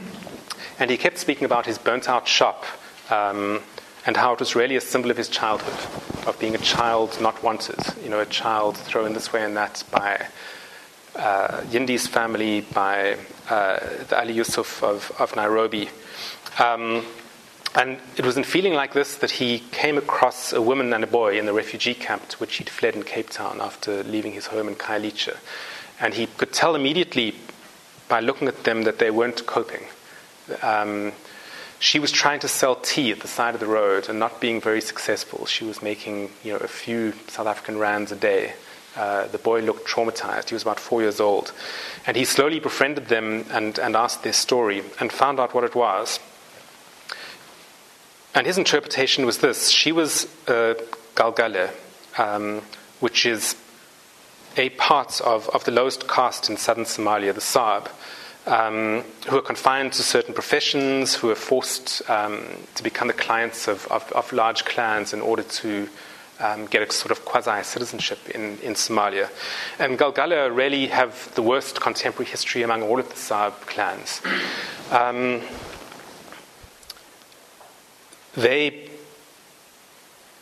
and 0.79 0.91
he 0.91 0.97
kept 0.97 1.19
speaking 1.19 1.45
about 1.45 1.67
his 1.67 1.79
burnt 1.79 2.09
out 2.09 2.29
shop 2.29 2.65
um, 3.11 3.61
and 4.05 4.17
how 4.17 4.33
it 4.33 4.41
was 4.41 4.55
really 4.55 4.77
a 4.77 4.81
symbol 4.81 5.11
of 5.11 5.17
his 5.17 5.29
childhood, 5.29 6.27
of 6.27 6.37
being 6.39 6.55
a 6.55 6.59
child 6.59 7.19
not 7.21 7.43
wanted, 7.43 7.79
you 8.03 8.11
know, 8.11 8.21
a 8.21 8.27
child 8.27 8.77
thrown 8.77 9.13
this 9.13 9.33
way 9.33 9.43
and 9.45 9.57
that 9.57 9.83
by 9.91 10.27
uh, 11.17 11.63
Yindi's 11.71 12.07
family, 12.07 12.63
by 12.63 13.17
uh, 13.49 13.79
the 14.09 14.19
Ali 14.19 14.35
Yusuf 14.35 14.83
of, 14.83 15.13
of 15.19 15.35
Nairobi. 15.37 15.89
Um, 16.59 17.05
and 17.75 17.99
it 18.17 18.25
was 18.27 18.37
in 18.37 18.45
feeling 18.45 18.75
like 18.75 18.93
this 18.93 19.17
that 19.17 19.31
he 19.33 19.61
came 19.71 19.97
across 19.97 20.53
a 20.53 20.61
woman 20.61 20.93
and 20.93 21.03
a 21.03 21.07
boy 21.07 21.39
in 21.39 21.47
the 21.47 21.53
refugee 21.53 21.95
camp 21.95 22.29
to 22.29 22.37
which 22.39 22.57
he'd 22.57 22.69
fled 22.69 22.95
in 22.95 23.03
Cape 23.03 23.31
Town 23.31 23.61
after 23.61 24.03
leaving 24.03 24.33
his 24.33 24.47
home 24.47 24.69
in 24.69 24.75
Khayelitsha. 24.75 25.39
And 25.99 26.15
he 26.15 26.27
could 26.27 26.53
tell 26.53 26.75
immediately 26.75 27.35
by 28.09 28.21
looking 28.21 28.49
at 28.49 28.65
them 28.65 28.83
that 28.83 28.99
they 28.99 29.11
weren't 29.11 29.47
coping. 29.47 29.85
Um, 30.61 31.13
she 31.79 31.99
was 31.99 32.13
trying 32.13 32.41
to 32.41 32.49
sell 32.49 32.77
tea 32.77 33.11
at 33.11 33.21
the 33.21 33.29
side 33.29 33.55
of 33.55 33.61
the 33.61 33.67
road 33.67 34.09
and 34.09 34.19
not 34.19 34.41
being 34.41 34.61
very 34.61 34.81
successful. 34.81 35.47
She 35.47 35.65
was 35.65 35.83
making 35.83 36.31
you 36.45 36.53
know, 36.53 36.59
a 36.59 36.69
few 36.69 37.13
South 37.29 37.47
African 37.47 37.79
rands 37.79 38.13
a 38.13 38.17
day. 38.17 38.53
Uh, 38.95 39.27
the 39.29 39.39
boy 39.39 39.63
looked 39.63 39.89
traumatized. 39.89 40.51
He 40.51 40.55
was 40.55 40.63
about 40.63 40.79
four 40.79 41.01
years 41.01 41.21
old. 41.21 41.53
And 42.07 42.17
he 42.17 42.27
slowly 42.27 42.61
befriended 42.61 43.07
them 43.07 43.47
and, 43.51 43.79
and 43.79 43.97
asked 43.97 44.23
their 44.23 44.35
story 44.35 44.83
and 45.01 45.11
found 45.11 45.41
out 45.41 45.55
what 45.55 45.65
it 45.65 45.75
was. 45.75 46.21
And 48.35 48.47
his 48.47 48.57
interpretation 48.59 49.27
was 49.27 49.39
this 49.39 49.69
she 49.69 49.93
was 49.93 50.25
a 50.47 50.77
Galgala, 51.15 51.71
um, 52.19 52.63
which 53.01 53.27
is 53.27 53.57
a 54.57 54.71
part 54.71 55.21
of, 55.21 55.49
of 55.51 55.65
the 55.65 55.71
lowest 55.71 56.09
caste 56.09 56.49
in 56.49 56.57
southern 56.57 56.85
Somalia, 56.85 57.35
the 57.35 57.41
Saab, 57.41 57.89
um, 58.47 59.05
who 59.29 59.39
are 59.39 59.43
confined 59.43 59.93
to 59.95 60.03
certain 60.03 60.35
professions, 60.35 61.15
who 61.15 61.31
are 61.31 61.35
forced 61.35 62.09
um, 62.11 62.43
to 62.75 62.83
become 62.83 63.09
the 63.09 63.15
clients 63.15 63.69
of, 63.69 63.87
of, 63.89 64.11
of, 64.13 64.33
large 64.33 64.65
clans 64.65 65.13
in 65.13 65.21
order 65.21 65.43
to 65.43 65.89
um, 66.41 66.67
get 66.67 66.83
a 66.83 66.93
sort 66.93 67.13
of 67.13 67.25
quasi 67.25 67.63
citizenship 67.63 68.19
in, 68.31 68.59
in 68.59 68.75
Somalia. 68.75 69.31
And 69.79 69.99
Galgala 69.99 70.55
really 70.55 70.89
have 70.89 71.33
the 71.35 71.43
worst 71.43 71.81
contemporary 71.81 72.31
history 72.31 72.63
among 72.63 72.83
all 72.83 72.99
of 72.99 73.09
the 73.09 73.15
Saab 73.15 73.53
clans. 73.67 74.21
They, 78.35 78.89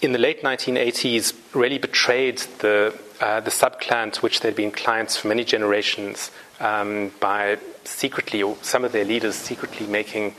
in 0.00 0.12
the 0.12 0.18
late 0.18 0.42
1980s, 0.42 1.34
really 1.54 1.78
betrayed 1.78 2.38
the, 2.60 2.98
uh, 3.20 3.40
the 3.40 3.50
subclan 3.50 4.12
to 4.12 4.20
which 4.20 4.40
they'd 4.40 4.54
been 4.54 4.70
clients 4.70 5.16
for 5.16 5.28
many 5.28 5.44
generations 5.44 6.30
um, 6.60 7.10
by 7.20 7.58
secretly, 7.84 8.42
or 8.42 8.56
some 8.62 8.84
of 8.84 8.92
their 8.92 9.04
leaders 9.04 9.34
secretly 9.34 9.86
making 9.86 10.34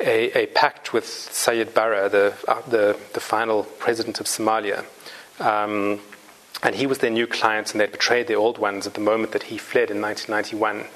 a, 0.00 0.42
a 0.42 0.46
pact 0.48 0.92
with 0.92 1.04
Siad 1.04 1.74
Barre, 1.74 2.08
the, 2.08 2.34
uh, 2.48 2.60
the, 2.68 2.98
the, 3.14 3.20
final 3.20 3.64
president 3.64 4.20
of 4.20 4.26
Somalia. 4.26 4.84
Um, 5.38 6.00
and 6.62 6.74
he 6.74 6.86
was 6.86 6.98
their 6.98 7.10
new 7.10 7.26
client, 7.26 7.72
and 7.72 7.80
they'd 7.80 7.92
betrayed 7.92 8.26
their 8.26 8.38
old 8.38 8.58
ones 8.58 8.86
at 8.86 8.94
the 8.94 9.00
moment 9.00 9.32
that 9.32 9.44
he 9.44 9.56
fled 9.56 9.90
in 9.90 10.00
1991. 10.00 10.86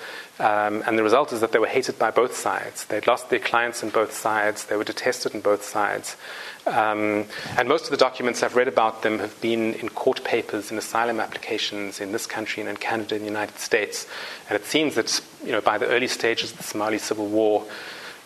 Um, 0.41 0.83
and 0.85 0.99
the 0.99 1.05
result 1.05 1.33
is 1.33 1.41
that 1.41 1.53
they 1.53 1.61
were 1.61 1.69
hated 1.69 1.97
by 1.97 2.11
both 2.11 2.35
sides. 2.35 2.87
They'd 2.87 3.07
lost 3.07 3.31
their 3.31 3.39
clients 3.39 3.85
on 3.85 3.91
both 3.91 4.13
sides. 4.13 4.65
They 4.65 4.77
were 4.77 4.83
detested 4.83 5.33
on 5.35 5.43
both 5.43 5.63
sides. 5.63 6.17
Um, 6.67 7.27
and 7.57 7.69
most 7.69 7.85
of 7.85 7.91
the 7.91 7.97
documents 7.97 8.43
I've 8.43 8.57
read 8.57 8.67
about 8.67 9.03
them 9.03 9.21
have 9.21 9.41
been 9.41 9.75
in 9.75 9.91
court 9.91 10.25
papers, 10.25 10.73
in 10.73 10.79
asylum 10.79 11.21
applications 11.21 12.01
in 12.01 12.11
this 12.11 12.27
country 12.27 12.63
and 12.63 12.69
in 12.69 12.77
Canada 12.77 13.15
and 13.15 13.23
the 13.23 13.29
United 13.29 13.59
States. 13.59 14.09
And 14.49 14.57
it 14.57 14.65
seems 14.65 14.97
that, 14.97 15.21
you 15.45 15.53
know, 15.53 15.61
by 15.61 15.79
the 15.79 15.87
early 15.87 16.09
stages 16.09 16.51
of 16.51 16.57
the 16.57 16.65
Somali 16.65 16.99
civil 16.99 17.27
war, 17.27 17.65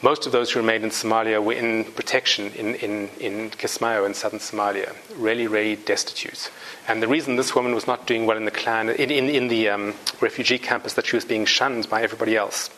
most 0.02 0.26
of 0.26 0.32
those 0.32 0.52
who 0.52 0.60
remained 0.60 0.84
in 0.84 0.90
Somalia 0.90 1.42
were 1.42 1.54
in 1.54 1.84
protection 1.84 2.52
in, 2.52 2.74
in, 2.76 3.08
in 3.18 3.50
Kismayo 3.50 4.06
in 4.06 4.14
southern 4.14 4.38
Somalia, 4.38 4.94
really, 5.16 5.46
really 5.46 5.76
destitute. 5.76 6.50
And 6.86 7.02
the 7.02 7.08
reason 7.08 7.36
this 7.36 7.54
woman 7.54 7.74
was 7.74 7.86
not 7.86 8.06
doing 8.06 8.24
well 8.24 8.36
in 8.36 8.44
the 8.44 8.50
clan, 8.52 8.90
in, 8.90 9.10
in, 9.10 9.28
in 9.28 9.48
the 9.48 9.68
um, 9.68 9.94
refugee 10.20 10.58
camp, 10.58 10.86
is 10.86 10.94
that 10.94 11.06
she 11.06 11.16
was 11.16 11.24
being 11.24 11.44
shunned 11.46 11.88
by 11.90 12.02
everybody 12.02 12.36
else. 12.36 12.70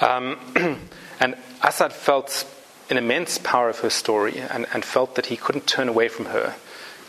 Um, 0.00 0.38
and 1.20 1.36
Asad 1.62 1.92
felt 1.92 2.44
an 2.90 2.96
immense 2.96 3.38
power 3.38 3.68
of 3.68 3.78
her 3.80 3.90
story 3.90 4.38
and, 4.38 4.66
and 4.74 4.84
felt 4.84 5.14
that 5.14 5.26
he 5.26 5.36
couldn't 5.36 5.66
turn 5.66 5.88
away 5.88 6.08
from 6.08 6.26
her. 6.26 6.54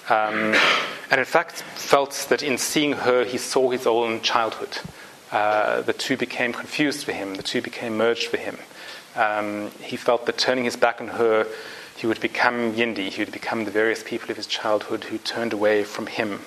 Um, 0.10 0.56
and 1.10 1.20
in 1.20 1.26
fact, 1.26 1.64
felt 1.64 2.28
that 2.30 2.44
in 2.44 2.60
seeing 2.60 2.94
her, 2.94 3.26
he 3.26 3.40
saw 3.40 3.72
his 3.72 3.88
own 3.88 4.22
childhood. 4.22 4.78
Uh, 5.32 5.82
the 5.82 5.94
two 5.94 6.16
became 6.16 6.54
confused 6.54 7.04
for 7.04 7.12
him, 7.12 7.36
the 7.36 7.44
two 7.44 7.62
became 7.62 7.98
merged 7.98 8.28
for 8.28 8.38
him. 8.38 8.58
Um, 9.16 9.72
he 9.82 9.96
felt 9.96 10.26
that 10.26 10.38
turning 10.38 10.66
his 10.66 10.76
back 10.76 11.00
on 11.00 11.08
her, 11.08 11.48
he 11.98 12.08
would 12.08 12.20
become 12.20 12.74
Yindi, 12.74 13.10
he 13.10 13.22
would 13.22 13.32
become 13.32 13.66
the 13.66 13.72
various 13.72 14.04
people 14.04 14.30
of 14.30 14.38
his 14.38 14.48
childhood 14.48 15.06
who 15.06 15.18
turned 15.18 15.54
away 15.54 15.84
from 15.84 16.08
him. 16.08 16.42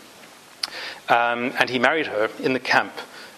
Um, 1.09 1.53
and 1.59 1.71
he 1.71 1.79
married 1.79 2.09
her 2.09 2.29
in 2.39 2.53
the 2.53 2.61
camp, 2.61 2.93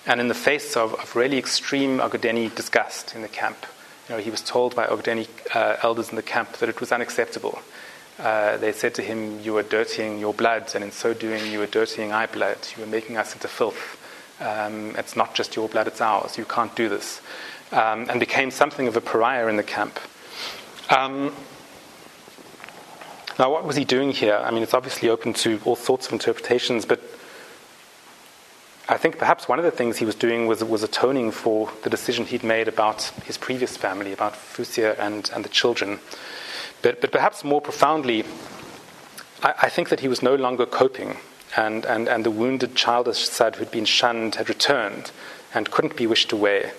and 0.06 0.20
in 0.20 0.28
the 0.28 0.34
face 0.34 0.76
of, 0.76 0.94
of 0.94 1.14
really 1.14 1.38
extreme 1.38 1.98
Ogaden 1.98 2.54
disgust 2.54 3.14
in 3.14 3.22
the 3.22 3.28
camp. 3.28 3.66
You 4.08 4.16
know, 4.16 4.20
he 4.20 4.30
was 4.30 4.40
told 4.40 4.74
by 4.74 4.86
Ogaden 4.86 5.28
uh, 5.54 5.76
elders 5.82 6.10
in 6.10 6.16
the 6.16 6.22
camp 6.22 6.54
that 6.54 6.68
it 6.68 6.80
was 6.80 6.90
unacceptable. 6.90 7.60
Uh, 8.18 8.56
they 8.56 8.72
said 8.72 8.94
to 8.96 9.02
him, 9.02 9.40
You 9.40 9.56
are 9.56 9.62
dirtying 9.62 10.18
your 10.18 10.34
blood, 10.34 10.72
and 10.74 10.82
in 10.82 10.90
so 10.90 11.14
doing, 11.14 11.46
you 11.50 11.62
are 11.62 11.66
dirtying 11.66 12.12
our 12.12 12.26
blood. 12.26 12.58
You 12.76 12.82
are 12.82 12.88
making 12.88 13.16
us 13.16 13.32
into 13.34 13.46
filth. 13.46 13.96
Um, 14.40 14.96
it's 14.96 15.16
not 15.16 15.34
just 15.34 15.54
your 15.54 15.68
blood, 15.68 15.86
it's 15.86 16.00
ours. 16.00 16.36
You 16.36 16.44
can't 16.44 16.74
do 16.74 16.88
this. 16.88 17.20
Um, 17.72 18.10
and 18.10 18.18
became 18.18 18.50
something 18.50 18.88
of 18.88 18.96
a 18.96 19.00
pariah 19.00 19.46
in 19.46 19.56
the 19.56 19.62
camp. 19.62 20.00
Um, 20.90 21.32
now, 23.38 23.52
what 23.52 23.64
was 23.64 23.76
he 23.76 23.84
doing 23.84 24.10
here? 24.10 24.34
I 24.34 24.50
mean, 24.50 24.64
it's 24.64 24.74
obviously 24.74 25.08
open 25.08 25.32
to 25.34 25.60
all 25.64 25.76
sorts 25.76 26.08
of 26.08 26.12
interpretations, 26.12 26.84
but 26.84 27.00
I 28.88 28.96
think 28.96 29.18
perhaps 29.18 29.48
one 29.48 29.60
of 29.60 29.64
the 29.64 29.70
things 29.70 29.98
he 29.98 30.04
was 30.04 30.16
doing 30.16 30.48
was, 30.48 30.64
was 30.64 30.82
atoning 30.82 31.30
for 31.30 31.70
the 31.84 31.90
decision 31.90 32.26
he'd 32.26 32.42
made 32.42 32.66
about 32.66 33.04
his 33.24 33.38
previous 33.38 33.76
family, 33.76 34.12
about 34.12 34.34
Fusia 34.34 34.98
and, 34.98 35.30
and 35.32 35.44
the 35.44 35.48
children. 35.48 36.00
But, 36.82 37.00
but 37.00 37.12
perhaps 37.12 37.44
more 37.44 37.60
profoundly, 37.60 38.24
I, 39.44 39.54
I 39.62 39.68
think 39.68 39.90
that 39.90 40.00
he 40.00 40.08
was 40.08 40.22
no 40.22 40.34
longer 40.34 40.66
coping, 40.66 41.18
and, 41.56 41.84
and, 41.84 42.08
and 42.08 42.26
the 42.26 42.32
wounded 42.32 42.74
child 42.74 43.06
Asad 43.06 43.56
who'd 43.56 43.70
been 43.70 43.84
shunned 43.84 44.34
had 44.34 44.48
returned 44.48 45.12
and 45.54 45.70
couldn't 45.70 45.96
be 45.96 46.08
wished 46.08 46.32
away. 46.32 46.72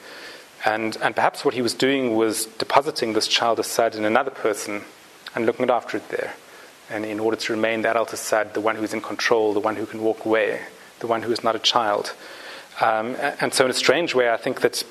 And, 0.66 0.98
and 1.02 1.16
perhaps 1.16 1.44
what 1.44 1.54
he 1.54 1.62
was 1.62 1.74
doing 1.74 2.16
was 2.16 2.46
depositing 2.46 3.14
this 3.14 3.28
child 3.28 3.60
Asad 3.60 3.96
in 3.96 4.06
another 4.06 4.32
person 4.32 4.84
and 5.34 5.46
looking 5.46 5.70
after 5.70 5.98
it 5.98 6.10
there. 6.10 6.34
And 6.90 7.06
in 7.06 7.20
order 7.20 7.38
to 7.38 7.54
remain 7.54 7.82
the 7.82 7.90
adult 7.90 8.14
Asad, 8.14 8.54
the 8.54 8.62
one 8.62 8.76
who's 8.76 8.94
in 8.94 9.02
control, 9.02 9.54
the 9.54 9.60
one 9.60 9.76
who 9.76 9.86
can 9.86 10.02
walk 10.02 10.26
away 10.26 10.62
the 11.02 11.08
one 11.08 11.24
who 11.24 11.32
is 11.32 11.44
not 11.44 11.56
a 11.56 11.60
child. 11.60 12.14
Um, 12.80 13.16
and 13.20 13.54
so, 13.54 13.66
in 13.66 13.72
a 13.72 13.74
strange 13.74 14.16
way, 14.16 14.32
I 14.32 14.38
think 14.38 14.62
that 14.62 14.84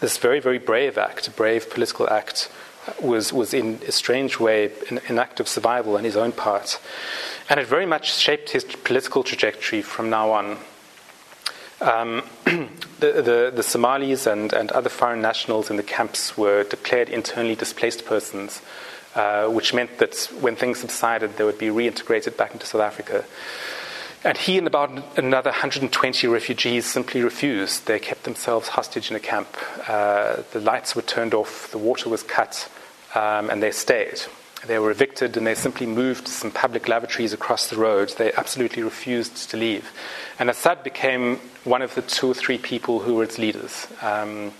this 0.00 0.18
very, 0.18 0.40
very 0.40 0.58
brave 0.58 0.98
act, 0.98 1.28
a 1.28 1.30
brave 1.30 1.70
political 1.70 2.10
act, 2.10 2.50
was, 3.00 3.32
was 3.32 3.54
in 3.54 3.80
a 3.86 3.92
strange 3.92 4.40
way 4.40 4.72
an, 4.90 5.00
an 5.08 5.18
act 5.18 5.40
of 5.40 5.48
survival 5.48 5.96
on 5.96 6.04
his 6.04 6.16
own 6.16 6.32
part. 6.32 6.80
And 7.48 7.60
it 7.60 7.66
very 7.66 7.86
much 7.86 8.14
shaped 8.14 8.50
his 8.50 8.64
political 8.64 9.22
trajectory 9.22 9.82
from 9.82 10.10
now 10.10 10.32
on. 10.32 10.58
Um, 11.80 12.22
the, 12.44 12.68
the, 13.00 13.52
the, 13.54 13.62
Somalis 13.62 14.26
and, 14.26 14.52
and 14.52 14.72
other 14.72 14.88
foreign 14.88 15.20
nationals 15.20 15.70
in 15.70 15.76
the 15.76 15.82
camps 15.82 16.36
were 16.36 16.64
declared 16.64 17.08
internally 17.08 17.54
displaced 17.54 18.04
persons, 18.04 18.60
uh, 19.14 19.46
which 19.46 19.72
meant 19.72 19.98
that 19.98 20.28
when 20.40 20.56
things 20.56 20.80
subsided, 20.80 21.36
they 21.36 21.44
would 21.44 21.58
be 21.58 21.68
reintegrated 21.68 22.36
back 22.36 22.52
into 22.52 22.66
South 22.66 22.80
Africa. 22.80 23.24
And 24.24 24.36
he 24.36 24.58
and 24.58 24.66
about 24.66 24.90
another 25.16 25.50
120 25.50 26.26
refugees 26.26 26.86
simply 26.86 27.22
refused. 27.22 27.86
They 27.86 28.00
kept 28.00 28.24
themselves 28.24 28.68
hostage 28.68 29.10
in 29.10 29.16
a 29.16 29.20
camp. 29.20 29.56
Uh, 29.86 30.42
the 30.52 30.60
lights 30.60 30.96
were 30.96 31.02
turned 31.02 31.34
off, 31.34 31.70
the 31.70 31.78
water 31.78 32.08
was 32.08 32.24
cut, 32.24 32.68
um, 33.14 33.48
and 33.48 33.62
they 33.62 33.70
stayed. 33.70 34.20
They 34.66 34.80
were 34.80 34.90
evicted 34.90 35.36
and 35.36 35.46
they 35.46 35.54
simply 35.54 35.86
moved 35.86 36.26
to 36.26 36.32
some 36.32 36.50
public 36.50 36.88
lavatories 36.88 37.32
across 37.32 37.68
the 37.68 37.76
road. 37.76 38.12
They 38.18 38.32
absolutely 38.32 38.82
refused 38.82 39.50
to 39.50 39.56
leave. 39.56 39.92
And 40.38 40.50
Asad 40.50 40.82
became 40.82 41.38
one 41.68 41.82
of 41.82 41.94
the 41.94 42.02
two 42.02 42.30
or 42.30 42.34
three 42.34 42.58
people 42.58 43.00
who 43.00 43.14
were 43.14 43.24
its 43.24 43.38
leaders. 43.38 43.86
Um, 44.02 44.52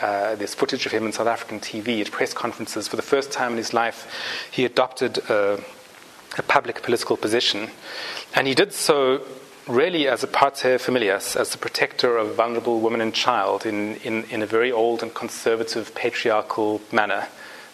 uh, 0.00 0.34
there's 0.36 0.54
footage 0.54 0.86
of 0.86 0.92
him 0.92 1.04
in 1.06 1.12
South 1.12 1.26
African 1.26 1.60
TV 1.60 2.00
at 2.00 2.10
press 2.10 2.32
conferences. 2.32 2.88
For 2.88 2.96
the 2.96 3.02
first 3.02 3.30
time 3.30 3.52
in 3.52 3.58
his 3.58 3.74
life, 3.74 4.08
he 4.50 4.64
adopted 4.64 5.18
a, 5.30 5.62
a 6.38 6.42
public 6.42 6.82
political 6.82 7.16
position. 7.16 7.70
And 8.34 8.46
he 8.46 8.54
did 8.54 8.72
so 8.72 9.22
really 9.68 10.08
as 10.08 10.24
a 10.24 10.26
pater 10.26 10.78
familias, 10.78 11.36
as 11.36 11.50
the 11.50 11.58
protector 11.58 12.16
of 12.16 12.34
vulnerable 12.34 12.80
woman 12.80 13.00
and 13.00 13.14
child 13.14 13.64
in, 13.64 13.96
in, 13.96 14.24
in 14.24 14.42
a 14.42 14.46
very 14.46 14.72
old 14.72 15.02
and 15.02 15.14
conservative 15.14 15.94
patriarchal 15.94 16.80
manner, 16.90 17.28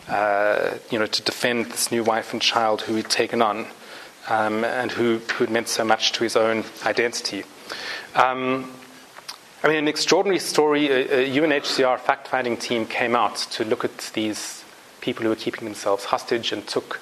uh, 0.08 0.74
you 0.90 0.98
know, 0.98 1.06
to 1.06 1.22
defend 1.22 1.66
this 1.66 1.90
new 1.90 2.02
wife 2.02 2.32
and 2.32 2.42
child 2.42 2.82
who 2.82 2.94
he'd 2.94 3.08
taken 3.08 3.40
on 3.40 3.66
um, 4.28 4.64
and 4.64 4.92
who, 4.92 5.18
who 5.18 5.44
had 5.44 5.50
meant 5.50 5.68
so 5.68 5.84
much 5.84 6.12
to 6.12 6.24
his 6.24 6.36
own 6.36 6.64
identity. 6.84 7.44
Um, 8.14 8.72
I 9.62 9.68
mean, 9.68 9.76
an 9.76 9.88
extraordinary 9.88 10.38
story. 10.38 10.88
A, 10.88 11.20
a 11.20 11.36
UNHCR 11.36 11.98
fact 11.98 12.28
finding 12.28 12.56
team 12.56 12.86
came 12.86 13.16
out 13.16 13.36
to 13.52 13.64
look 13.64 13.84
at 13.84 13.98
these 14.14 14.64
people 15.00 15.22
who 15.22 15.28
were 15.28 15.36
keeping 15.36 15.64
themselves 15.64 16.04
hostage 16.04 16.52
and 16.52 16.66
took 16.66 17.00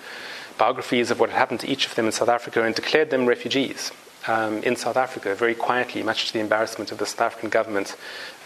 biographies 0.59 1.11
of 1.11 1.21
what 1.21 1.31
had 1.31 1.39
happened 1.39 1.61
to 1.61 1.69
each 1.69 1.87
of 1.87 1.95
them 1.95 2.07
in 2.07 2.13
South 2.13 2.29
Africa 2.29 2.63
and 2.63 2.75
declared 2.75 3.11
them 3.11 3.27
refugees 3.27 3.93
um, 4.27 4.63
in 4.63 4.77
South 4.77 4.97
Africa 4.97 5.35
very 5.35 5.55
quietly, 5.55 6.03
much 6.03 6.29
to 6.29 6.33
the 6.33 6.41
embarrassment 6.41 6.91
of 6.93 6.99
the 6.99 7.07
South 7.07 7.21
African 7.21 7.51
government. 7.51 7.97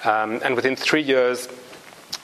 Um, 0.05 0.41
and 0.45 0.57
within 0.57 0.77
three 0.77 1.03
years, 1.03 1.49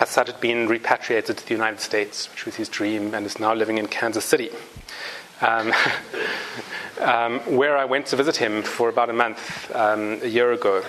Asad 0.01 0.27
had 0.27 0.41
been 0.41 0.67
repatriated 0.69 1.39
to 1.39 1.47
the 1.47 1.55
United 1.55 1.81
States, 1.81 2.31
which 2.31 2.45
was 2.45 2.57
his 2.57 2.69
dream, 2.69 3.15
and 3.15 3.25
is 3.25 3.39
now 3.39 3.55
living 3.55 3.79
in 3.79 3.87
Kansas 3.87 4.25
City. 4.25 4.51
Um, 5.41 5.73
um 7.01 7.41
where 7.41 7.77
I 7.77 7.85
went 7.85 8.07
to 8.07 8.17
visit 8.17 8.37
him 8.37 8.63
for 8.63 8.89
about 8.89 9.11
a 9.11 9.13
month 9.13 9.71
um, 9.75 10.21
a 10.23 10.29
year 10.29 10.53
ago. 10.53 10.83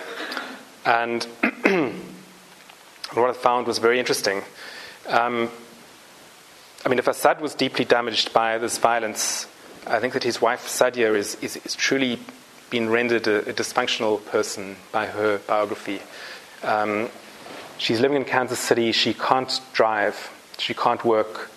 And 0.86 1.24
what 3.14 3.30
I 3.30 3.34
found 3.34 3.68
was 3.68 3.80
very 3.80 3.99
interesting. 3.99 4.41
Um, 5.08 5.49
I 6.86 6.89
mean, 6.89 6.99
if 6.99 7.08
Asad 7.08 7.41
was 7.41 7.55
deeply 7.55 7.86
damaged 7.86 8.32
by 8.34 8.58
this 8.58 8.78
violence, 8.78 9.47
I 9.86 9.99
think 9.99 10.14
that 10.14 10.24
his 10.24 10.41
wife 10.41 10.68
Sadia 10.68 11.16
is, 11.16 11.36
is, 11.41 11.58
is 11.58 11.76
truly 11.76 12.20
been 12.70 12.89
rendered 12.89 13.28
a, 13.28 13.49
a, 13.49 13.53
dysfunctional 13.53 14.24
person 14.26 14.76
by 14.91 15.05
her 15.05 15.39
biography. 15.39 16.01
Um, 16.64 17.10
she's 17.78 17.99
living 17.99 18.18
in 18.18 18.26
Kansas 18.26 18.60
City. 18.60 18.91
She 18.91 19.14
can't 19.14 19.60
drive. 19.74 20.30
She 20.58 20.74
can't 20.74 21.03
work. 21.03 21.49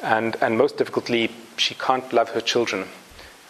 And, 0.00 0.36
and 0.40 0.58
most 0.58 0.76
difficultly, 0.76 1.30
she 1.56 1.74
can't 1.74 2.12
love 2.12 2.30
her 2.30 2.40
children. 2.40 2.88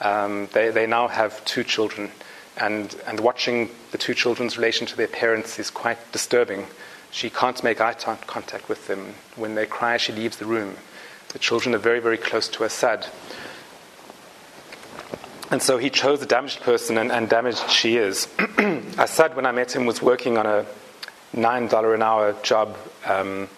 Um, 0.02 0.48
they, 0.52 0.70
they 0.70 0.86
now 0.86 1.08
have 1.08 1.42
two 1.44 1.64
children. 1.64 2.10
And, 2.58 2.94
and 3.06 3.20
watching 3.20 3.70
the 3.92 3.98
two 3.98 4.14
children's 4.14 4.58
relation 4.58 4.86
to 4.88 4.96
their 4.96 5.08
parents 5.08 5.58
is 5.58 5.70
quite 5.70 6.12
disturbing. 6.12 6.66
She 7.10 7.30
can't 7.30 7.62
make 7.62 7.80
eye 7.80 7.94
contact 7.94 8.68
with 8.68 8.88
them. 8.88 9.14
When 9.36 9.54
they 9.54 9.66
cry, 9.66 9.96
she 9.96 10.12
leaves 10.12 10.36
the 10.36 10.44
room. 10.44 10.76
The 11.28 11.38
children 11.38 11.74
are 11.74 11.78
very, 11.78 12.00
very 12.00 12.18
close 12.18 12.48
to 12.48 12.64
Asad. 12.64 13.06
And 15.50 15.62
so 15.62 15.78
he 15.78 15.90
chose 15.90 16.22
a 16.22 16.26
damaged 16.26 16.60
person, 16.60 16.98
and, 16.98 17.12
and 17.12 17.28
damaged 17.28 17.70
she 17.70 17.96
is. 17.96 18.28
Asad, 18.58 19.36
when 19.36 19.46
I 19.46 19.52
met 19.52 19.74
him, 19.74 19.86
was 19.86 20.02
working 20.02 20.36
on 20.36 20.46
a 20.46 20.66
$9 21.34 21.94
an 21.94 22.02
hour 22.02 22.34
job 22.42 22.76
um, 23.06 23.48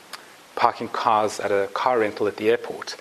parking 0.56 0.88
cars 0.88 1.40
at 1.40 1.50
a 1.50 1.68
car 1.72 2.00
rental 2.00 2.26
at 2.26 2.36
the 2.36 2.50
airport. 2.50 2.96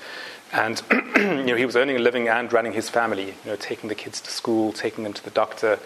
And 0.54 0.82
you 1.16 1.44
know, 1.44 1.56
he 1.56 1.66
was 1.66 1.76
earning 1.76 1.96
a 1.96 2.00
living 2.00 2.28
and 2.28 2.52
running 2.54 2.74
his 2.74 2.90
family, 2.90 3.26
you 3.26 3.52
know, 3.52 3.56
taking 3.56 3.90
the 3.90 3.96
kids 3.96 4.22
to 4.22 4.32
school, 4.32 4.72
taking 4.72 5.04
them 5.04 5.14
to 5.14 5.24
the 5.24 5.32
doctor, 5.32 5.80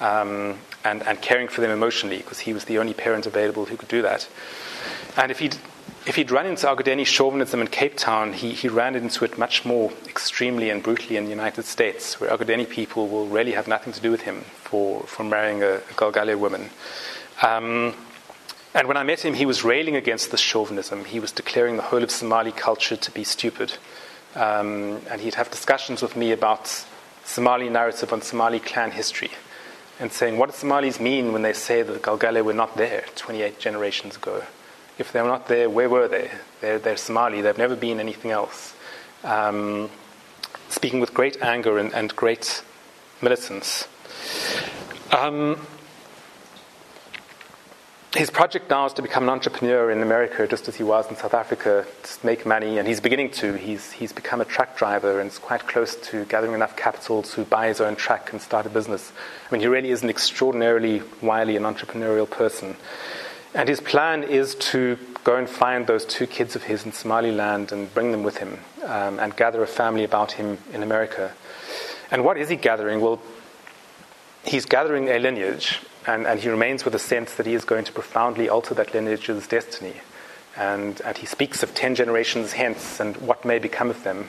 um, 0.00 0.58
and, 0.82 1.02
and 1.02 1.20
caring 1.20 1.48
for 1.48 1.60
them 1.60 1.70
emotionally, 1.70 2.18
because 2.18 2.40
he 2.40 2.52
was 2.52 2.64
the 2.64 2.78
only 2.78 2.94
parent 2.94 3.26
available 3.26 3.66
who 3.66 3.76
could 3.76 3.88
do 3.88 4.02
that. 4.02 4.28
And 5.16 5.30
if 5.30 5.38
he'd 5.38 5.56
if 6.06 6.16
he'd 6.16 6.30
run 6.30 6.44
into 6.44 6.66
Ogadeni 6.66 7.06
chauvinism 7.06 7.62
in 7.62 7.68
Cape 7.68 7.96
Town, 7.96 8.34
he, 8.34 8.52
he 8.52 8.68
ran 8.68 8.94
into 8.94 9.24
it 9.24 9.38
much 9.38 9.64
more 9.64 9.90
extremely 10.06 10.68
and 10.68 10.82
brutally 10.82 11.16
in 11.16 11.24
the 11.24 11.30
United 11.30 11.64
States, 11.64 12.20
where 12.20 12.30
Ogadeni 12.30 12.68
people 12.68 13.08
will 13.08 13.26
really 13.26 13.52
have 13.52 13.66
nothing 13.66 13.92
to 13.94 14.00
do 14.00 14.10
with 14.10 14.20
him 14.22 14.42
for, 14.42 15.02
for 15.04 15.24
marrying 15.24 15.62
a, 15.62 15.76
a 15.76 15.94
Galgale 15.96 16.38
woman. 16.38 16.68
Um, 17.40 17.94
and 18.74 18.86
when 18.86 18.98
I 18.98 19.02
met 19.02 19.24
him, 19.24 19.34
he 19.34 19.46
was 19.46 19.64
railing 19.64 19.96
against 19.96 20.30
this 20.30 20.40
chauvinism. 20.40 21.06
He 21.06 21.20
was 21.20 21.32
declaring 21.32 21.76
the 21.76 21.82
whole 21.82 22.02
of 22.02 22.10
Somali 22.10 22.52
culture 22.52 22.96
to 22.96 23.10
be 23.10 23.24
stupid. 23.24 23.78
Um, 24.34 25.00
and 25.10 25.20
he'd 25.20 25.34
have 25.34 25.50
discussions 25.50 26.02
with 26.02 26.16
me 26.16 26.32
about 26.32 26.84
Somali 27.24 27.68
narrative 27.68 28.12
on 28.12 28.20
Somali 28.20 28.60
clan 28.60 28.90
history 28.90 29.30
and 30.00 30.12
saying, 30.12 30.38
what 30.38 30.50
do 30.50 30.56
Somalis 30.56 30.98
mean 30.98 31.32
when 31.32 31.42
they 31.42 31.52
say 31.52 31.82
that 31.82 31.92
the 31.92 31.98
Galgale 31.98 32.44
were 32.44 32.52
not 32.52 32.76
there 32.76 33.04
28 33.14 33.58
generations 33.58 34.16
ago? 34.16 34.42
If 34.98 35.12
they 35.12 35.22
were 35.22 35.28
not 35.28 35.46
there, 35.46 35.70
where 35.70 35.88
were 35.88 36.08
they? 36.08 36.30
They're, 36.60 36.78
they're 36.78 36.96
Somali, 36.96 37.40
they've 37.40 37.58
never 37.58 37.76
been 37.76 38.00
anything 38.00 38.30
else. 38.30 38.74
Um, 39.22 39.90
speaking 40.68 41.00
with 41.00 41.14
great 41.14 41.40
anger 41.40 41.78
and, 41.78 41.92
and 41.94 42.14
great 42.14 42.62
militance. 43.22 43.88
Um, 45.16 45.66
his 48.14 48.30
project 48.30 48.70
now 48.70 48.86
is 48.86 48.92
to 48.92 49.02
become 49.02 49.24
an 49.24 49.28
entrepreneur 49.28 49.90
in 49.90 50.00
America, 50.00 50.46
just 50.46 50.68
as 50.68 50.76
he 50.76 50.84
was 50.84 51.08
in 51.10 51.16
South 51.16 51.34
Africa, 51.34 51.84
to 52.02 52.26
make 52.26 52.46
money, 52.46 52.78
and 52.78 52.86
he's 52.86 53.00
beginning 53.00 53.30
to. 53.32 53.54
He's, 53.54 53.90
he's 53.90 54.12
become 54.12 54.40
a 54.40 54.44
truck 54.44 54.76
driver 54.76 55.20
and 55.20 55.30
is 55.30 55.38
quite 55.38 55.66
close 55.66 55.96
to 55.96 56.24
gathering 56.26 56.54
enough 56.54 56.76
capital 56.76 57.22
to 57.24 57.44
buy 57.44 57.66
his 57.66 57.80
own 57.80 57.96
truck 57.96 58.32
and 58.32 58.40
start 58.40 58.66
a 58.66 58.68
business. 58.68 59.12
I 59.48 59.52
mean, 59.52 59.60
he 59.60 59.66
really 59.66 59.90
is 59.90 60.02
an 60.04 60.10
extraordinarily 60.10 61.02
wily 61.22 61.56
and 61.56 61.66
entrepreneurial 61.66 62.30
person. 62.30 62.76
And 63.52 63.68
his 63.68 63.80
plan 63.80 64.22
is 64.22 64.54
to 64.56 64.96
go 65.24 65.36
and 65.36 65.48
find 65.48 65.86
those 65.86 66.04
two 66.04 66.26
kids 66.26 66.54
of 66.54 66.64
his 66.64 66.84
in 66.84 66.92
Somaliland 66.92 67.72
and 67.72 67.92
bring 67.94 68.12
them 68.12 68.22
with 68.22 68.38
him 68.38 68.60
um, 68.84 69.18
and 69.18 69.34
gather 69.36 69.62
a 69.62 69.66
family 69.66 70.04
about 70.04 70.32
him 70.32 70.58
in 70.72 70.82
America. 70.82 71.32
And 72.10 72.24
what 72.24 72.36
is 72.36 72.48
he 72.48 72.56
gathering? 72.56 73.00
Well, 73.00 73.20
he's 74.44 74.66
gathering 74.66 75.08
a 75.08 75.18
lineage 75.18 75.80
and, 76.06 76.26
and 76.26 76.40
he 76.40 76.48
remains 76.48 76.84
with 76.84 76.94
a 76.94 76.98
sense 76.98 77.34
that 77.34 77.46
he 77.46 77.54
is 77.54 77.64
going 77.64 77.84
to 77.84 77.92
profoundly 77.92 78.48
alter 78.48 78.74
that 78.74 78.92
lineage's 78.92 79.46
destiny. 79.46 79.94
And, 80.56 81.00
and 81.00 81.18
he 81.18 81.26
speaks 81.26 81.62
of 81.62 81.74
10 81.74 81.94
generations 81.94 82.52
hence 82.52 83.00
and 83.00 83.16
what 83.18 83.44
may 83.44 83.58
become 83.58 83.90
of 83.90 84.04
them. 84.04 84.28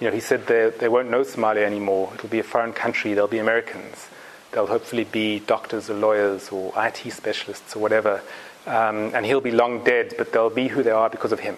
You 0.00 0.08
know, 0.08 0.14
he 0.14 0.20
said 0.20 0.46
they, 0.46 0.70
they 0.70 0.88
won't 0.88 1.10
know 1.10 1.22
Somalia 1.22 1.64
anymore. 1.64 2.10
It'll 2.14 2.28
be 2.28 2.40
a 2.40 2.44
foreign 2.44 2.72
country. 2.72 3.14
They'll 3.14 3.28
be 3.28 3.38
Americans. 3.38 4.08
They'll 4.50 4.66
hopefully 4.66 5.04
be 5.04 5.38
doctors 5.40 5.88
or 5.88 5.94
lawyers 5.94 6.50
or 6.50 6.72
IT 6.76 7.10
specialists 7.12 7.74
or 7.76 7.78
whatever. 7.78 8.20
Um, 8.66 9.14
and 9.14 9.24
he'll 9.24 9.40
be 9.40 9.50
long 9.50 9.84
dead, 9.84 10.14
but 10.18 10.32
they'll 10.32 10.50
be 10.50 10.68
who 10.68 10.82
they 10.82 10.90
are 10.90 11.08
because 11.08 11.32
of 11.32 11.40
him. 11.40 11.56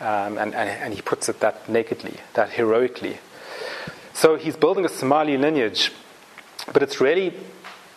Um, 0.00 0.38
and, 0.38 0.54
and, 0.54 0.68
and 0.68 0.94
he 0.94 1.02
puts 1.02 1.28
it 1.28 1.40
that 1.40 1.68
nakedly, 1.68 2.16
that 2.34 2.50
heroically. 2.50 3.18
So 4.12 4.36
he's 4.36 4.56
building 4.56 4.84
a 4.84 4.88
Somali 4.88 5.36
lineage, 5.36 5.92
but 6.72 6.82
it's 6.82 7.00
really 7.00 7.34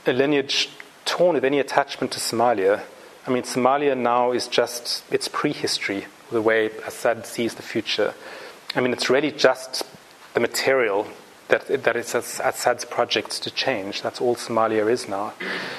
a 0.05 0.13
lineage 0.13 0.69
torn 1.09 1.35
of 1.35 1.43
any 1.43 1.59
attachment 1.59 2.11
to 2.13 2.19
Somalia. 2.19 2.83
I 3.25 3.31
mean, 3.31 3.43
Somalia 3.43 3.97
now 3.97 4.31
is 4.31 4.47
just, 4.47 5.03
it's 5.11 5.27
prehistory, 5.27 6.05
the 6.31 6.41
way 6.41 6.69
Asad 6.85 7.25
sees 7.25 7.55
the 7.55 7.63
future. 7.63 8.13
I 8.75 8.81
mean, 8.81 8.93
it's 8.93 9.09
really 9.09 9.31
just 9.31 9.83
the 10.35 10.39
material 10.39 11.07
that, 11.47 11.65
that 11.83 11.95
it's 11.95 12.13
Asad's 12.13 12.85
project 12.85 13.41
to 13.41 13.49
change. 13.49 14.03
That's 14.03 14.21
all 14.21 14.35
Somalia 14.35 14.89
is 14.89 15.09
now. 15.09 15.33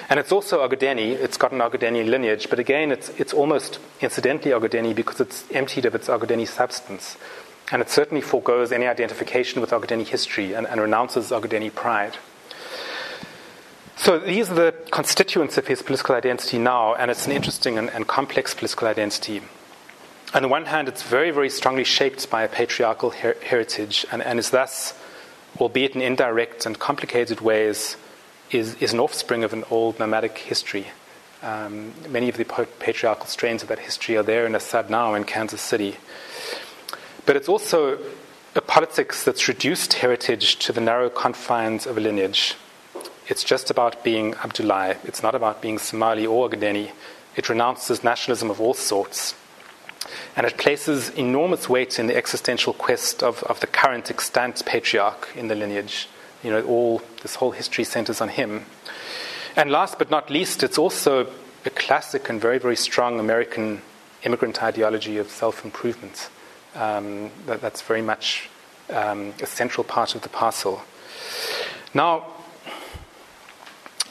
And 0.09 0.19
it's 0.19 0.33
also 0.33 0.67
Ogaden. 0.67 0.99
It's 0.99 1.37
got 1.37 1.53
an 1.53 1.61
Ogaden 1.61 2.09
lineage, 2.09 2.51
but 2.51 2.59
again, 2.59 2.91
it's, 2.91 3.11
it's 3.11 3.33
almost 3.33 3.79
incidentally 4.01 4.51
Ogaden 4.51 4.97
because 4.97 5.21
it's 5.21 5.49
emptied 5.53 5.85
of 5.85 5.95
its 5.95 6.09
Ogaden 6.09 6.47
substance. 6.49 7.17
And 7.71 7.81
it 7.81 7.89
certainly 7.89 8.21
foregoes 8.21 8.73
any 8.73 8.87
identification 8.89 9.61
with 9.61 9.71
Ogaden 9.71 10.05
history 10.05 10.55
and, 10.55 10.67
and 10.67 10.81
renounces 10.81 11.31
Ogaden 11.31 11.73
pride. 11.73 12.17
So 13.97 14.19
these 14.19 14.51
are 14.51 14.55
the 14.55 14.75
constituents 14.91 15.59
of 15.59 15.67
his 15.67 15.83
political 15.83 16.15
identity 16.15 16.59
now, 16.59 16.95
and 16.95 17.11
it's 17.11 17.27
an 17.27 17.33
interesting 17.33 17.77
and, 17.77 17.91
and, 17.91 18.07
complex 18.07 18.55
political 18.55 18.89
identity. 18.89 19.43
On 20.33 20.43
the 20.43 20.49
one 20.49 20.67
hand, 20.67 20.89
it's 20.89 21.03
very, 21.03 21.31
very 21.31 21.51
strongly 21.51 21.85
shaped 21.85 22.31
by 22.31 22.43
a 22.43 22.49
patriarchal 22.49 23.11
her- 23.11 23.37
heritage, 23.43 24.07
and, 24.11 24.23
and, 24.23 24.39
is 24.39 24.51
thus, 24.51 24.95
albeit 25.59 25.95
in 25.95 26.01
indirect 26.01 26.65
and 26.65 26.79
complicated 26.79 27.41
ways, 27.41 27.97
is, 28.51 28.75
is 28.77 28.93
an 28.93 29.01
offspring 29.01 29.45
of 29.45 29.53
an 29.53 29.65
old 29.71 29.99
nomadic 29.99 30.39
history. 30.39 30.87
Um, 31.43 31.93
many 32.09 32.29
of 32.29 32.37
the 32.37 32.45
patriarchal 32.45 33.27
strains 33.27 33.63
of 33.63 33.69
that 33.69 33.79
history 33.79 34.17
are 34.17 34.23
there 34.23 34.47
in 34.47 34.55
Asad 34.55 34.91
now 34.91 35.15
in 35.15 35.25
Kansas 35.25 35.61
City. 35.61 35.97
But 37.27 37.37
it's 37.37 37.49
also 37.49 37.99
a 38.55 38.61
politics 38.61 39.25
that's 39.25 39.47
reduced 39.47 39.95
heritage 39.95 40.57
to 40.57 40.73
the 40.73 40.81
narrow 40.81 41.09
confines 41.09 41.87
of 41.87 41.97
a 41.97 42.01
lineage 42.01 42.57
it's 43.31 43.45
just 43.45 43.71
about 43.71 44.03
being 44.03 44.35
Abdullahi. 44.35 44.99
It's 45.05 45.23
not 45.23 45.37
about 45.37 45.63
being 45.63 45.79
Somali 45.79 46.27
or 46.27 46.51
Ogadeni. 46.51 46.91
It 47.37 47.49
renounces 47.49 48.03
nationalism 48.03 48.51
of 48.51 48.61
all 48.61 48.75
sorts. 48.75 49.37
And 50.37 50.45
it 50.47 50.59
places 50.59 51.11
enormous 51.11 51.69
weight 51.69 52.01
in 52.01 52.09
the 52.09 52.17
existential 52.17 52.73
quest 52.73 53.23
of, 53.23 53.45
of 53.45 53.61
the 53.61 53.69
current 53.69 54.11
extant 54.11 54.67
patriarch 54.67 55.29
in 55.37 55.47
the 55.47 55.55
lineage. 55.55 56.09
You 56.43 56.51
know, 56.51 56.63
all 56.63 57.03
this 57.23 57.37
whole 57.37 57.53
history 57.53 57.85
centers 57.85 58.21
on 58.21 58.31
him. 58.31 58.67
And 59.55 59.71
last 59.71 59.99
but 59.99 60.11
not 60.11 60.29
least, 60.29 60.65
it's 60.65 60.79
also 60.79 61.29
a 61.65 61.71
classic 61.71 62.29
and 62.29 62.41
very, 62.41 62.59
very 62.59 62.77
strong 62.77 63.21
American 63.21 63.83
immigrant 64.25 64.61
ideology 64.61 65.19
of 65.19 65.31
self 65.31 65.65
improvement. 65.65 66.31
Um, 66.75 67.31
that, 67.47 67.61
that's 67.61 67.83
very 67.83 68.03
much 68.03 68.49
um, 68.89 69.35
a 69.41 69.47
central 69.47 69.85
part 69.85 70.17
of 70.17 70.23
the 70.23 70.29
parcel. 70.29 70.83
Now, 71.95 72.27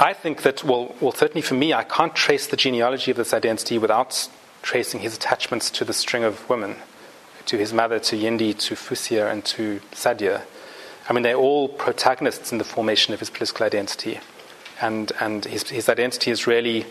I 0.02 0.14
think 0.14 0.44
that, 0.44 0.64
well, 0.64 0.96
well, 1.02 1.12
certainly 1.12 1.42
for 1.42 1.56
me, 1.56 1.74
I 1.74 1.84
can't 1.84 2.16
trace 2.16 2.48
the 2.48 2.56
genealogy 2.56 3.12
of 3.12 3.18
this 3.18 3.34
identity 3.34 3.78
without 3.78 4.30
tracing 4.62 5.02
his 5.02 5.14
attachments 5.14 5.70
to 5.72 5.84
the 5.84 5.92
string 5.92 6.24
of 6.24 6.50
women, 6.50 6.78
to 7.48 7.58
his 7.58 7.74
mother, 7.74 8.00
to 8.00 8.16
Yindi, 8.16 8.58
to 8.60 8.76
Fusia, 8.76 9.30
and 9.30 9.44
to 9.44 9.82
Sadia. 9.92 10.44
I 11.10 11.14
mean, 11.14 11.24
they're 11.24 11.36
all 11.36 11.68
protagonists 11.68 12.54
in 12.54 12.60
the 12.60 12.64
formation 12.64 13.14
of 13.14 13.20
his 13.20 13.30
political 13.30 13.66
identity. 13.66 14.22
And, 14.82 15.12
and 15.20 15.44
his, 15.44 15.64
his 15.70 15.90
identity 15.90 16.32
is 16.32 16.48
really 16.48 16.86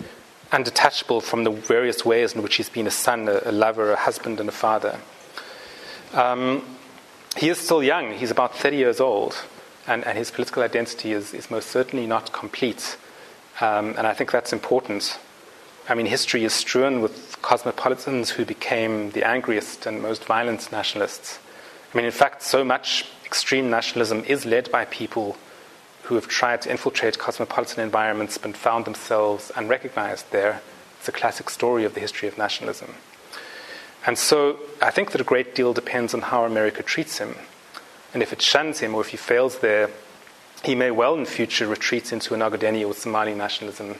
undetachable 0.52 1.22
from 1.22 1.44
the 1.44 1.50
various 1.50 2.04
ways 2.04 2.34
in 2.34 2.42
which 2.42 2.56
he's 2.56 2.68
been 2.68 2.86
a 2.86 2.90
son, 2.90 3.26
a, 3.26 3.40
a 3.46 3.52
lover, 3.52 3.90
a 3.90 3.96
husband, 3.96 4.38
and 4.38 4.50
a 4.50 4.52
father. 4.52 4.98
Um, 6.12 6.76
he 7.38 7.48
is 7.48 7.56
still 7.56 7.82
young, 7.82 8.12
he's 8.12 8.30
about 8.30 8.54
30 8.54 8.76
years 8.76 9.00
old 9.00 9.34
and, 9.88 10.06
and 10.06 10.16
his 10.16 10.30
political 10.30 10.62
identity 10.62 11.12
is, 11.12 11.34
is 11.34 11.50
most 11.50 11.70
certainly 11.70 12.06
not 12.06 12.32
complete. 12.32 12.96
Um, 13.60 13.94
and 13.96 14.06
I 14.06 14.14
think 14.14 14.30
that's 14.30 14.52
important. 14.52 15.18
I 15.88 15.94
mean, 15.94 16.06
history 16.06 16.44
is 16.44 16.52
strewn 16.52 17.00
with 17.00 17.40
cosmopolitans 17.42 18.30
who 18.30 18.44
became 18.44 19.10
the 19.12 19.26
angriest 19.26 19.86
and 19.86 20.02
most 20.02 20.24
violent 20.24 20.70
nationalists. 20.70 21.38
I 21.92 21.96
mean, 21.96 22.04
in 22.04 22.12
fact, 22.12 22.42
so 22.42 22.62
much 22.62 23.06
extreme 23.24 23.70
nationalism 23.70 24.22
is 24.24 24.44
led 24.44 24.70
by 24.70 24.84
people 24.84 25.36
who 26.02 26.14
have 26.14 26.28
tried 26.28 26.62
to 26.62 26.70
infiltrate 26.70 27.18
cosmopolitan 27.18 27.82
environments 27.82 28.38
but 28.38 28.56
found 28.56 28.84
themselves 28.84 29.50
unrecognized 29.56 30.30
there. 30.30 30.60
It's 30.98 31.08
a 31.08 31.12
classic 31.12 31.50
story 31.50 31.84
of 31.84 31.94
the 31.94 32.00
history 32.00 32.28
of 32.28 32.38
nationalism. 32.38 32.94
And 34.06 34.18
so 34.18 34.58
I 34.80 34.90
think 34.90 35.12
that 35.12 35.20
a 35.20 35.24
great 35.24 35.54
deal 35.54 35.72
depends 35.72 36.14
on 36.14 36.20
how 36.20 36.44
America 36.44 36.82
treats 36.82 37.18
him. 37.18 37.34
And 38.14 38.22
if 38.22 38.32
it 38.32 38.42
shuns 38.42 38.80
him 38.80 38.94
or 38.94 39.00
if 39.00 39.08
he 39.08 39.16
fails 39.16 39.58
there, 39.58 39.90
he 40.64 40.74
may 40.74 40.90
well 40.90 41.14
in 41.14 41.26
future 41.26 41.66
retreat 41.66 42.12
into 42.12 42.34
an 42.34 42.40
Ogadeni 42.40 42.86
or 42.86 42.94
Somali 42.94 43.34
nationalism. 43.34 43.96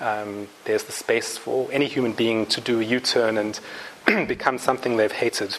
Um, 0.00 0.48
there's 0.64 0.84
the 0.84 0.92
space 0.92 1.38
for 1.38 1.68
any 1.72 1.86
human 1.86 2.12
being 2.12 2.46
to 2.46 2.60
do 2.60 2.80
a 2.80 2.84
U 2.84 3.00
turn 3.00 3.38
and 3.38 3.58
become 4.28 4.58
something 4.58 4.96
they've 4.96 5.10
hated. 5.10 5.56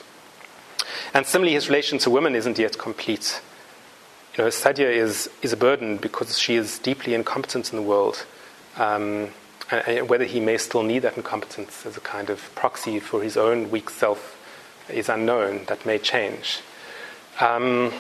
And 1.14 1.26
similarly, 1.26 1.54
his 1.54 1.70
relation 1.70 1.98
to 2.00 2.10
women 2.10 2.36
isn't 2.36 2.60
yet 2.60 2.78
complete. 2.78 3.42
You 4.38 4.44
know, 4.44 4.50
Sadia 4.50 4.92
is, 4.92 5.30
is 5.42 5.54
a 5.54 5.58
burden 5.58 5.98
because 5.98 6.38
she 6.38 6.56
is 6.56 6.78
deeply 6.80 7.14
incompetent 7.14 7.72
in 7.72 7.78
the 7.78 7.84
world. 7.84 8.26
Um, 8.78 9.30
and 9.72 10.10
whether 10.10 10.26
he 10.26 10.40
may 10.40 10.58
still 10.58 10.84
need 10.84 11.00
that 11.00 11.18
incompetence 11.18 11.86
as 11.86 11.98
a 11.98 12.02
kind 12.02 12.30
of 12.30 12.54
proxy 12.54 13.00
for 13.00 13.24
his 13.24 13.36
own 13.36 13.72
weak 13.72 13.90
self 13.90 14.38
is 14.90 15.10
unknown. 15.10 15.66
That 15.66 15.86
may 15.86 15.98
change. 15.98 16.60
Um, 17.40 17.92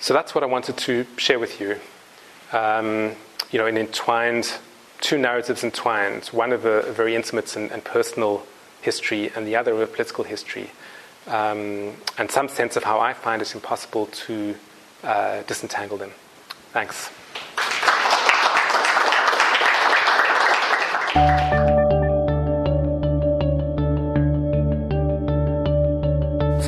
so 0.00 0.12
that's 0.14 0.34
what 0.34 0.42
I 0.42 0.46
wanted 0.46 0.76
to 0.78 1.06
share 1.16 1.38
with 1.38 1.60
you. 1.60 1.78
Um, 2.52 3.12
you 3.50 3.58
know, 3.58 3.66
an 3.66 3.76
entwined, 3.76 4.52
two 5.00 5.16
narratives 5.16 5.62
entwined, 5.62 6.26
one 6.26 6.52
of 6.52 6.64
a, 6.64 6.92
very 6.92 7.14
intimate 7.14 7.54
and, 7.56 7.70
and, 7.70 7.84
personal 7.84 8.44
history, 8.80 9.30
and 9.36 9.46
the 9.46 9.56
other 9.56 9.72
of 9.72 9.80
a 9.80 9.86
political 9.86 10.24
history, 10.24 10.70
um, 11.28 11.94
and 12.18 12.30
some 12.30 12.48
sense 12.48 12.76
of 12.76 12.84
how 12.84 12.98
I 12.98 13.12
find 13.12 13.40
it 13.40 13.54
impossible 13.54 14.06
to 14.06 14.56
uh, 15.04 15.42
disentangle 15.42 15.98
them. 15.98 16.12
Thanks. 16.72 17.10